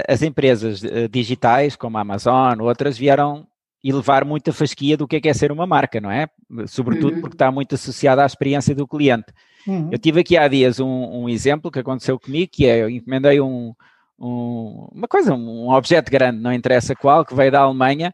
as 0.09 0.22
empresas 0.22 0.82
uh, 0.82 1.09
digitais, 1.09 1.76
como 1.76 1.96
a 1.96 2.00
Amazon, 2.00 2.61
outras, 2.61 2.98
vieram 2.98 3.46
elevar 3.82 4.24
muita 4.24 4.52
fasquia 4.52 4.96
do 4.96 5.07
que 5.07 5.16
é, 5.16 5.20
que 5.20 5.28
é 5.28 5.34
ser 5.34 5.52
uma 5.52 5.66
marca, 5.66 6.00
não 6.00 6.11
é? 6.11 6.26
Sobretudo 6.66 7.16
uhum. 7.16 7.20
porque 7.20 7.34
está 7.34 7.50
muito 7.50 7.74
associada 7.74 8.22
à 8.22 8.26
experiência 8.26 8.74
do 8.74 8.88
cliente. 8.88 9.26
Uhum. 9.66 9.90
Eu 9.92 9.98
tive 9.98 10.20
aqui 10.20 10.36
há 10.38 10.48
dias 10.48 10.80
um, 10.80 10.86
um, 10.86 11.28
exemplo 11.28 11.70
que 11.70 11.78
aconteceu 11.78 12.18
comigo, 12.18 12.50
que 12.50 12.66
é, 12.66 12.82
eu 12.82 12.88
encomendei 12.88 13.40
um, 13.40 13.74
um, 14.18 14.88
uma 14.90 15.07
coisa, 15.07 15.34
um 15.34 15.70
objeto 15.70 16.11
grande, 16.11 16.40
não 16.40 16.52
interessa 16.52 16.94
qual, 16.96 17.24
que 17.24 17.34
veio 17.34 17.52
da 17.52 17.61
Alemanha, 17.61 18.12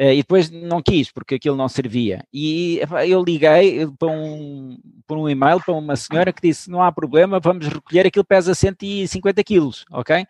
Uh, 0.00 0.12
e 0.12 0.18
depois 0.18 0.48
não 0.48 0.80
quis, 0.80 1.10
porque 1.10 1.34
aquilo 1.34 1.56
não 1.56 1.68
servia. 1.68 2.24
E 2.32 2.80
eu 3.08 3.20
liguei 3.20 3.84
para 3.98 4.06
um, 4.06 4.78
para 5.04 5.16
um 5.16 5.28
e-mail 5.28 5.60
para 5.60 5.74
uma 5.74 5.96
senhora 5.96 6.32
que 6.32 6.40
disse: 6.40 6.70
não 6.70 6.80
há 6.80 6.92
problema, 6.92 7.40
vamos 7.40 7.66
recolher, 7.66 8.06
aquilo 8.06 8.24
pesa 8.24 8.54
150 8.54 9.42
quilos, 9.42 9.84
ok? 9.90 10.24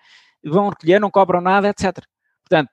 Vão 0.45 0.69
recolher, 0.69 1.01
não 1.01 1.11
cobram 1.11 1.41
nada, 1.41 1.69
etc. 1.69 1.99
Portanto, 2.43 2.71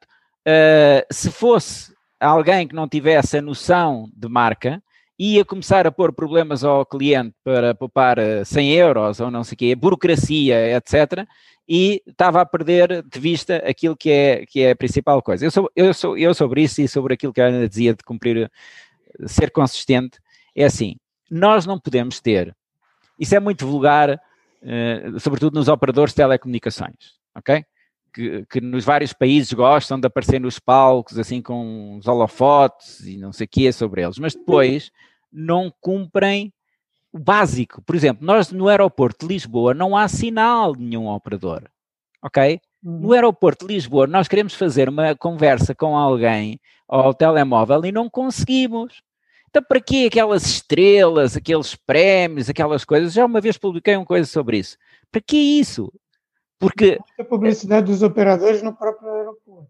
uh, 0.48 1.06
se 1.12 1.32
fosse 1.32 1.94
alguém 2.20 2.68
que 2.68 2.76
não 2.76 2.88
tivesse 2.88 3.38
a 3.38 3.42
noção 3.42 4.10
de 4.16 4.28
marca, 4.28 4.82
ia 5.18 5.46
começar 5.46 5.88
a 5.88 5.92
pôr 5.92 6.14
problemas 6.14 6.64
ao 6.64 6.86
cliente 6.86 7.36
para 7.44 7.74
poupar 7.74 8.18
100 8.44 8.70
eh, 8.70 8.76
euros 8.76 9.20
ou 9.20 9.32
não 9.32 9.44
sei 9.44 9.56
o 9.56 9.58
quê, 9.58 9.76
burocracia, 9.76 10.76
etc 10.76 11.26
e 11.68 12.02
estava 12.06 12.42
a 12.42 12.46
perder 12.46 13.04
de 13.04 13.20
vista 13.20 13.58
aquilo 13.58 13.98
que 13.98 14.12
é, 14.12 14.46
que 14.46 14.62
é 14.62 14.72
a 14.72 14.76
principal 14.76 15.22
coisa. 15.22 15.46
Eu, 15.46 15.52
sou, 15.52 15.72
eu, 15.76 15.94
sou, 15.94 16.18
eu 16.18 16.34
sobre 16.34 16.62
isso 16.62 16.82
e 16.82 16.88
sobre 16.88 17.16
aquilo 17.16 17.34
que 17.34 17.42
a 17.42 17.48
Ana 17.48 17.68
dizia 17.68 17.94
de 17.94 18.04
cumprir, 18.04 18.52
ser 19.26 19.52
consistente, 19.52 20.20
é 20.56 20.66
assim, 20.66 20.96
nós 21.30 21.66
não 21.66 21.80
podemos 21.80 22.20
ter, 22.20 22.56
isso 23.20 23.36
é 23.36 23.40
muito 23.40 23.66
vulgar, 23.66 24.20
sobretudo 25.20 25.56
nos 25.56 25.68
operadores 25.68 26.12
de 26.12 26.18
telecomunicações, 26.18 27.16
ok? 27.36 27.64
Que, 28.14 28.46
que, 28.50 28.62
nos 28.62 28.86
vários 28.86 29.12
países 29.12 29.52
gostam 29.52 30.00
de 30.00 30.08
aparecer 30.08 30.40
nos 30.40 30.58
palcos, 30.58 31.20
assim 31.20 31.42
com 31.42 31.98
os 31.98 32.08
holofotes 32.08 33.02
e 33.02 33.18
não 33.18 33.34
sei 33.34 33.46
o 33.46 33.48
que 33.50 33.72
sobre 33.74 34.04
eles, 34.04 34.18
mas 34.18 34.34
depois 34.34 34.90
não 35.32 35.72
cumprem 35.82 36.54
o 37.12 37.20
básico. 37.20 37.82
Por 37.82 37.96
exemplo, 37.96 38.26
nós 38.26 38.52
no 38.52 38.70
aeroporto 38.70 39.28
de 39.28 39.34
Lisboa 39.34 39.74
não 39.74 39.98
há 39.98 40.08
sinal 40.08 40.76
de 40.76 40.84
nenhum 40.84 41.08
operador, 41.08 41.64
ok? 42.24 42.60
Uhum. 42.84 43.00
No 43.00 43.14
aeroporto 43.14 43.68
de 43.68 43.74
Lisboa 43.74 44.08
nós 44.08 44.28
queremos 44.28 44.54
fazer 44.54 44.88
uma 44.88 45.14
conversa 45.16 45.76
com 45.76 45.98
alguém 45.98 46.60
ao 46.88 47.14
telemóvel 47.14 47.86
e 47.86 47.92
não 47.92 48.10
conseguimos. 48.10 49.02
Então, 49.50 49.64
para 49.64 49.80
que 49.80 50.08
aquelas 50.08 50.46
estrelas, 50.46 51.38
aqueles 51.38 51.76
prémios, 51.76 52.50
aquelas 52.50 52.84
coisas? 52.84 53.14
Já 53.14 53.26
uma 53.26 53.40
vez 53.40 53.58
publiquei 53.58 53.96
uma 53.96 54.06
coisa 54.06 54.30
sobre 54.30 54.58
isso. 54.58 54.78
Para 55.10 55.22
que 55.22 55.38
isso? 55.38 55.92
Porque. 56.60 57.00
A 57.20 57.24
publicidade 57.24 57.88
dos 57.88 58.02
operadores 58.02 58.62
no 58.62 58.74
próprio 58.74 59.10
aeroporto. 59.10 59.70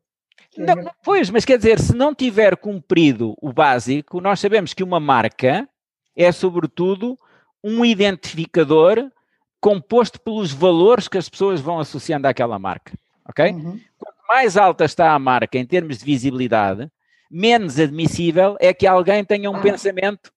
Não, 0.58 0.90
pois, 1.04 1.30
mas 1.30 1.44
quer 1.44 1.58
dizer, 1.58 1.80
se 1.80 1.94
não 1.94 2.16
tiver 2.16 2.56
cumprido 2.56 3.36
o 3.42 3.52
básico, 3.52 4.22
nós 4.22 4.40
sabemos 4.40 4.74
que 4.74 4.84
uma 4.84 5.02
marca 5.02 5.68
é, 6.16 6.32
sobretudo, 6.32 7.20
um 7.64 7.84
identificador 7.84 9.12
composto 9.60 10.20
pelos 10.20 10.52
valores 10.52 11.08
que 11.08 11.18
as 11.18 11.28
pessoas 11.28 11.60
vão 11.60 11.80
associando 11.80 12.28
àquela 12.28 12.58
marca, 12.58 12.94
ok? 13.28 13.52
Uhum. 13.52 13.80
Quanto 13.98 14.18
mais 14.28 14.56
alta 14.56 14.86
está 14.86 15.12
a 15.12 15.20
marca 15.20 15.58
em 15.58 15.66
termos 15.66 15.98
de 15.98 16.06
visibilidade, 16.06 16.90
menos 17.30 17.80
admissível 17.80 18.56
é 18.60 18.74
que 18.74 18.88
alguém 18.88 19.26
tenha 19.26 19.50
um 19.50 19.56
ah. 19.56 19.62
pensamento 19.62 20.32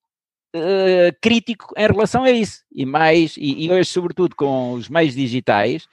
uh, 0.56 1.14
crítico 1.20 1.72
em 1.76 1.86
relação 1.86 2.24
a 2.24 2.30
isso. 2.30 2.64
E 2.72 2.86
mais, 2.86 3.36
e, 3.36 3.66
e, 3.66 3.70
hoje, 3.70 3.90
sobretudo 3.90 4.34
com 4.34 4.72
os 4.72 4.88
meios 4.88 5.14
digitais, 5.14 5.86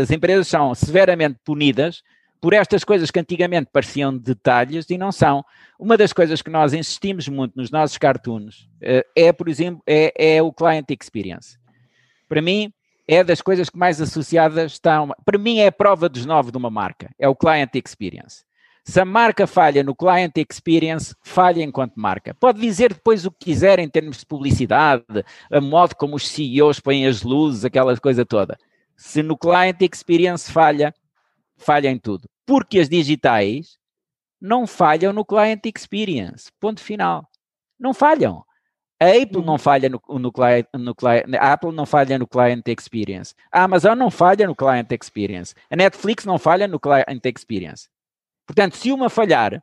as 0.00 0.10
empresas 0.10 0.48
são 0.48 0.74
severamente 0.74 1.38
punidas 1.44 2.02
por 2.40 2.52
estas 2.52 2.84
coisas 2.84 3.10
que 3.10 3.18
antigamente 3.18 3.68
pareciam 3.72 4.16
detalhes 4.16 4.88
e 4.90 4.96
não 4.96 5.10
são. 5.10 5.44
Uma 5.78 5.96
das 5.96 6.12
coisas 6.12 6.40
que 6.40 6.50
nós 6.50 6.72
insistimos 6.72 7.28
muito 7.28 7.56
nos 7.56 7.70
nossos 7.70 7.98
cartoons 7.98 8.68
é, 9.16 9.32
por 9.32 9.48
exemplo, 9.48 9.82
é, 9.86 10.36
é 10.36 10.42
o 10.42 10.52
client 10.52 10.86
experience. 10.90 11.58
Para 12.28 12.42
mim, 12.42 12.72
é 13.08 13.24
das 13.24 13.40
coisas 13.40 13.70
que 13.70 13.78
mais 13.78 14.00
associadas 14.00 14.72
estão. 14.72 15.14
Para 15.24 15.38
mim, 15.38 15.58
é 15.58 15.68
a 15.68 15.72
prova 15.72 16.08
dos 16.08 16.26
nove 16.26 16.52
de 16.52 16.58
uma 16.58 16.70
marca, 16.70 17.10
é 17.18 17.26
o 17.26 17.34
client 17.34 17.74
experience. 17.74 18.44
Se 18.84 19.00
a 19.00 19.04
marca 19.04 19.46
falha 19.46 19.82
no 19.82 19.94
client 19.94 20.32
experience, 20.38 21.14
falha 21.22 21.62
enquanto 21.62 21.94
marca. 21.96 22.34
Pode 22.34 22.60
dizer 22.60 22.94
depois 22.94 23.26
o 23.26 23.30
que 23.30 23.46
quiser 23.46 23.78
em 23.78 23.88
termos 23.88 24.18
de 24.18 24.26
publicidade, 24.26 25.04
a 25.50 25.60
modo 25.60 25.94
como 25.94 26.16
os 26.16 26.26
CEOs 26.28 26.80
põem 26.80 27.06
as 27.06 27.22
luzes, 27.22 27.64
aquela 27.64 27.94
coisa 27.98 28.24
toda. 28.24 28.56
Se 28.98 29.22
no 29.22 29.38
client 29.38 29.80
experience 29.80 30.50
falha, 30.50 30.92
falha 31.56 31.88
em 31.88 31.98
tudo. 31.98 32.28
Porque 32.44 32.80
as 32.80 32.88
digitais 32.88 33.78
não 34.40 34.66
falham 34.66 35.12
no 35.12 35.24
client 35.24 35.64
experience. 35.66 36.50
Ponto 36.58 36.80
final. 36.80 37.26
Não 37.78 37.94
falham. 37.94 38.44
A 39.00 39.10
Apple 39.10 39.44
não 39.44 39.52
uhum. 39.52 39.58
falha 39.58 39.88
no, 39.88 40.02
no, 40.18 40.32
client, 40.32 40.66
no 40.74 40.92
client, 40.92 41.24
a 41.38 41.52
Apple 41.52 41.70
não 41.70 41.86
falha 41.86 42.18
no 42.18 42.26
client 42.26 42.66
experience. 42.66 43.32
A 43.52 43.62
Amazon 43.62 43.96
não 43.96 44.10
falha 44.10 44.44
no 44.48 44.56
client 44.56 44.90
experience. 44.90 45.54
A 45.70 45.76
Netflix 45.76 46.24
não 46.24 46.36
falha 46.36 46.66
no 46.66 46.80
client 46.80 47.24
experience. 47.24 47.88
Portanto, 48.44 48.76
se 48.76 48.90
uma 48.90 49.08
falhar 49.08 49.62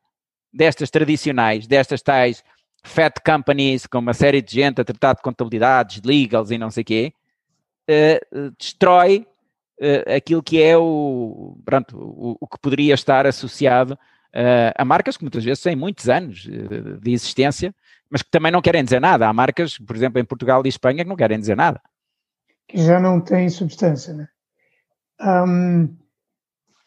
destas 0.54 0.90
tradicionais, 0.90 1.68
destas 1.68 2.02
tais 2.02 2.42
fat 2.82 3.20
companies, 3.26 3.86
com 3.86 3.98
uma 3.98 4.14
série 4.14 4.42
de 4.42 4.54
gente 4.54 4.80
a 4.80 4.86
tratar 4.86 5.16
de 5.16 5.22
contabilidades, 5.22 6.02
legals 6.06 6.52
e 6.52 6.58
não 6.58 6.72
sei 6.72 6.84
o 6.84 6.86
quê, 6.86 7.14
uh, 7.90 8.52
destrói 8.58 9.28
uh, 9.80 10.16
aquilo 10.16 10.44
que 10.44 10.62
é 10.62 10.78
o, 10.78 11.58
pronto, 11.66 11.98
o, 11.98 12.38
o, 12.40 12.48
que 12.48 12.60
poderia 12.60 12.94
estar 12.94 13.26
associado 13.26 13.94
uh, 13.94 14.74
a 14.76 14.86
marcas 14.86 15.18
que 15.18 15.24
muitas 15.24 15.44
vezes 15.44 15.64
têm 15.64 15.76
muitos 15.76 16.10
anos 16.10 16.48
de 17.02 17.12
existência 17.12 17.74
mas 18.10 18.22
que 18.22 18.30
também 18.30 18.52
não 18.52 18.62
querem 18.62 18.84
dizer 18.84 19.00
nada. 19.00 19.28
Há 19.28 19.34
marcas, 19.34 19.78
por 19.78 19.96
exemplo, 19.96 20.20
em 20.20 20.26
Portugal 20.26 20.62
e 20.66 20.70
Espanha, 20.70 21.04
que 21.04 21.10
não 21.10 21.16
querem 21.16 21.40
dizer 21.40 21.56
nada. 21.56 21.82
Que 22.68 22.78
já 22.82 23.00
não 23.00 23.20
têm 23.20 23.50
substância, 23.50 24.14
né? 24.14 24.28
Um, 25.20 25.96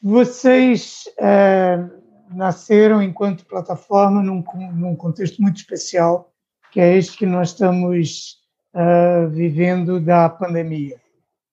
vocês 0.03 1.05
uh, 1.19 2.35
nasceram 2.35 3.03
enquanto 3.03 3.47
plataforma 3.47 4.23
num, 4.23 4.45
num, 4.75 4.97
contexto 4.97 5.41
muito 5.41 5.57
especial, 5.57 6.33
que 6.73 6.81
é 6.81 6.97
este 6.97 7.17
que 7.17 7.27
nós 7.27 7.51
estamos 7.51 8.39
uh, 8.79 9.29
vivendo 9.29 10.01
da 10.01 10.29
pandemia. 10.29 11.01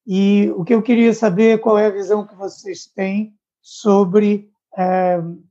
E 0.06 0.52
o 0.56 0.64
que 0.64 0.74
eu 0.74 0.84
queria 0.84 1.14
saber 1.14 1.56
é 1.56 1.58
qual 1.58 1.80
é 1.80 1.88
a 1.88 1.92
visão 1.92 2.26
que 2.26 2.36
vocês 2.36 2.86
têm 2.86 3.34
sobre 3.62 4.52
uh, 4.74 5.44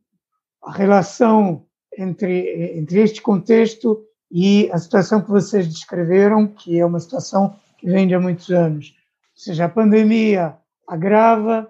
a 0.62 0.72
relação 0.72 1.66
entre, 1.98 2.78
entre 2.78 3.00
este 3.00 3.20
contexto 3.20 4.04
e 4.30 4.70
a 4.72 4.78
situação 4.78 5.20
que 5.20 5.30
vocês 5.30 5.66
descreveram, 5.66 6.46
que 6.46 6.78
é 6.78 6.86
uma 6.86 7.00
situação 7.00 7.56
que 7.78 7.86
vem 7.86 8.06
de 8.06 8.14
há 8.14 8.20
muitos 8.20 8.50
anos. 8.50 8.94
Ou 9.36 9.42
seja, 9.42 9.64
a 9.64 9.68
pandemia 9.68 10.56
agrava, 10.88 11.68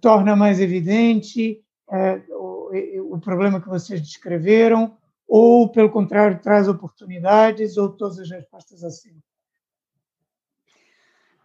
torna 0.00 0.34
mais 0.34 0.60
evidente 0.60 1.62
o, 2.30 3.14
o 3.14 3.20
problema 3.20 3.60
que 3.60 3.68
vocês 3.68 4.02
descreveram, 4.02 4.96
ou, 5.34 5.72
pelo 5.72 5.90
contrário, 5.90 6.38
traz 6.42 6.68
oportunidades, 6.68 7.78
ou 7.78 7.88
todas 7.88 8.18
as 8.18 8.30
respostas 8.30 8.84
assim? 8.84 9.18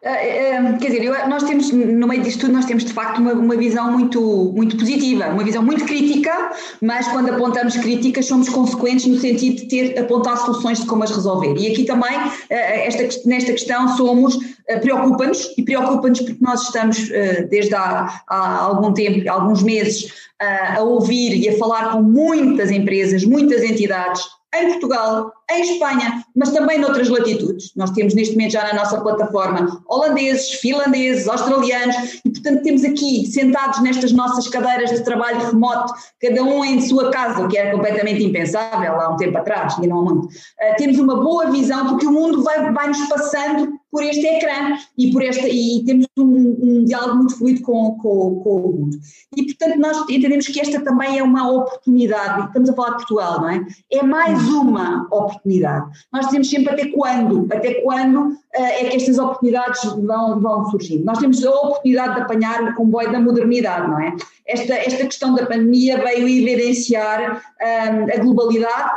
Ah, 0.03 0.11
é, 0.11 0.49
é, 0.51 0.73
quer 0.73 0.91
dizer, 0.91 1.03
eu, 1.03 1.27
nós 1.27 1.43
temos, 1.43 1.71
no 1.71 2.07
meio 2.07 2.21
disto 2.21 2.41
tudo, 2.41 2.53
nós 2.53 2.65
temos 2.65 2.85
de 2.85 2.93
facto 2.93 3.17
uma, 3.17 3.33
uma, 3.33 3.55
visão 3.57 3.91
muito, 3.91 4.53
muito 4.55 4.77
positiva, 4.77 5.29
uma 5.29 5.43
visão 5.43 5.63
muito 5.63 5.85
crítica, 5.85 6.51
mas 6.81 7.07
quando 7.07 7.31
apontamos 7.31 7.75
críticas 7.77 8.27
somos 8.27 8.47
consequentes 8.47 9.07
no 9.07 9.19
sentido 9.19 9.55
de 9.55 9.65
ter 9.65 9.99
apontar 9.99 10.37
soluções 10.37 10.79
de 10.79 10.85
como 10.85 11.03
as 11.03 11.09
resolver. 11.09 11.55
E 11.57 11.71
aqui 11.71 11.83
também, 11.83 12.15
ah, 12.15 12.53
esta, 12.53 13.27
nesta 13.27 13.51
questão, 13.53 13.97
somos, 13.97 14.37
preocupa-nos, 14.81 15.57
e 15.57 15.63
preocupa-nos 15.63 16.21
porque 16.21 16.37
nós 16.41 16.61
estamos 16.61 17.09
desde 17.49 17.73
há, 17.73 18.21
há 18.27 18.57
algum 18.59 18.93
tempo, 18.93 19.27
alguns 19.29 19.63
meses, 19.63 20.13
a 20.39 20.83
ouvir 20.83 21.35
e 21.35 21.49
a 21.49 21.57
falar 21.57 21.91
com 21.91 22.03
muitas 22.03 22.69
empresas, 22.69 23.23
muitas 23.23 23.63
entidades, 23.63 24.21
em 24.55 24.67
Portugal, 24.69 25.31
em 25.51 25.61
Espanha, 25.61 26.23
mas 26.37 26.51
também 26.51 26.79
noutras 26.79 27.09
latitudes. 27.09 27.71
Nós 27.75 27.89
temos 27.91 28.13
neste 28.13 28.35
momento 28.35 28.51
já 28.51 28.63
na 28.63 28.75
nossa 28.75 29.01
plataforma 29.01 29.83
holandeses, 29.87 30.51
finlandeses, 30.51 31.27
australianos 31.27 31.95
e, 32.23 32.29
portanto, 32.29 32.61
temos 32.61 32.83
aqui 32.83 33.25
sentados 33.25 33.81
nestas 33.81 34.11
nossas 34.11 34.47
cadeiras 34.47 34.91
de 34.91 35.03
trabalho 35.03 35.47
remoto, 35.47 35.93
cada 36.21 36.43
um 36.43 36.63
em 36.63 36.79
sua 36.79 37.09
casa, 37.09 37.43
o 37.43 37.47
que 37.47 37.57
era 37.57 37.71
completamente 37.71 38.23
impensável 38.23 39.01
há 39.01 39.09
um 39.09 39.17
tempo 39.17 39.37
atrás 39.37 39.75
e 39.79 39.87
não 39.87 39.99
há 39.99 40.03
muito. 40.03 40.27
Uh, 40.27 40.75
temos 40.77 40.99
uma 40.99 41.15
boa 41.15 41.49
visão 41.49 41.87
porque 41.87 42.05
o 42.05 42.11
mundo 42.11 42.43
vai, 42.43 42.71
vai 42.71 42.87
nos 42.87 43.07
passando 43.07 43.73
por 43.91 44.03
este 44.03 44.25
ecrã 44.27 44.77
e, 44.97 45.11
por 45.11 45.23
esta, 45.23 45.47
e 45.47 45.83
temos 45.85 46.05
um, 46.17 46.57
um 46.61 46.85
diálogo 46.85 47.15
muito 47.17 47.37
fluido 47.37 47.61
com, 47.61 47.97
com, 47.97 48.41
com, 48.41 48.49
o 48.49 48.73
mundo. 48.73 48.99
E, 49.35 49.43
portanto, 49.45 49.79
nós 49.79 49.97
entendemos 50.09 50.47
que 50.47 50.59
esta 50.59 50.81
também 50.81 51.17
é 51.17 51.23
uma 51.23 51.49
oportunidade, 51.49 52.47
estamos 52.47 52.69
a 52.69 52.73
falar 52.73 52.89
de 52.89 52.95
Portugal, 52.97 53.41
não 53.41 53.49
é? 53.49 53.65
É 53.91 54.03
mais 54.03 54.39
uma 54.49 55.07
oportunidade. 55.11 55.89
Nós 56.11 56.26
dizemos 56.27 56.49
sempre 56.49 56.73
até 56.73 56.85
quando, 56.87 57.47
até 57.51 57.75
quando 57.81 58.27
uh, 58.27 58.37
é 58.55 58.85
que 58.85 58.97
estas 58.97 59.17
oportunidades 59.17 59.83
vão, 59.83 60.39
vão 60.39 60.69
surgir. 60.69 60.99
Nós 60.99 61.19
temos 61.19 61.43
a 61.45 61.51
oportunidade 61.51 62.15
de 62.15 62.21
apanhar 62.21 62.63
o 62.63 62.75
comboio 62.75 63.11
da 63.11 63.19
modernidade, 63.19 63.87
não 63.87 63.99
é? 63.99 64.15
Esta, 64.45 64.75
esta 64.75 65.05
questão 65.05 65.35
da 65.35 65.45
pandemia 65.45 65.97
veio 65.97 66.27
evidenciar 66.27 67.43
um, 67.61 68.13
a 68.13 68.17
globalidade, 68.23 68.91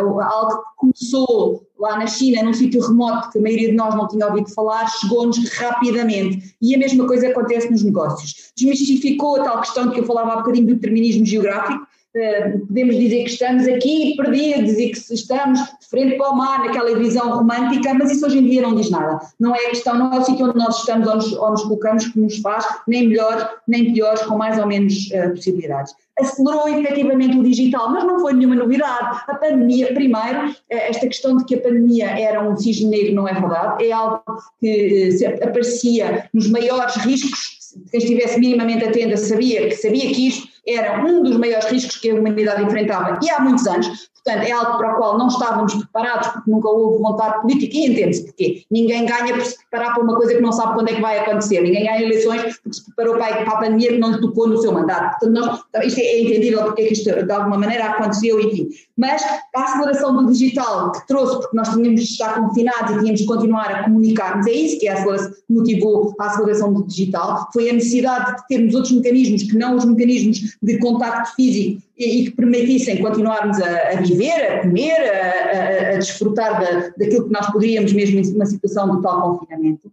uh, 0.00 0.20
algo 0.20 0.58
que 0.58 0.64
começou 0.76 1.66
lá 1.82 1.98
na 1.98 2.06
China, 2.06 2.44
num 2.44 2.54
sítio 2.54 2.80
remoto 2.80 3.30
que 3.30 3.38
a 3.38 3.42
maioria 3.42 3.68
de 3.68 3.74
nós 3.74 3.94
não 3.96 4.06
tinha 4.06 4.26
ouvido 4.28 4.48
falar, 4.54 4.86
chegou-nos 4.86 5.52
rapidamente. 5.54 6.54
E 6.62 6.74
a 6.74 6.78
mesma 6.78 7.06
coisa 7.06 7.28
acontece 7.28 7.68
nos 7.70 7.82
negócios. 7.82 8.52
Desmistificou 8.56 9.40
a 9.40 9.44
tal 9.44 9.60
questão 9.60 9.90
que 9.90 9.98
eu 9.98 10.06
falava 10.06 10.34
há 10.34 10.36
bocadinho 10.36 10.68
do 10.68 10.74
determinismo 10.74 11.26
geográfico, 11.26 11.84
eh, 11.84 11.91
podemos 12.12 12.96
dizer 12.96 13.24
que 13.24 13.30
estamos 13.30 13.66
aqui 13.66 14.14
perdidos 14.16 14.78
e 14.78 14.90
que 14.90 15.14
estamos 15.14 15.58
de 15.58 15.88
frente 15.88 16.16
para 16.16 16.30
o 16.30 16.36
mar, 16.36 16.60
naquela 16.60 16.94
visão 16.98 17.34
romântica, 17.34 17.94
mas 17.94 18.10
isso 18.10 18.26
hoje 18.26 18.38
em 18.38 18.48
dia 18.48 18.62
não 18.62 18.74
diz 18.74 18.90
nada. 18.90 19.20
Não 19.40 19.54
é 19.54 19.66
a 19.66 19.70
questão, 19.70 19.98
não 19.98 20.12
é 20.12 20.18
o 20.18 20.24
sítio 20.24 20.46
onde 20.46 20.58
nós 20.58 20.78
estamos 20.78 21.08
ou 21.08 21.16
nos, 21.16 21.32
ou 21.32 21.50
nos 21.50 21.62
colocamos 21.62 22.08
que 22.08 22.20
nos 22.20 22.38
faz 22.38 22.66
nem 22.86 23.08
melhor 23.08 23.60
nem 23.66 23.92
pior, 23.92 24.18
com 24.26 24.36
mais 24.36 24.58
ou 24.58 24.66
menos 24.66 25.10
uh, 25.10 25.30
possibilidades. 25.30 25.94
Acelerou 26.18 26.68
efetivamente 26.68 27.38
o 27.38 27.42
digital, 27.42 27.90
mas 27.90 28.04
não 28.04 28.20
foi 28.20 28.34
nenhuma 28.34 28.54
novidade. 28.56 29.22
A 29.26 29.34
pandemia, 29.34 29.94
primeiro, 29.94 30.54
eh, 30.68 30.90
esta 30.90 31.06
questão 31.06 31.38
de 31.38 31.44
que 31.46 31.54
a 31.54 31.60
pandemia 31.60 32.06
era 32.06 32.46
um 32.46 32.54
cisne 32.54 32.90
negro 32.90 33.14
não 33.14 33.26
é 33.26 33.32
verdade, 33.32 33.86
é 33.86 33.92
algo 33.92 34.22
que 34.60 35.16
aparecia 35.42 36.28
nos 36.34 36.50
maiores 36.50 36.96
riscos 36.96 37.62
quem 37.90 38.00
estivesse 38.00 38.38
minimamente 38.38 38.84
atenta 38.84 39.16
sabia 39.16 39.68
que 39.68 39.76
sabia 39.76 40.12
que 40.12 40.28
isto 40.28 40.51
era 40.66 41.04
um 41.04 41.22
dos 41.22 41.36
maiores 41.36 41.66
riscos 41.66 41.96
que 41.96 42.10
a 42.10 42.14
humanidade 42.14 42.62
enfrentava 42.62 43.18
e 43.22 43.30
há 43.30 43.40
muitos 43.40 43.66
anos, 43.66 44.10
Portanto, 44.24 44.46
é 44.46 44.52
algo 44.52 44.78
para 44.78 44.94
o 44.94 44.96
qual 44.96 45.18
não 45.18 45.26
estávamos 45.26 45.74
preparados 45.74 46.28
porque 46.28 46.50
nunca 46.50 46.68
houve 46.68 47.02
vontade 47.02 47.40
política 47.40 47.76
e 47.76 47.86
entende-se 47.86 48.24
porquê. 48.24 48.64
Ninguém 48.70 49.04
ganha 49.04 49.34
por 49.34 49.44
se 49.44 49.58
preparar 49.58 49.94
para 49.94 50.04
uma 50.04 50.14
coisa 50.16 50.34
que 50.34 50.40
não 50.40 50.52
sabe 50.52 50.74
quando 50.74 50.88
é 50.88 50.94
que 50.94 51.00
vai 51.00 51.18
acontecer. 51.18 51.60
Ninguém 51.60 51.84
ganha 51.84 52.02
eleições 52.02 52.56
porque 52.58 52.72
se 52.72 52.84
preparou 52.84 53.16
para 53.16 53.42
a 53.42 53.56
pandemia 53.56 53.88
que 53.88 53.98
não 53.98 54.12
lhe 54.12 54.20
tocou 54.20 54.48
no 54.48 54.58
seu 54.58 54.72
mandato. 54.72 55.18
Portanto, 55.18 55.64
nós, 55.72 55.84
isto 55.84 55.98
é 56.00 56.20
entendível 56.20 56.64
porque 56.64 56.82
é 56.82 56.86
que 56.86 56.92
isto 56.92 57.10
de 57.10 57.32
alguma 57.32 57.58
maneira 57.58 57.86
aconteceu, 57.86 58.40
enfim. 58.40 58.68
Mas 58.96 59.22
a 59.22 59.64
aceleração 59.64 60.16
do 60.16 60.30
digital 60.30 60.92
que 60.92 61.06
trouxe, 61.08 61.40
porque 61.40 61.56
nós 61.56 61.68
tínhamos 61.70 62.00
de 62.00 62.06
estar 62.06 62.34
confinados 62.34 62.92
e 62.92 62.98
tínhamos 63.00 63.20
de 63.20 63.26
continuar 63.26 63.72
a 63.72 63.84
comunicar-nos, 63.84 64.46
é 64.46 64.52
isso 64.52 64.78
que 64.78 64.88
a 64.88 65.04
motivou 65.48 66.14
a 66.20 66.26
aceleração 66.26 66.72
do 66.72 66.86
digital, 66.86 67.48
foi 67.52 67.70
a 67.70 67.72
necessidade 67.72 68.36
de 68.36 68.46
termos 68.46 68.74
outros 68.74 68.92
mecanismos 68.92 69.42
que 69.42 69.56
não 69.56 69.76
os 69.76 69.84
mecanismos 69.84 70.56
de 70.62 70.78
contacto 70.78 71.34
físico 71.34 71.82
e, 72.04 72.24
que 72.24 72.30
permitissem 72.32 73.00
continuarmos 73.00 73.60
a, 73.60 73.90
a 73.90 73.96
viver, 73.96 74.52
a 74.52 74.62
comer, 74.62 74.96
a, 74.96 75.90
a, 75.90 75.94
a 75.94 75.98
desfrutar 75.98 76.60
da, 76.60 76.88
daquilo 76.96 77.26
que 77.26 77.32
nós 77.32 77.50
poderíamos 77.52 77.92
mesmo 77.92 78.18
em 78.18 78.34
uma 78.34 78.46
situação 78.46 78.96
de 78.96 79.02
tal 79.02 79.38
confinamento. 79.38 79.92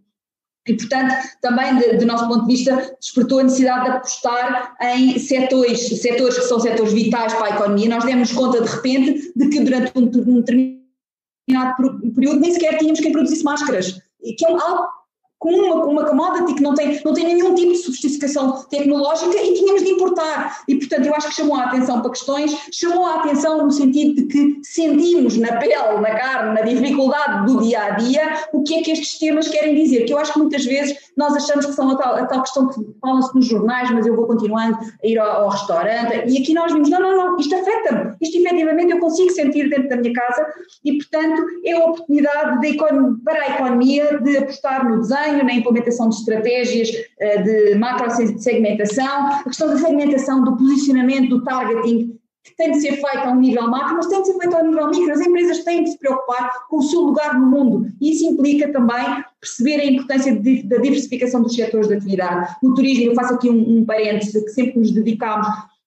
E, 0.66 0.74
portanto, 0.74 1.14
também, 1.40 1.76
de, 1.78 1.96
do 1.96 2.06
nosso 2.06 2.28
ponto 2.28 2.46
de 2.46 2.54
vista, 2.54 2.94
despertou 3.00 3.40
a 3.40 3.44
necessidade 3.44 3.84
de 3.84 3.90
apostar 3.90 4.76
em 4.80 5.18
setores, 5.18 6.00
setores 6.00 6.38
que 6.38 6.44
são 6.44 6.60
setores 6.60 6.92
vitais 6.92 7.32
para 7.34 7.46
a 7.46 7.56
economia. 7.56 7.88
Nós 7.88 8.04
demos 8.04 8.32
conta, 8.32 8.60
de 8.60 8.68
repente, 8.68 9.32
de 9.34 9.48
que 9.48 9.60
durante 9.60 9.92
um, 9.96 10.02
um 10.02 10.40
determinado 10.40 12.00
período 12.14 12.40
nem 12.40 12.52
sequer 12.52 12.78
tínhamos 12.78 13.00
quem 13.00 13.10
produzisse 13.10 13.42
máscaras, 13.42 14.00
que 14.22 14.44
é 14.44 14.52
algo 14.52 14.99
com 15.40 15.48
uma, 15.48 15.86
uma 15.86 16.04
commodity 16.04 16.54
que 16.54 16.62
não 16.62 16.74
tem, 16.74 17.00
não 17.02 17.14
tem 17.14 17.24
nenhum 17.24 17.54
tipo 17.54 17.72
de 17.72 17.78
sofisticação 17.78 18.62
tecnológica 18.68 19.42
e 19.42 19.54
tínhamos 19.54 19.82
de 19.82 19.88
importar. 19.88 20.62
E, 20.68 20.76
portanto, 20.76 21.06
eu 21.06 21.14
acho 21.14 21.30
que 21.30 21.34
chamou 21.34 21.56
a 21.56 21.64
atenção 21.64 22.02
para 22.02 22.10
questões, 22.10 22.54
chamou 22.70 23.06
a 23.06 23.14
atenção 23.16 23.64
no 23.64 23.70
sentido 23.70 24.16
de 24.16 24.26
que 24.26 24.60
sentimos 24.62 25.38
na 25.38 25.56
pele, 25.56 25.98
na 26.00 26.14
carne, 26.14 26.54
na 26.54 26.60
dificuldade 26.60 27.46
do 27.46 27.62
dia 27.62 27.82
a 27.82 27.90
dia, 27.92 28.34
o 28.52 28.62
que 28.62 28.74
é 28.74 28.82
que 28.82 28.90
estes 28.90 29.18
temas 29.18 29.48
querem 29.48 29.74
dizer. 29.74 30.04
Que 30.04 30.12
eu 30.12 30.18
acho 30.18 30.34
que 30.34 30.38
muitas 30.38 30.64
vezes 30.66 30.94
nós 31.16 31.34
achamos 31.34 31.64
que 31.64 31.72
são 31.72 31.90
a 31.90 31.96
tal, 31.96 32.16
a 32.16 32.26
tal 32.26 32.42
questão 32.42 32.68
que 32.68 32.78
falam-se 33.00 33.34
nos 33.34 33.46
jornais, 33.46 33.90
mas 33.92 34.06
eu 34.06 34.14
vou 34.14 34.26
continuando 34.26 34.76
a 35.02 35.06
ir 35.06 35.18
ao, 35.18 35.44
ao 35.44 35.48
restaurante. 35.48 36.28
E 36.28 36.42
aqui 36.42 36.52
nós 36.52 36.70
vimos: 36.70 36.90
não, 36.90 37.00
não, 37.00 37.16
não, 37.16 37.38
isto 37.38 37.54
afeta-me, 37.54 38.14
isto 38.20 38.36
efetivamente 38.36 38.92
eu 38.92 39.00
consigo 39.00 39.30
sentir 39.30 39.70
dentro 39.70 39.88
da 39.88 39.96
minha 39.96 40.12
casa 40.12 40.46
e, 40.84 40.98
portanto, 40.98 41.42
é 41.64 41.72
a 41.72 41.86
oportunidade 41.86 42.60
de, 42.60 42.76
para 43.24 43.42
a 43.42 43.54
economia 43.54 44.18
de 44.18 44.36
apostar 44.36 44.86
no 44.86 45.00
desenho 45.00 45.29
na 45.32 45.54
implementação 45.54 46.08
de 46.08 46.16
estratégias 46.16 46.90
uh, 46.90 47.42
de 47.42 47.74
macro-segmentação, 47.76 49.26
a 49.26 49.44
questão 49.44 49.68
da 49.68 49.78
segmentação, 49.78 50.44
do 50.44 50.56
posicionamento, 50.56 51.28
do 51.28 51.44
targeting, 51.44 52.18
que 52.42 52.56
tem 52.56 52.72
de 52.72 52.80
ser 52.80 52.92
feito 52.92 53.18
a 53.18 53.30
um 53.30 53.40
nível 53.40 53.68
macro, 53.68 53.96
mas 53.96 54.06
tem 54.06 54.20
de 54.22 54.28
ser 54.28 54.38
feito 54.38 54.56
ao 54.56 54.64
nível 54.64 54.88
micro. 54.88 55.12
As 55.12 55.20
empresas 55.20 55.64
têm 55.64 55.84
de 55.84 55.90
se 55.90 55.98
preocupar 55.98 56.50
com 56.68 56.78
o 56.78 56.82
seu 56.82 57.00
lugar 57.00 57.38
no 57.38 57.46
mundo. 57.46 57.86
E 58.00 58.12
isso 58.12 58.24
implica 58.24 58.72
também 58.72 59.24
perceber 59.40 59.80
a 59.80 59.84
importância 59.84 60.34
da 60.34 60.76
diversificação 60.78 61.42
dos 61.42 61.54
setores 61.54 61.88
de 61.88 61.94
atividade. 61.94 62.56
O 62.62 62.74
turismo, 62.74 63.04
eu 63.04 63.14
faço 63.14 63.34
aqui 63.34 63.50
um, 63.50 63.78
um 63.78 63.84
parêntese, 63.84 64.42
que 64.42 64.50
sempre 64.50 64.78
nos 64.78 64.90
dedicamos, 64.90 65.46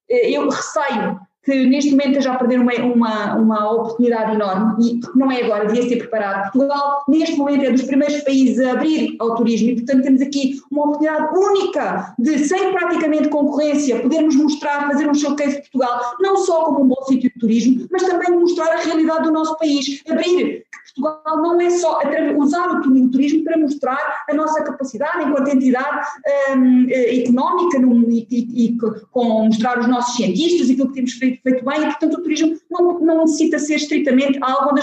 eh, 0.09 0.31
eu 0.31 0.47
receio 0.47 1.19
que 1.43 1.65
neste 1.65 1.91
momento 1.91 2.21
já 2.21 2.35
perder 2.35 2.59
uma, 2.59 2.73
uma, 2.73 3.35
uma 3.35 3.71
oportunidade 3.71 4.35
enorme 4.35 4.75
e 4.81 4.99
não 5.15 5.31
é 5.31 5.43
agora, 5.43 5.65
devia 5.65 5.87
ser 5.87 5.97
preparado. 5.97 6.51
Portugal, 6.51 7.03
neste 7.07 7.35
momento, 7.35 7.65
é 7.65 7.71
dos 7.71 7.83
primeiros 7.83 8.21
países 8.21 8.65
a 8.65 8.71
abrir 8.71 9.15
ao 9.19 9.35
turismo 9.35 9.69
e, 9.69 9.75
portanto, 9.75 10.03
temos 10.03 10.21
aqui 10.21 10.61
uma 10.71 10.83
oportunidade 10.83 11.37
única 11.37 12.15
de, 12.17 12.39
sem 12.39 12.71
praticamente 12.71 13.27
concorrência, 13.29 13.99
podermos 13.99 14.35
mostrar, 14.35 14.87
fazer 14.87 15.09
um 15.09 15.13
showcase 15.13 15.55
de 15.55 15.61
Portugal, 15.61 16.15
não 16.19 16.37
só 16.37 16.63
como 16.63 16.83
um 16.83 16.87
bom 16.87 17.03
sítio 17.07 17.29
de 17.33 17.39
turismo, 17.39 17.87
mas 17.91 18.03
também 18.03 18.31
mostrar 18.31 18.71
a 18.71 18.77
realidade 18.77 19.23
do 19.23 19.31
nosso 19.31 19.57
país. 19.57 20.01
Abrir 20.09 20.63
Portugal 20.95 21.41
não 21.41 21.59
é 21.59 21.69
só 21.71 21.99
usar 22.37 22.69
o 22.69 23.09
turismo 23.09 23.43
para 23.43 23.57
mostrar 23.57 24.23
a 24.29 24.33
nossa 24.33 24.63
capacidade 24.63 25.23
enquanto 25.23 25.47
entidade 25.47 26.07
um, 26.55 26.87
eh, 26.89 27.21
económica 27.21 27.77
e, 27.77 28.27
e, 28.29 28.65
e, 28.65 28.77
com 29.11 29.45
mostrar 29.45 29.79
os 29.79 29.87
nossos 29.87 30.15
cientistas 30.15 30.69
e 30.69 30.73
aquilo 30.73 30.89
que 30.89 30.95
temos 30.95 31.13
feito, 31.13 31.32
feito 31.41 31.65
bem, 31.65 31.81
e 31.81 31.85
portanto 31.85 32.13
o 32.15 32.21
turismo 32.21 32.57
não, 32.69 32.99
não 32.99 33.17
necessita 33.21 33.59
ser 33.59 33.75
estritamente 33.75 34.37
algo 34.41 34.75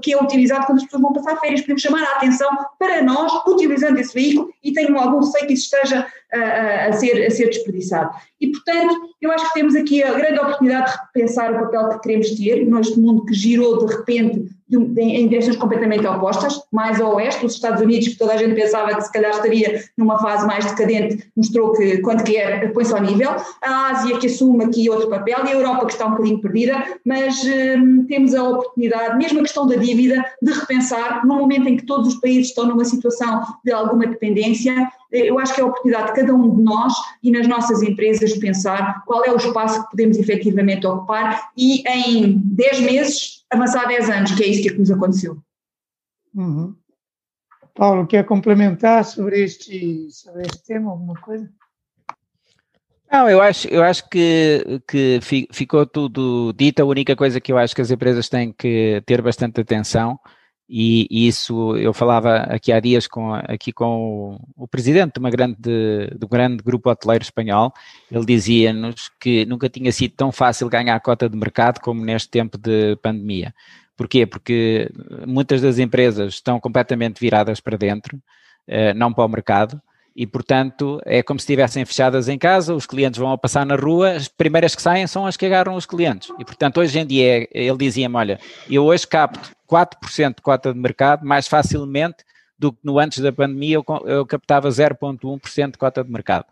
que 0.00 0.12
é 0.12 0.22
utilizado 0.22 0.66
quando 0.66 0.78
as 0.78 0.84
pessoas 0.84 1.02
vão 1.02 1.12
passar 1.12 1.40
férias, 1.40 1.60
podemos 1.60 1.82
chamar 1.82 2.02
a 2.02 2.16
atenção 2.16 2.48
para 2.78 3.02
nós, 3.02 3.32
utilizando 3.46 3.98
esse 3.98 4.12
veículo, 4.12 4.52
e 4.62 4.72
tenho 4.72 4.98
algum 4.98 5.20
receio 5.20 5.46
que 5.46 5.54
isso 5.54 5.64
esteja 5.64 6.06
a, 6.32 6.88
a, 6.88 6.92
ser, 6.92 7.26
a 7.26 7.30
ser 7.30 7.46
desperdiçado. 7.46 8.10
E, 8.40 8.50
portanto, 8.50 8.94
eu 9.20 9.30
acho 9.30 9.46
que 9.48 9.54
temos 9.54 9.74
aqui 9.74 10.02
a 10.02 10.12
grande 10.12 10.38
oportunidade 10.38 10.92
de 10.92 10.98
repensar 10.98 11.52
o 11.52 11.64
papel 11.64 11.88
que 11.90 12.00
queremos 12.00 12.30
ter 12.30 12.66
neste 12.66 12.98
mundo 12.98 13.24
que 13.24 13.34
girou 13.34 13.86
de 13.86 13.94
repente 13.94 14.48
de, 14.68 14.78
de, 14.78 15.00
em 15.00 15.28
direções 15.28 15.56
completamente 15.56 16.06
opostas, 16.06 16.60
mais 16.72 17.00
ao 17.00 17.16
oeste, 17.16 17.44
os 17.44 17.54
Estados 17.54 17.80
Unidos, 17.82 18.08
que 18.08 18.16
toda 18.16 18.32
a 18.32 18.36
gente 18.36 18.54
pensava 18.54 18.94
que 18.94 19.02
se 19.02 19.12
calhar 19.12 19.30
estaria 19.30 19.84
numa 19.96 20.18
fase 20.18 20.46
mais 20.46 20.64
decadente, 20.64 21.26
mostrou 21.36 21.72
que 21.72 21.98
quando 21.98 22.24
quer 22.24 22.72
põe-se 22.72 22.92
ao 22.92 23.02
nível, 23.02 23.30
a 23.62 23.90
Ásia 23.90 24.18
que 24.18 24.26
assume 24.26 24.64
aqui 24.64 24.88
outro 24.88 25.08
papel 25.08 25.44
e 25.44 25.48
a 25.48 25.52
Europa 25.52 25.86
que 25.86 25.92
está 25.92 26.06
um 26.06 26.12
bocadinho 26.12 26.40
perdida, 26.40 26.82
mas 27.04 27.42
hum, 27.44 28.06
temos 28.08 28.34
a 28.34 28.42
oportunidade, 28.42 29.16
mesmo 29.18 29.40
a 29.40 29.42
questão 29.42 29.66
da 29.66 29.76
dívida, 29.76 30.24
de 30.40 30.52
repensar, 30.52 31.26
no 31.26 31.36
momento 31.36 31.68
em 31.68 31.76
que 31.76 31.86
todos 31.86 32.08
os 32.08 32.20
países 32.20 32.48
estão 32.48 32.66
numa 32.66 32.84
situação 32.84 33.42
de 33.62 33.72
alguma 33.72 34.06
dependência, 34.06 34.74
eu 35.14 35.38
acho 35.38 35.54
que 35.54 35.60
é 35.60 35.64
a 35.64 35.66
oportunidade 35.66 36.08
de 36.08 36.20
cada 36.20 36.34
um 36.34 36.56
de 36.56 36.62
nós 36.62 36.92
e 37.22 37.30
nas 37.30 37.46
nossas 37.46 37.82
empresas 37.82 38.36
pensar 38.38 39.04
qual 39.06 39.24
é 39.24 39.32
o 39.32 39.36
espaço 39.36 39.82
que 39.84 39.90
podemos 39.90 40.18
efetivamente 40.18 40.86
ocupar 40.86 41.50
e 41.56 41.82
em 41.88 42.38
10 42.44 42.80
meses 42.80 43.44
avançar 43.50 43.86
10 43.86 44.10
anos, 44.10 44.32
que 44.32 44.42
é 44.42 44.48
isso 44.48 44.62
que 44.62 44.78
nos 44.78 44.90
aconteceu. 44.90 45.38
Uhum. 46.34 46.74
Paulo, 47.74 48.06
quer 48.06 48.24
complementar 48.24 49.04
sobre 49.04 49.42
este, 49.42 50.08
sobre 50.10 50.42
este 50.42 50.64
tema 50.64 50.90
alguma 50.90 51.14
coisa? 51.14 51.48
Não, 53.10 53.28
eu 53.30 53.40
acho, 53.40 53.68
eu 53.68 53.82
acho 53.82 54.08
que, 54.08 54.82
que 54.88 55.20
ficou 55.52 55.86
tudo 55.86 56.52
dito. 56.52 56.82
A 56.82 56.84
única 56.84 57.14
coisa 57.14 57.40
que 57.40 57.52
eu 57.52 57.58
acho 57.58 57.74
que 57.74 57.80
as 57.80 57.90
empresas 57.90 58.28
têm 58.28 58.52
que 58.52 59.00
ter 59.06 59.22
bastante 59.22 59.60
atenção 59.60 60.18
e, 60.68 61.28
isso 61.28 61.76
eu 61.76 61.92
falava 61.92 62.36
aqui 62.36 62.72
há 62.72 62.80
dias 62.80 63.06
com, 63.06 63.34
aqui 63.34 63.72
com 63.72 64.38
o, 64.56 64.64
o 64.64 64.68
presidente 64.68 65.14
de, 65.14 65.20
uma 65.20 65.30
grande, 65.30 65.56
de 65.60 66.24
um 66.24 66.28
grande 66.28 66.62
grupo 66.62 66.90
hoteleiro 66.90 67.22
espanhol, 67.22 67.72
ele 68.10 68.24
dizia-nos 68.24 69.10
que 69.20 69.44
nunca 69.46 69.68
tinha 69.68 69.92
sido 69.92 70.14
tão 70.16 70.32
fácil 70.32 70.68
ganhar 70.68 70.94
a 70.94 71.00
cota 71.00 71.28
de 71.28 71.36
mercado 71.36 71.80
como 71.80 72.04
neste 72.04 72.30
tempo 72.30 72.56
de 72.56 72.96
pandemia. 72.96 73.54
Porquê? 73.96 74.26
Porque 74.26 74.90
muitas 75.26 75.60
das 75.60 75.78
empresas 75.78 76.34
estão 76.34 76.58
completamente 76.58 77.20
viradas 77.20 77.60
para 77.60 77.76
dentro, 77.76 78.20
eh, 78.66 78.92
não 78.94 79.12
para 79.12 79.24
o 79.24 79.28
mercado, 79.28 79.80
e, 80.16 80.26
portanto, 80.26 81.00
é 81.04 81.22
como 81.22 81.40
se 81.40 81.44
estivessem 81.44 81.84
fechadas 81.84 82.28
em 82.28 82.38
casa, 82.38 82.74
os 82.74 82.86
clientes 82.86 83.18
vão 83.18 83.32
a 83.32 83.38
passar 83.38 83.66
na 83.66 83.74
rua, 83.74 84.12
as 84.12 84.28
primeiras 84.28 84.74
que 84.74 84.82
saem 84.82 85.06
são 85.08 85.26
as 85.26 85.36
que 85.36 85.44
agarram 85.44 85.74
os 85.74 85.86
clientes. 85.86 86.28
E, 86.38 86.44
portanto, 86.44 86.78
hoje 86.78 86.98
em 87.00 87.06
dia, 87.06 87.48
ele 87.50 87.76
dizia-me, 87.76 88.16
olha, 88.16 88.38
eu 88.70 88.84
hoje 88.84 89.06
capto 89.06 89.50
4% 89.68 90.36
de 90.36 90.42
cota 90.42 90.72
de 90.72 90.78
mercado 90.78 91.26
mais 91.26 91.48
facilmente 91.48 92.18
do 92.56 92.72
que 92.72 92.78
no 92.84 92.98
antes 92.98 93.18
da 93.18 93.32
pandemia 93.32 93.76
eu, 93.76 93.84
eu 94.06 94.24
captava 94.24 94.68
0,1% 94.68 95.72
de 95.72 95.78
cota 95.78 96.04
de 96.04 96.10
mercado. 96.10 96.46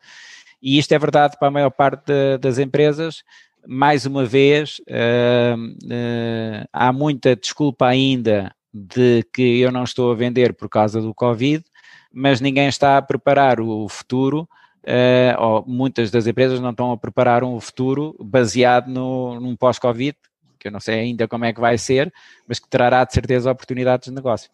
E 0.61 0.79
isto 0.79 0.93
é 0.93 0.99
verdade 0.99 1.37
para 1.39 1.49
a 1.49 1.51
maior 1.51 1.71
parte 1.71 2.07
de, 2.07 2.39
das 2.39 2.59
empresas. 2.59 3.23
Mais 3.65 4.07
uma 4.07 4.25
vez, 4.25 4.81
uh, 4.89 5.57
uh, 5.57 6.69
há 6.73 6.93
muita 6.93 7.37
desculpa 7.37 7.87
ainda 7.87 8.53
de 8.75 9.25
que 9.33 9.61
eu 9.61 9.71
não 9.71 9.85
estou 9.85 10.11
a 10.11 10.15
vender 10.17 10.53
por 10.55 10.69
causa 10.69 11.01
do 11.01 11.15
Covid, 11.15 11.65
mas 12.13 12.41
ninguém 12.41 12.69
está 12.69 12.99
a 12.99 13.03
preparar 13.03 13.61
o 13.61 13.89
futuro, 13.89 14.49
uh, 14.85 15.41
ou 15.41 15.65
muitas 15.67 16.11
das 16.11 16.27
empresas 16.27 16.61
não 16.61 16.71
estão 16.71 16.93
a 16.93 16.97
preparar 16.97 17.43
um 17.45 17.59
futuro 17.61 18.17
baseado 18.21 18.89
no, 18.89 19.41
num 19.41 19.57
pós-Covid, 19.57 20.17
que 20.59 20.69
eu 20.69 20.73
não 20.73 20.81
sei 20.81 21.01
ainda 21.01 21.27
como 21.27 21.45
é 21.45 21.53
que 21.53 21.61
vai 21.61 21.77
ser, 21.77 22.13
mas 22.47 22.59
que 22.59 22.69
trará 22.69 23.05
de 23.05 23.13
certeza 23.13 23.51
oportunidades 23.51 24.09
de 24.09 24.15
negócio. 24.15 24.51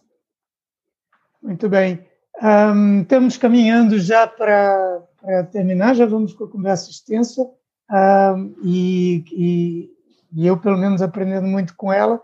Muito 1.42 1.68
bem. 1.68 2.04
Um, 2.42 3.02
estamos 3.02 3.36
caminhando 3.36 3.98
já 3.98 4.26
para, 4.26 5.02
para, 5.20 5.44
terminar, 5.44 5.94
já 5.94 6.06
vamos 6.06 6.32
com 6.32 6.44
a 6.44 6.48
conversa 6.48 6.90
extensa 6.90 7.42
um, 7.90 8.54
e, 8.62 9.24
e, 9.32 9.90
e, 10.32 10.46
eu, 10.46 10.56
pelo 10.56 10.78
menos, 10.78 11.02
aprendendo 11.02 11.46
muito 11.46 11.74
com 11.76 11.92
ela, 11.92 12.20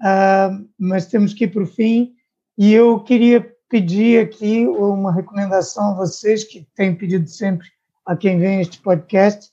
um, 0.00 0.68
mas 0.78 1.06
temos 1.06 1.34
que 1.34 1.44
ir 1.44 1.48
para 1.48 1.62
o 1.62 1.66
fim 1.66 2.14
e 2.56 2.72
eu 2.72 3.00
queria 3.00 3.52
pedir 3.68 4.24
aqui 4.24 4.66
uma 4.66 5.12
recomendação 5.12 5.90
a 5.90 5.94
vocês, 5.94 6.44
que 6.44 6.66
têm 6.74 6.94
pedido 6.94 7.28
sempre 7.28 7.68
a 8.04 8.16
quem 8.16 8.38
vem 8.38 8.60
este 8.60 8.80
podcast, 8.80 9.52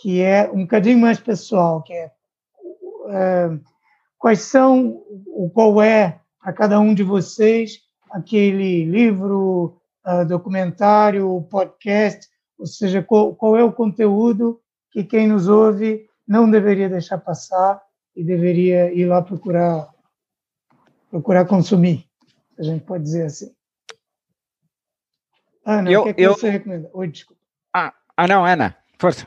que 0.00 0.20
é 0.20 0.48
um 0.52 0.62
bocadinho 0.62 0.98
mais 0.98 1.18
pessoal, 1.18 1.82
que 1.82 1.92
é 1.92 2.12
uh, 2.62 3.60
quais 4.16 4.42
são, 4.42 5.02
qual 5.52 5.82
é 5.82 6.20
para 6.40 6.52
cada 6.52 6.78
um 6.78 6.94
de 6.94 7.02
vocês 7.02 7.80
aquele 8.10 8.84
livro, 8.84 9.76
uh, 10.06 10.24
documentário, 10.26 11.46
podcast, 11.50 12.28
ou 12.56 12.66
seja, 12.66 13.02
qual, 13.02 13.34
qual 13.34 13.56
é 13.56 13.64
o 13.64 13.72
conteúdo 13.72 14.60
que 14.92 15.04
quem 15.04 15.26
nos 15.26 15.48
ouve 15.48 16.06
não 16.26 16.50
deveria 16.50 16.88
deixar 16.88 17.18
passar 17.18 17.82
e 18.14 18.22
deveria 18.22 18.92
ir 18.92 19.06
lá 19.06 19.20
procurar 19.20 19.88
procurar 21.10 21.46
consumir 21.46 22.07
a 22.58 22.62
gente 22.62 22.84
pode 22.84 23.04
dizer 23.04 23.26
assim. 23.26 23.54
Ana, 25.64 25.90
eu, 25.90 26.00
o 26.00 26.04
que, 26.04 26.10
é 26.10 26.14
que 26.14 26.22
eu... 26.22 26.34
você 26.34 26.50
recomenda? 26.50 26.90
Oi, 26.92 27.08
desculpa. 27.08 27.40
Ah, 27.74 27.94
ah, 28.16 28.26
não, 28.26 28.44
Ana, 28.44 28.76
força. 28.98 29.26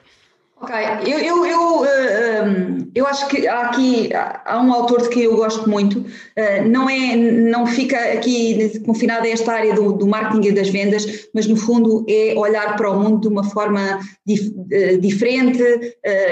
Ok, 0.62 0.76
eu, 1.08 1.18
eu, 1.18 1.44
eu, 1.44 1.82
uh, 1.82 2.88
eu 2.94 3.08
acho 3.08 3.28
que 3.30 3.48
há 3.48 3.62
aqui 3.62 4.12
há 4.14 4.62
um 4.62 4.72
autor 4.72 5.02
de 5.02 5.10
que 5.10 5.24
eu 5.24 5.36
gosto 5.36 5.68
muito, 5.68 6.02
uh, 6.02 6.70
não, 6.70 6.88
é, 6.88 7.16
não 7.16 7.66
fica 7.66 7.98
aqui 7.98 8.80
confinado 8.86 9.26
a 9.26 9.30
esta 9.30 9.54
área 9.54 9.74
do, 9.74 9.92
do 9.94 10.06
marketing 10.06 10.50
e 10.50 10.52
das 10.52 10.70
vendas, 10.70 11.28
mas 11.34 11.48
no 11.48 11.56
fundo 11.56 12.06
é 12.08 12.36
olhar 12.38 12.76
para 12.78 12.92
o 12.92 13.00
mundo 13.00 13.22
de 13.22 13.28
uma 13.28 13.44
forma 13.44 14.00
dif, 14.24 14.54
diferente 15.00 15.64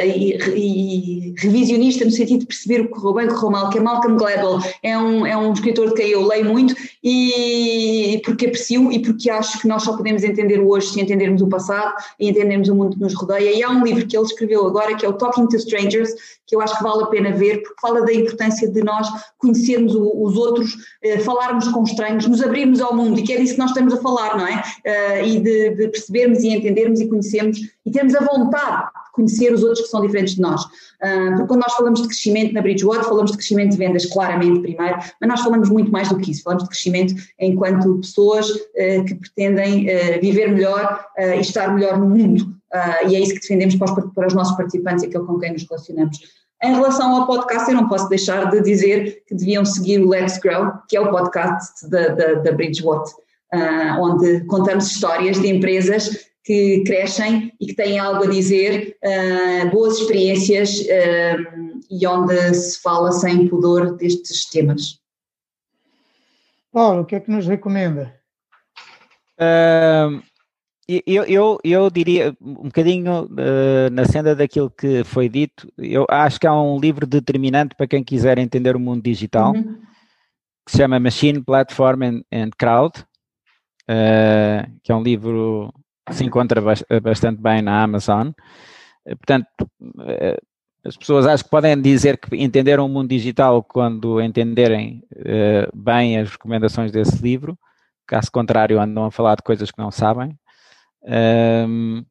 e, 0.06 0.38
e, 0.56 1.36
revisionista 1.40 2.06
no 2.06 2.12
sentido 2.12 2.42
de 2.42 2.46
perceber 2.46 2.82
o 2.82 2.86
que 2.86 2.92
correu 2.92 3.16
bem, 3.16 3.26
o 3.26 3.30
que 3.30 3.36
correu 3.36 3.52
mal, 3.52 3.70
que 3.72 3.80
é 3.80 3.82
Malcolm 3.82 4.16
Gladwell, 4.16 4.60
é 4.84 4.96
um, 4.96 5.26
é 5.26 5.36
um 5.36 5.52
escritor 5.54 5.88
de 5.90 5.96
quem 5.96 6.10
eu 6.10 6.28
leio 6.28 6.46
muito 6.46 6.76
e 7.04 8.22
porque 8.24 8.46
aprecio 8.46 8.92
e 8.92 9.00
porque 9.00 9.30
acho 9.32 9.60
que 9.60 9.68
nós 9.68 9.82
só 9.82 9.98
podemos 9.98 10.24
entender 10.24 10.60
o 10.60 10.70
hoje 10.70 10.94
se 10.94 11.02
entendermos 11.02 11.42
o 11.42 11.48
passado 11.48 11.96
e 12.20 12.30
entendermos 12.30 12.70
o 12.70 12.76
mundo 12.76 12.96
que 12.96 13.02
nos 13.02 13.16
rodeia. 13.16 13.52
E 13.52 13.64
há 13.64 13.70
um 13.70 13.84
livro 13.84 14.06
que 14.06 14.19
ele 14.20 14.28
escreveu 14.28 14.68
agora, 14.68 14.96
que 14.96 15.06
é 15.06 15.10
o 15.10 15.14
Talking 15.14 15.48
to 15.48 15.56
Strangers, 15.58 16.14
que 16.50 16.56
eu 16.56 16.62
acho 16.62 16.76
que 16.78 16.84
vale 16.84 17.04
a 17.04 17.08
pena 17.08 17.32
ver, 17.32 17.62
porque 17.62 17.80
fala 17.80 18.02
da 18.04 18.12
importância 18.12 18.68
de 18.68 18.84
nós 18.84 19.08
conhecermos 19.38 19.94
o, 19.94 20.24
os 20.24 20.36
outros, 20.36 20.74
uh, 20.74 21.20
falarmos 21.24 21.68
com 21.68 21.84
estranhos, 21.84 22.28
nos 22.28 22.42
abrirmos 22.42 22.82
ao 22.82 22.96
mundo, 22.96 23.20
e 23.20 23.24
que 23.24 23.34
é 23.34 23.38
disso 23.38 23.54
que 23.54 23.60
nós 23.60 23.70
estamos 23.70 23.94
a 23.94 23.98
falar, 23.98 24.36
não 24.36 24.48
é? 24.48 24.56
Uh, 24.56 25.28
e 25.28 25.40
de, 25.40 25.70
de, 25.76 25.88
percebermos 25.90 26.40
e 26.40 26.50
entendermos 26.50 27.00
e 27.00 27.08
conhecermos 27.08 27.60
e 27.86 27.92
termos 27.92 28.16
a 28.16 28.20
vontade 28.22 28.86
de 28.88 29.12
conhecer 29.14 29.54
os 29.54 29.64
outros 29.64 29.82
que 29.82 29.88
são 29.88 30.02
diferentes 30.02 30.36
de 30.36 30.42
nós. 30.42 30.64
Uh, 30.64 31.36
porque 31.38 31.48
quando 31.48 31.62
nós 31.62 31.74
falamos 31.74 32.02
de 32.02 32.08
crescimento 32.08 32.54
na 32.54 32.62
Bridgewater, 32.62 33.04
falamos 33.04 33.32
de 33.32 33.38
crescimento 33.38 33.72
de 33.72 33.78
vendas 33.78 34.06
claramente 34.08 34.60
primeiro, 34.60 34.98
mas 35.22 35.30
nós 35.30 35.42
falamos 35.42 35.70
muito 35.70 35.92
mais 35.92 36.10
do 36.10 36.18
que 36.18 36.32
isso, 36.32 36.42
falamos 36.42 36.64
de 36.64 36.70
crescimento 36.70 37.14
enquanto 37.40 38.00
pessoas 38.00 38.52
que 39.08 39.16
pretendem 39.16 39.88
viver 40.20 40.52
melhor 40.52 41.06
e 41.18 41.40
estar 41.40 41.74
melhor 41.74 41.98
no 42.00 42.10
mundo. 42.10 42.59
E 43.08 43.16
é 43.16 43.20
isso 43.20 43.34
que 43.34 43.40
defendemos 43.40 43.76
para 43.76 43.94
os, 43.94 44.14
para 44.14 44.28
os 44.28 44.34
nossos 44.34 44.56
participantes 44.56 45.04
e 45.04 45.08
aquele 45.08 45.26
com 45.26 45.40
quem 45.40 45.54
nos 45.54 45.68
relacionamos. 45.68 46.18
Em 46.62 46.74
relação 46.74 47.16
ao 47.16 47.26
podcast, 47.26 47.70
eu 47.70 47.78
não 47.78 47.88
posso 47.88 48.10
deixar 48.10 48.52
de 48.52 48.62
dizer 48.62 49.24
que 49.26 49.34
deviam 49.34 49.64
seguir 49.64 50.02
o 50.02 50.10
Let's 50.10 50.38
Grow, 50.40 50.74
que 50.90 50.98
é 50.98 51.02
o 51.02 51.10
podcast 51.10 51.90
da, 51.90 52.10
da, 52.10 52.34
da 52.34 52.52
Bridgewater, 52.52 53.14
uh, 53.54 54.02
onde 54.02 54.44
contamos 54.46 54.92
histórias 54.92 55.40
de 55.40 55.48
empresas 55.48 56.30
que 56.44 56.84
crescem 56.84 57.54
e 57.62 57.68
que 57.68 57.76
têm 57.76 57.98
algo 57.98 58.26
a 58.26 58.28
dizer, 58.28 58.98
uh, 59.04 59.70
boas 59.70 60.00
experiências 60.00 60.82
uh, 60.82 61.80
e 61.90 62.06
onde 62.06 62.54
se 62.54 62.82
fala 62.82 63.12
sem 63.14 63.48
pudor 63.48 63.96
destes 63.96 64.50
temas. 64.50 65.00
Paulo, 66.74 67.02
o 67.02 67.06
que 67.06 67.16
é 67.16 67.20
que 67.22 67.32
nos 67.32 67.48
recomenda? 67.48 68.14
Uh, 69.40 70.22
eu, 71.06 71.24
eu, 71.26 71.60
eu 71.64 71.90
diria 71.92 72.36
um 72.42 72.64
bocadinho 72.64 73.26
uh, 73.26 73.92
na 73.92 74.06
senda 74.06 74.36
daquilo 74.36 74.72
que 74.72 75.04
foi 75.04 75.30
dito, 75.30 75.72
eu 75.78 76.04
acho 76.10 76.40
que 76.40 76.48
há 76.48 76.54
um 76.60 76.80
livro 76.80 77.06
determinante 77.06 77.76
para 77.76 77.86
quem 77.86 78.04
quiser 78.04 78.40
entender 78.40 78.76
o 78.76 78.80
mundo 78.80 79.04
digital, 79.04 79.54
uhum. 79.54 79.78
que 80.66 80.72
se 80.72 80.78
chama 80.78 81.00
Machine, 81.00 81.44
Platform 81.44 82.02
and, 82.02 82.22
and 82.34 82.50
Crowd, 82.58 83.00
uh, 83.88 84.72
que 84.82 84.92
é 84.92 84.96
um 84.96 85.04
livro 85.04 85.72
que 86.08 86.16
se 86.16 86.26
encontra 86.26 86.60
bastante 87.04 87.40
bem 87.40 87.62
na 87.62 87.84
Amazon. 87.84 88.30
Uh, 89.06 89.16
portanto, 89.16 89.48
as 90.84 90.98
pessoas 90.98 91.28
acho 91.28 91.44
que 91.44 91.52
podem 91.52 91.80
dizer 91.80 92.18
que 92.18 92.36
entenderam 92.36 92.88
o 92.88 92.90
mundo 92.90 93.10
digital 93.10 93.62
quando 93.62 94.20
entenderem 94.20 95.04
bem 95.76 96.18
as 96.18 96.32
recomendações 96.32 96.92
desse 96.92 97.22
livro, 97.22 97.56
caso 98.08 98.32
contrário 98.32 98.82
andam 98.82 99.06
a 99.06 99.12
falar 99.12 99.36
de 99.36 99.44
coisas 99.44 99.70
que 99.70 99.78
não 99.78 99.92
sabem. 99.92 100.36
Um, 101.04 102.04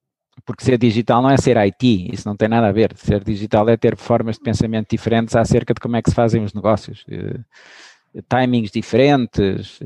porque 0.45 0.65
ser 0.65 0.79
digital 0.79 1.21
não 1.21 1.31
é 1.31 1.37
ser 1.37 1.57
IT, 1.57 2.11
isso 2.13 2.29
não 2.29 2.37
tem 2.37 2.49
nada 2.49 2.69
a 2.69 2.73
ver. 2.73 2.97
Ser 2.97 3.23
digital 3.23 3.69
é 3.69 3.77
ter 3.77 3.97
formas 3.97 4.37
de 4.37 4.43
pensamento 4.43 4.89
diferentes 4.91 5.37
acerca 5.37 5.75
de 5.75 5.81
como 5.81 5.97
é 5.97 6.03
que 6.03 6.11
se 6.11 6.17
fazem 6.17 6.43
os 6.43 6.55
negócios, 6.55 7.05
uh, 7.09 8.23
timings 8.29 8.71
diferentes, 8.71 9.81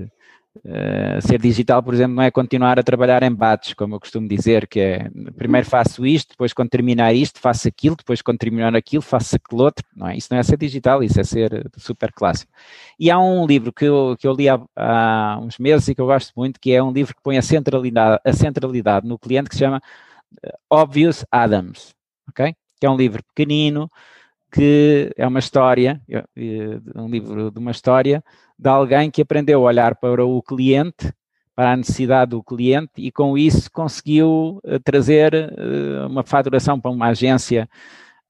Uh, 0.54 1.20
ser 1.26 1.40
digital, 1.40 1.82
por 1.82 1.94
exemplo, 1.94 2.14
não 2.14 2.22
é 2.22 2.30
continuar 2.30 2.78
a 2.78 2.82
trabalhar 2.82 3.22
em 3.22 3.34
bates, 3.34 3.72
como 3.72 3.94
eu 3.94 4.00
costumo 4.00 4.28
dizer, 4.28 4.68
que 4.68 4.80
é 4.80 5.10
primeiro 5.34 5.66
faço 5.66 6.04
isto, 6.04 6.32
depois 6.32 6.52
quando 6.52 6.68
terminar 6.68 7.14
isto, 7.14 7.40
faço 7.40 7.66
aquilo, 7.66 7.96
depois 7.96 8.20
quando 8.20 8.38
terminar 8.38 8.76
aquilo, 8.76 9.02
faço 9.02 9.36
aquele 9.36 9.62
outro. 9.62 9.84
Não 9.96 10.08
é? 10.08 10.16
Isso 10.16 10.28
não 10.30 10.38
é 10.38 10.42
ser 10.42 10.58
digital, 10.58 11.02
isso 11.02 11.18
é 11.18 11.24
ser 11.24 11.70
super 11.78 12.12
clássico. 12.12 12.52
E 13.00 13.10
há 13.10 13.18
um 13.18 13.46
livro 13.46 13.72
que 13.72 13.86
eu, 13.86 14.14
que 14.18 14.26
eu 14.28 14.34
li 14.34 14.48
há, 14.48 14.60
há 14.76 15.38
uns 15.40 15.58
meses 15.58 15.88
e 15.88 15.94
que 15.94 16.00
eu 16.00 16.06
gosto 16.06 16.32
muito, 16.36 16.60
que 16.60 16.70
é 16.72 16.82
um 16.82 16.92
livro 16.92 17.14
que 17.14 17.22
põe 17.22 17.38
a 17.38 17.42
centralidade, 17.42 18.20
a 18.24 18.32
centralidade 18.34 19.08
no 19.08 19.18
cliente, 19.18 19.48
que 19.48 19.54
se 19.56 19.60
chama 19.60 19.80
eh, 20.42 20.54
Obvious 20.70 21.24
Adams, 21.30 21.94
ok? 22.28 22.54
Que 22.78 22.86
é 22.86 22.90
um 22.90 22.96
livro 22.96 23.22
pequenino, 23.34 23.88
que 24.52 25.10
é 25.16 25.26
uma 25.26 25.38
história, 25.38 26.00
um 26.94 27.08
livro 27.08 27.50
de 27.50 27.58
uma 27.58 27.70
história 27.70 28.22
de 28.58 28.68
alguém 28.68 29.10
que 29.10 29.22
aprendeu 29.22 29.60
a 29.60 29.64
olhar 29.64 29.96
para 29.96 30.24
o 30.24 30.42
cliente, 30.42 31.12
para 31.54 31.72
a 31.72 31.76
necessidade 31.76 32.30
do 32.30 32.42
cliente 32.42 32.92
e 32.98 33.10
com 33.10 33.36
isso 33.36 33.70
conseguiu 33.70 34.60
uh, 34.64 34.80
trazer 34.84 35.34
uh, 35.34 36.06
uma 36.06 36.22
faturação 36.22 36.80
para 36.80 36.90
uma 36.90 37.08
agência 37.08 37.68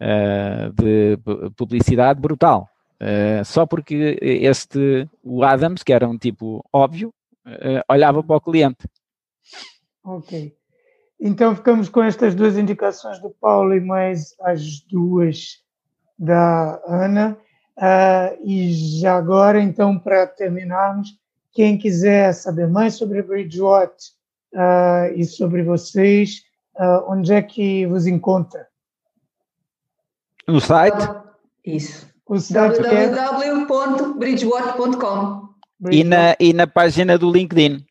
uh, 0.00 0.72
de 0.72 1.18
publicidade 1.56 2.20
brutal. 2.20 2.68
só 3.44 3.66
porque 3.66 4.16
este, 4.20 5.08
o 5.24 5.42
Adams, 5.42 5.82
que 5.82 5.92
era 5.92 6.08
um 6.08 6.16
tipo 6.16 6.64
óbvio, 6.72 7.12
olhava 7.88 8.22
para 8.22 8.36
o 8.36 8.40
cliente. 8.40 8.86
Ok. 10.04 10.54
Então 11.20 11.56
ficamos 11.56 11.88
com 11.88 12.00
estas 12.00 12.32
duas 12.34 12.56
indicações 12.56 13.20
do 13.20 13.30
Paulo 13.30 13.74
e 13.74 13.80
mais 13.80 14.36
as 14.40 14.80
duas 14.88 15.62
da 16.18 16.80
Ana. 16.86 17.38
Uh, 17.76 18.36
e 18.44 18.72
já 19.00 19.16
agora, 19.16 19.60
então, 19.60 19.98
para 19.98 20.26
terminarmos, 20.26 21.08
quem 21.52 21.78
quiser 21.78 22.32
saber 22.32 22.68
mais 22.68 22.94
sobre 22.94 23.22
Bridgewater 23.22 23.96
uh, 24.54 25.12
e 25.14 25.24
sobre 25.24 25.62
vocês, 25.62 26.42
uh, 26.76 27.04
onde 27.08 27.32
é 27.32 27.42
que 27.42 27.86
vos 27.86 28.06
encontra? 28.06 28.68
No 30.46 30.60
site? 30.60 31.08
Isso. 31.64 32.10
O 32.26 32.38
site 32.38 32.84
é 32.86 33.08
www.bridgewater.com 33.08 35.52
e 35.90 36.04
na, 36.04 36.36
e 36.38 36.52
na 36.52 36.66
página 36.66 37.18
do 37.18 37.30
LinkedIn. 37.30 37.84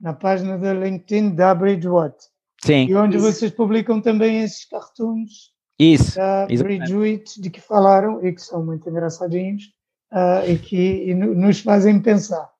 Na 0.00 0.12
página 0.12 0.58
do 0.58 0.72
LinkedIn 0.72 1.34
da 1.34 1.54
Bridgewater. 1.54 2.28
Sim. 2.62 2.86
E 2.86 2.94
onde 2.94 3.16
Isso. 3.16 3.26
vocês 3.26 3.50
publicam 3.50 4.00
também 4.00 4.42
esses 4.42 4.64
cartoons 4.64 5.50
isso. 5.84 6.16
Da 6.16 6.46
Bridget, 6.46 7.40
de 7.40 7.50
que 7.50 7.60
falaram 7.60 8.24
e 8.24 8.32
que 8.32 8.42
são 8.42 8.64
muito 8.64 8.88
engraçadinhos 8.88 9.72
uh, 10.12 10.48
e 10.48 10.58
que 10.58 11.10
e 11.10 11.14
nos 11.14 11.60
fazem 11.60 12.00
pensar. 12.00 12.50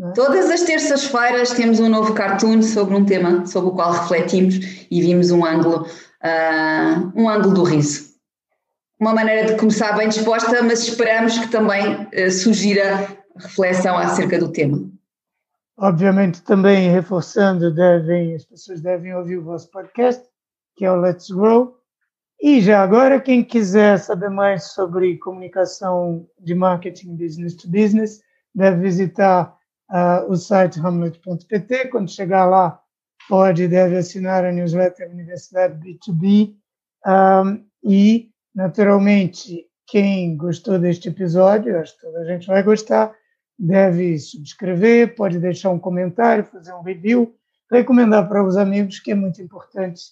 É? 0.00 0.12
Todas 0.12 0.50
as 0.50 0.62
terças-feiras 0.62 1.50
temos 1.52 1.80
um 1.80 1.88
novo 1.88 2.14
cartoon 2.14 2.62
sobre 2.62 2.94
um 2.94 3.04
tema 3.04 3.46
sobre 3.46 3.70
o 3.70 3.72
qual 3.72 3.92
refletimos 3.92 4.86
e 4.90 5.00
vimos 5.00 5.30
um 5.30 5.44
ângulo, 5.44 5.82
uh, 5.82 7.12
um 7.20 7.28
ângulo 7.28 7.54
do 7.54 7.62
riso. 7.64 8.12
Uma 8.98 9.12
maneira 9.12 9.46
de 9.46 9.58
começar 9.58 9.96
bem 9.96 10.08
disposta, 10.08 10.62
mas 10.62 10.84
esperamos 10.84 11.36
que 11.38 11.48
também 11.48 12.04
uh, 12.04 12.30
sugira 12.30 13.18
reflexão 13.36 13.98
acerca 13.98 14.38
do 14.38 14.52
tema. 14.52 14.78
Obviamente, 15.76 16.42
também 16.42 16.90
reforçando, 16.90 17.74
devem, 17.74 18.36
as 18.36 18.44
pessoas 18.44 18.80
devem 18.80 19.14
ouvir 19.16 19.38
o 19.38 19.42
vosso 19.42 19.70
podcast, 19.70 20.22
que 20.76 20.84
é 20.84 20.92
o 20.92 21.00
Let's 21.00 21.28
Grow, 21.28 21.81
e 22.42 22.60
já 22.60 22.82
agora, 22.82 23.20
quem 23.20 23.44
quiser 23.44 23.98
saber 24.00 24.28
mais 24.28 24.72
sobre 24.72 25.16
comunicação 25.18 26.26
de 26.40 26.56
marketing 26.56 27.14
business 27.14 27.54
to 27.54 27.70
business, 27.70 28.20
deve 28.52 28.80
visitar 28.80 29.56
uh, 29.88 30.28
o 30.28 30.36
site 30.36 30.80
hamlet.pt. 30.80 31.88
Quando 31.88 32.10
chegar 32.10 32.46
lá, 32.46 32.80
pode 33.28 33.62
e 33.62 33.68
deve 33.68 33.96
assinar 33.96 34.44
a 34.44 34.50
newsletter 34.50 35.08
Universidade 35.08 35.78
B2B. 35.78 36.56
Um, 37.06 37.64
e, 37.84 38.30
naturalmente, 38.52 39.64
quem 39.86 40.36
gostou 40.36 40.80
deste 40.80 41.10
episódio, 41.10 41.78
acho 41.78 41.94
que 41.94 42.02
toda 42.02 42.22
a 42.22 42.24
gente 42.24 42.48
vai 42.48 42.64
gostar, 42.64 43.14
deve 43.56 44.18
subscrever, 44.18 45.14
pode 45.14 45.38
deixar 45.38 45.70
um 45.70 45.78
comentário, 45.78 46.44
fazer 46.44 46.72
um 46.74 46.82
review, 46.82 47.36
recomendar 47.70 48.28
para 48.28 48.44
os 48.44 48.56
amigos, 48.56 48.98
que 48.98 49.12
é 49.12 49.14
muito 49.14 49.40
importante. 49.40 50.02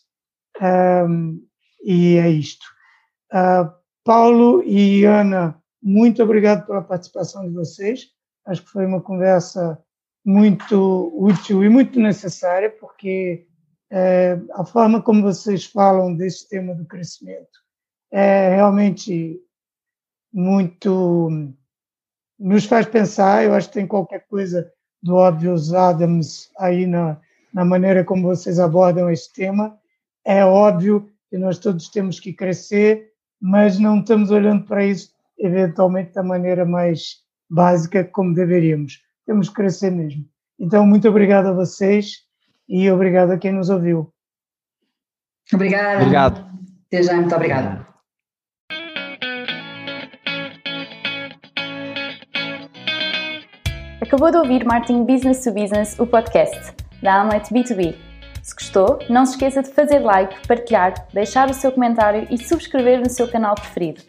Um, 0.62 1.49
e 1.82 2.16
é 2.16 2.28
isto. 2.28 2.64
Uh, 3.32 3.70
Paulo 4.04 4.62
e 4.64 5.04
Ana, 5.04 5.60
muito 5.82 6.22
obrigado 6.22 6.66
pela 6.66 6.82
participação 6.82 7.46
de 7.48 7.54
vocês. 7.54 8.08
Acho 8.46 8.62
que 8.62 8.70
foi 8.70 8.86
uma 8.86 9.00
conversa 9.00 9.78
muito 10.24 11.12
útil 11.14 11.64
e 11.64 11.68
muito 11.68 11.98
necessária, 12.00 12.70
porque 12.70 13.46
é, 13.90 14.38
a 14.52 14.64
forma 14.64 15.02
como 15.02 15.22
vocês 15.22 15.64
falam 15.64 16.14
desse 16.14 16.48
tema 16.48 16.74
do 16.74 16.84
crescimento 16.84 17.58
é 18.12 18.54
realmente 18.54 19.40
muito. 20.32 21.30
nos 22.38 22.64
faz 22.64 22.86
pensar. 22.86 23.44
Eu 23.44 23.54
acho 23.54 23.68
que 23.68 23.74
tem 23.74 23.86
qualquer 23.86 24.26
coisa 24.28 24.70
do 25.02 25.16
óbvio 25.16 25.54
Adams 25.76 26.50
aí 26.58 26.86
na, 26.86 27.20
na 27.52 27.64
maneira 27.64 28.04
como 28.04 28.28
vocês 28.28 28.58
abordam 28.58 29.10
esse 29.10 29.32
tema. 29.32 29.78
É 30.24 30.44
óbvio 30.44 31.10
que 31.30 31.38
nós 31.38 31.58
todos 31.58 31.88
temos 31.88 32.18
que 32.18 32.32
crescer, 32.32 33.12
mas 33.40 33.78
não 33.78 34.00
estamos 34.00 34.30
olhando 34.30 34.64
para 34.64 34.84
isso 34.84 35.14
eventualmente 35.38 36.12
da 36.12 36.22
maneira 36.22 36.66
mais 36.66 37.20
básica 37.48 38.04
como 38.04 38.34
deveríamos. 38.34 39.02
Temos 39.24 39.48
que 39.48 39.54
crescer 39.54 39.90
mesmo. 39.90 40.24
Então, 40.58 40.84
muito 40.86 41.08
obrigado 41.08 41.46
a 41.46 41.52
vocês 41.52 42.24
e 42.68 42.90
obrigado 42.90 43.30
a 43.30 43.38
quem 43.38 43.52
nos 43.52 43.70
ouviu. 43.70 44.12
Obrigada. 45.52 46.02
Obrigado. 46.02 46.50
Até 46.86 47.02
já, 47.02 47.14
muito 47.14 47.34
obrigada. 47.34 47.86
Acabou 54.02 54.30
de 54.30 54.36
ouvir 54.38 54.64
Martin 54.64 55.04
Business 55.04 55.44
to 55.44 55.52
Business, 55.52 55.98
o 55.98 56.06
podcast 56.06 56.74
da 57.00 57.22
Amlet 57.22 57.48
B2B 57.52 58.09
Se 58.50 58.54
gostou, 58.56 58.98
não 59.08 59.24
se 59.24 59.32
esqueça 59.34 59.62
de 59.62 59.70
fazer 59.70 60.00
like, 60.00 60.46
partilhar, 60.48 61.06
deixar 61.12 61.48
o 61.48 61.54
seu 61.54 61.70
comentário 61.70 62.26
e 62.30 62.36
subscrever 62.36 62.98
no 62.98 63.08
seu 63.08 63.28
canal 63.28 63.54
preferido. 63.54 64.02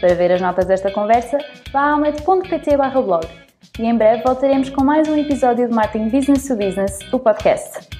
Para 0.00 0.14
ver 0.14 0.30
as 0.30 0.40
notas 0.40 0.66
desta 0.66 0.88
conversa, 0.92 1.36
vá 1.72 1.80
a 1.80 1.90
almet.pt 1.94 2.76
blog. 2.76 3.26
E 3.76 3.82
em 3.82 3.96
breve 3.96 4.22
voltaremos 4.22 4.70
com 4.70 4.84
mais 4.84 5.08
um 5.08 5.16
episódio 5.16 5.66
de 5.66 5.74
Marketing 5.74 6.10
Business 6.10 6.46
to 6.46 6.54
Business, 6.54 7.00
o 7.12 7.18
podcast. 7.18 7.97